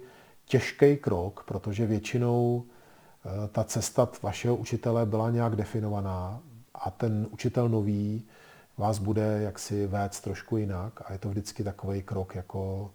těžký 0.45 0.97
krok, 0.97 1.43
protože 1.47 1.85
většinou 1.85 2.63
eh, 2.63 3.47
ta 3.47 3.63
cesta 3.63 4.09
vašeho 4.21 4.55
učitele 4.55 5.05
byla 5.05 5.29
nějak 5.29 5.55
definovaná 5.55 6.39
a 6.73 6.91
ten 6.91 7.27
učitel 7.31 7.69
nový 7.69 8.23
vás 8.77 8.99
bude 8.99 9.41
jaksi 9.41 9.87
vést 9.87 10.21
trošku 10.21 10.57
jinak 10.57 11.01
a 11.05 11.13
je 11.13 11.19
to 11.19 11.29
vždycky 11.29 11.63
takový 11.63 12.03
krok 12.03 12.35
jako, 12.35 12.91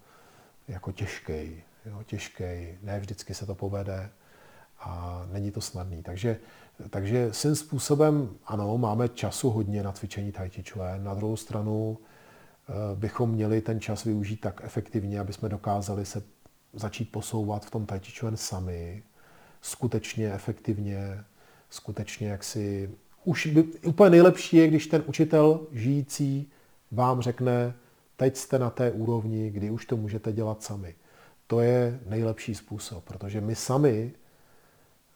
jako 0.69 0.93
těžký, 0.93 1.63
jo, 1.87 2.03
těžký, 2.07 2.45
ne 2.83 3.01
vždycky 3.01 3.35
se 3.35 3.47
to 3.47 3.55
povede 3.55 4.11
a 4.81 5.23
není 5.33 5.51
to 5.51 5.61
snadný. 5.61 6.03
Takže, 6.03 6.39
takže 6.91 7.33
svým 7.33 7.57
způsobem, 7.57 8.31
ano, 8.47 8.79
máme 8.79 9.09
času 9.09 9.51
hodně 9.51 9.83
na 9.83 9.93
cvičení 9.93 10.33
Tai 10.33 10.51
Chi 10.51 10.63
Chuan, 10.63 11.05
na 11.05 11.15
druhou 11.15 11.37
stranu 11.37 11.99
eh, 11.99 12.73
bychom 12.95 13.31
měli 13.31 13.61
ten 13.61 13.81
čas 13.81 14.05
využít 14.05 14.41
tak 14.41 14.61
efektivně, 14.65 15.21
aby 15.21 15.33
jsme 15.33 15.49
dokázali 15.49 16.07
se 16.07 16.23
začít 16.73 17.13
posouvat 17.13 17.67
v 17.67 17.71
tom 17.71 17.87
Tai 17.87 18.01
Chi 18.01 18.13
Chuan 18.21 18.37
sami, 18.37 19.03
skutečně 19.61 20.33
efektivně, 20.33 21.25
skutečně 21.71 22.29
jaksi 22.29 22.91
už 23.27 23.47
by, 23.47 23.63
úplně 23.63 24.11
nejlepší 24.11 24.57
je, 24.57 24.69
když 24.69 24.87
ten 24.87 25.03
učitel 25.07 25.61
žijící 25.73 26.51
vám 26.93 27.21
řekne, 27.21 27.75
teď 28.17 28.37
jste 28.37 28.59
na 28.59 28.71
té 28.71 28.91
úrovni, 28.91 29.51
kdy 29.51 29.71
už 29.71 29.87
to 29.87 29.97
můžete 29.97 30.33
dělat 30.33 30.63
sami. 30.63 30.95
To 31.47 31.61
je 31.61 32.01
nejlepší 32.07 32.55
způsob, 32.55 33.05
protože 33.05 33.41
my 33.41 33.55
sami 33.55 34.13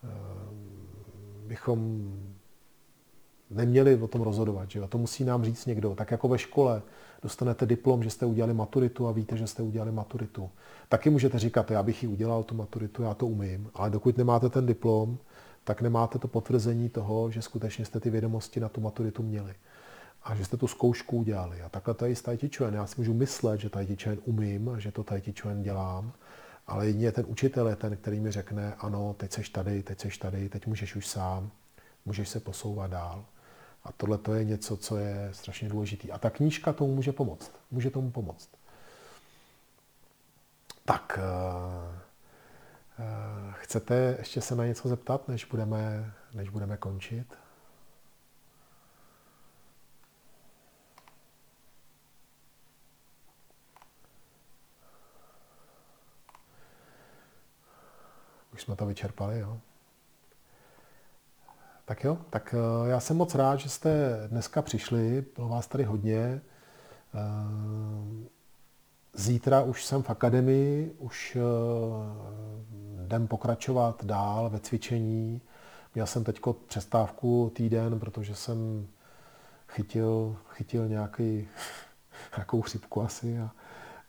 eh, 0.04 0.08
bychom 1.46 2.12
neměli 3.50 3.96
o 3.96 4.08
tom 4.08 4.22
rozhodovat. 4.22 4.70
Že 4.70 4.78
jo? 4.78 4.88
To 4.88 4.98
musí 4.98 5.24
nám 5.24 5.44
říct 5.44 5.66
někdo. 5.66 5.94
Tak 5.94 6.10
jako 6.10 6.28
ve 6.28 6.38
škole 6.38 6.82
dostanete 7.22 7.66
diplom, 7.66 8.02
že 8.02 8.10
jste 8.10 8.26
udělali 8.26 8.54
maturitu 8.54 9.06
a 9.06 9.12
víte, 9.12 9.36
že 9.36 9.46
jste 9.46 9.62
udělali 9.62 9.92
maturitu. 9.92 10.50
Taky 10.88 11.10
můžete 11.10 11.38
říkat, 11.38 11.70
já 11.70 11.82
bych 11.82 12.02
ji 12.02 12.08
udělal 12.08 12.42
tu 12.42 12.54
maturitu, 12.54 13.02
já 13.02 13.14
to 13.14 13.26
umím, 13.26 13.70
ale 13.74 13.90
dokud 13.90 14.18
nemáte 14.18 14.48
ten 14.48 14.66
diplom, 14.66 15.18
tak 15.64 15.82
nemáte 15.82 16.18
to 16.18 16.28
potvrzení 16.28 16.88
toho, 16.88 17.30
že 17.30 17.42
skutečně 17.42 17.84
jste 17.84 18.00
ty 18.00 18.10
vědomosti 18.10 18.60
na 18.60 18.68
tu 18.68 18.80
maturitu 18.80 19.22
měli 19.22 19.54
a 20.22 20.34
že 20.34 20.44
jste 20.44 20.56
tu 20.56 20.66
zkoušku 20.66 21.16
udělali. 21.16 21.62
A 21.62 21.68
takhle 21.68 21.94
to 21.94 22.04
je 22.04 22.10
i 22.10 22.16
s 22.16 22.22
Tai 22.22 22.38
Chuan. 22.56 22.74
Já 22.74 22.86
si 22.86 22.94
můžu 22.98 23.14
myslet, 23.14 23.60
že 23.60 23.70
Tai 23.70 23.96
Chuan 24.02 24.18
umím 24.24 24.68
a 24.68 24.78
že 24.78 24.92
to 24.92 25.04
Tai 25.04 25.22
Chuan 25.40 25.62
dělám, 25.62 26.12
ale 26.66 26.86
jedině 26.86 27.12
ten 27.12 27.24
učitel 27.28 27.68
je 27.68 27.76
ten, 27.76 27.96
který 27.96 28.20
mi 28.20 28.30
řekne, 28.30 28.74
ano, 28.74 29.14
teď 29.18 29.32
seš 29.32 29.48
tady, 29.48 29.82
teď 29.82 30.00
seš 30.00 30.18
tady, 30.18 30.48
teď 30.48 30.66
můžeš 30.66 30.96
už 30.96 31.06
sám, 31.06 31.50
můžeš 32.04 32.28
se 32.28 32.40
posouvat 32.40 32.90
dál. 32.90 33.24
A 33.84 33.92
tohle 33.92 34.18
to 34.18 34.34
je 34.34 34.44
něco, 34.44 34.76
co 34.76 34.96
je 34.96 35.30
strašně 35.32 35.68
důležité. 35.68 36.08
A 36.08 36.18
ta 36.18 36.30
knížka 36.30 36.72
tomu 36.72 36.94
může 36.94 37.12
pomoct. 37.12 37.52
Může 37.70 37.90
tomu 37.90 38.10
pomoct. 38.10 38.48
Tak, 40.84 41.18
chcete 43.52 44.14
ještě 44.18 44.40
se 44.40 44.56
na 44.56 44.66
něco 44.66 44.88
zeptat, 44.88 45.28
než 45.28 45.44
budeme, 45.44 46.12
než 46.34 46.48
budeme 46.48 46.76
končit? 46.76 47.34
Už 58.52 58.62
jsme 58.62 58.76
to 58.76 58.86
vyčerpali, 58.86 59.38
jo. 59.38 59.60
Tak 61.84 62.04
jo, 62.04 62.18
tak 62.30 62.54
eh, 62.54 62.90
já 62.90 63.00
jsem 63.00 63.16
moc 63.16 63.34
rád, 63.34 63.56
že 63.56 63.68
jste 63.68 64.20
dneska 64.28 64.62
přišli, 64.62 65.24
bylo 65.36 65.48
vás 65.48 65.66
tady 65.66 65.84
hodně. 65.84 66.40
Zítra 69.14 69.62
už 69.62 69.84
jsem 69.84 70.02
v 70.02 70.10
akademii, 70.10 70.94
už 70.98 71.36
eh, 71.36 71.40
jdem 73.04 73.28
pokračovat 73.28 74.04
dál 74.04 74.50
ve 74.50 74.60
cvičení. 74.60 75.40
Měl 75.94 76.06
jsem 76.06 76.24
teď 76.24 76.40
přestávku 76.66 77.52
týden, 77.54 78.00
protože 78.00 78.34
jsem 78.34 78.86
chytil, 79.68 80.36
chytil 80.48 80.88
nějaký, 80.88 81.48
nějakou 82.36 82.62
chřipku 82.62 83.02
asi 83.02 83.38
a, 83.38 83.50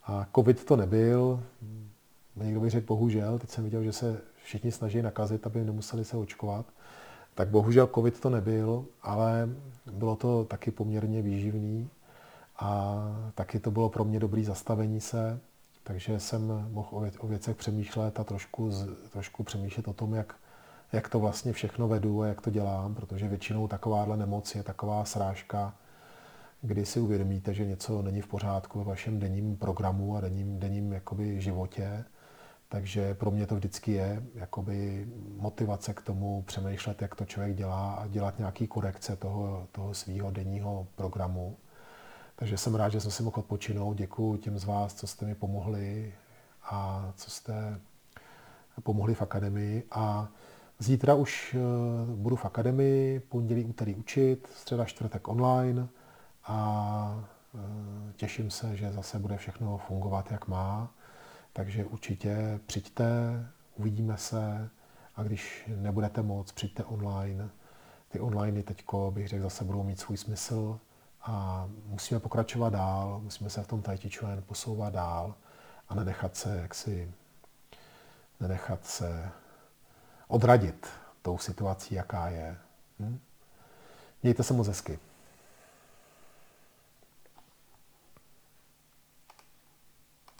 a 0.03 0.27
covid 0.35 0.65
to 0.65 0.75
nebyl. 0.75 1.43
Někdo 2.35 2.59
by 2.59 2.69
řekl 2.69 2.87
bohužel, 2.87 3.39
teď 3.39 3.49
jsem 3.49 3.63
viděl, 3.63 3.83
že 3.83 3.93
se 3.93 4.21
všichni 4.43 4.71
snaží 4.71 5.01
nakazit, 5.01 5.45
aby 5.45 5.63
nemuseli 5.63 6.05
se 6.05 6.17
očkovat. 6.17 6.65
Tak 7.35 7.47
bohužel 7.47 7.89
covid 7.95 8.19
to 8.19 8.29
nebyl, 8.29 8.85
ale 9.01 9.49
bylo 9.91 10.15
to 10.15 10.43
taky 10.43 10.71
poměrně 10.71 11.21
výživný 11.21 11.89
a 12.61 13.01
taky 13.35 13.59
to 13.59 13.71
bylo 13.71 13.89
pro 13.89 14.03
mě 14.03 14.19
dobrý 14.19 14.43
zastavení 14.45 15.01
se, 15.01 15.39
takže 15.83 16.19
jsem 16.19 16.67
mohl 16.71 17.09
o 17.19 17.27
věcech 17.27 17.55
přemýšlet 17.55 18.19
a 18.19 18.23
trošku, 18.23 18.71
trošku 19.11 19.43
přemýšlet 19.43 19.87
o 19.87 19.93
tom, 19.93 20.13
jak, 20.13 20.35
jak 20.93 21.09
to 21.09 21.19
vlastně 21.19 21.53
všechno 21.53 21.87
vedu 21.87 22.21
a 22.21 22.27
jak 22.27 22.41
to 22.41 22.49
dělám, 22.49 22.95
protože 22.95 23.27
většinou 23.27 23.67
takováhle 23.67 24.17
nemoc 24.17 24.55
je 24.55 24.63
taková 24.63 25.05
srážka, 25.05 25.73
kdy 26.61 26.85
si 26.85 26.99
uvědomíte, 26.99 27.53
že 27.53 27.65
něco 27.65 28.01
není 28.01 28.21
v 28.21 28.27
pořádku 28.27 28.79
ve 28.79 28.85
vašem 28.85 29.19
denním 29.19 29.57
programu 29.57 30.17
a 30.17 30.21
denním, 30.21 30.59
denním 30.59 30.93
jakoby 30.93 31.41
životě 31.41 32.05
takže 32.71 33.13
pro 33.13 33.31
mě 33.31 33.47
to 33.47 33.55
vždycky 33.55 33.91
je 33.91 34.23
jakoby 34.35 35.07
motivace 35.37 35.93
k 35.93 36.01
tomu 36.01 36.41
přemýšlet, 36.41 37.01
jak 37.01 37.15
to 37.15 37.25
člověk 37.25 37.55
dělá 37.55 37.93
a 37.93 38.07
dělat 38.07 38.39
nějaký 38.39 38.67
korekce 38.67 39.15
toho, 39.15 39.67
toho 39.71 39.93
svého 39.93 40.31
denního 40.31 40.87
programu. 40.95 41.57
Takže 42.41 42.57
jsem 42.57 42.75
rád, 42.75 42.89
že 42.89 43.01
jsem 43.01 43.11
si 43.11 43.23
mohl 43.23 43.39
odpočinout. 43.39 43.97
Děkuji 43.97 44.37
těm 44.37 44.59
z 44.59 44.65
vás, 44.65 44.93
co 44.93 45.07
jste 45.07 45.25
mi 45.25 45.35
pomohli 45.35 46.13
a 46.63 47.11
co 47.15 47.29
jste 47.29 47.79
pomohli 48.83 49.15
v 49.15 49.21
akademii. 49.21 49.83
A 49.91 50.27
zítra 50.79 51.13
už 51.13 51.55
eh, 51.55 52.15
budu 52.15 52.35
v 52.35 52.45
akademii, 52.45 53.19
pondělí, 53.19 53.65
úterý 53.65 53.95
učit, 53.95 54.47
středa, 54.55 54.85
čtvrtek 54.85 55.27
online 55.27 55.87
a 56.43 57.25
eh, 57.55 58.13
těším 58.15 58.51
se, 58.51 58.77
že 58.77 58.91
zase 58.91 59.19
bude 59.19 59.37
všechno 59.37 59.77
fungovat, 59.77 60.31
jak 60.31 60.47
má. 60.47 60.91
Takže 61.53 61.85
určitě 61.85 62.59
přijďte, 62.65 63.09
uvidíme 63.75 64.17
se 64.17 64.69
a 65.15 65.23
když 65.23 65.69
nebudete 65.75 66.21
moc, 66.21 66.51
přijďte 66.51 66.83
online. 66.83 67.49
Ty 68.09 68.19
online 68.19 68.63
teďko, 68.63 69.11
bych 69.11 69.27
řekl, 69.27 69.43
zase 69.43 69.63
budou 69.63 69.83
mít 69.83 69.99
svůj 69.99 70.17
smysl 70.17 70.79
a 71.23 71.67
musíme 71.85 72.19
pokračovat 72.19 72.69
dál, 72.69 73.19
musíme 73.23 73.49
se 73.49 73.63
v 73.63 73.67
tom 73.67 73.81
Tai 73.81 73.97
Chi 73.97 74.09
Chuan 74.09 74.41
posouvat 74.41 74.93
dál 74.93 75.35
a 75.89 75.95
nenechat 75.95 76.35
se 76.35 76.57
jaksi, 76.61 77.13
nenechat 78.39 78.85
se 78.85 79.29
odradit 80.27 80.87
tou 81.21 81.37
situací, 81.37 81.95
jaká 81.95 82.27
je. 82.27 82.57
Hm? 82.99 83.19
Mějte 84.23 84.43
se 84.43 84.53
moc 84.53 84.67
hezky. 84.67 84.99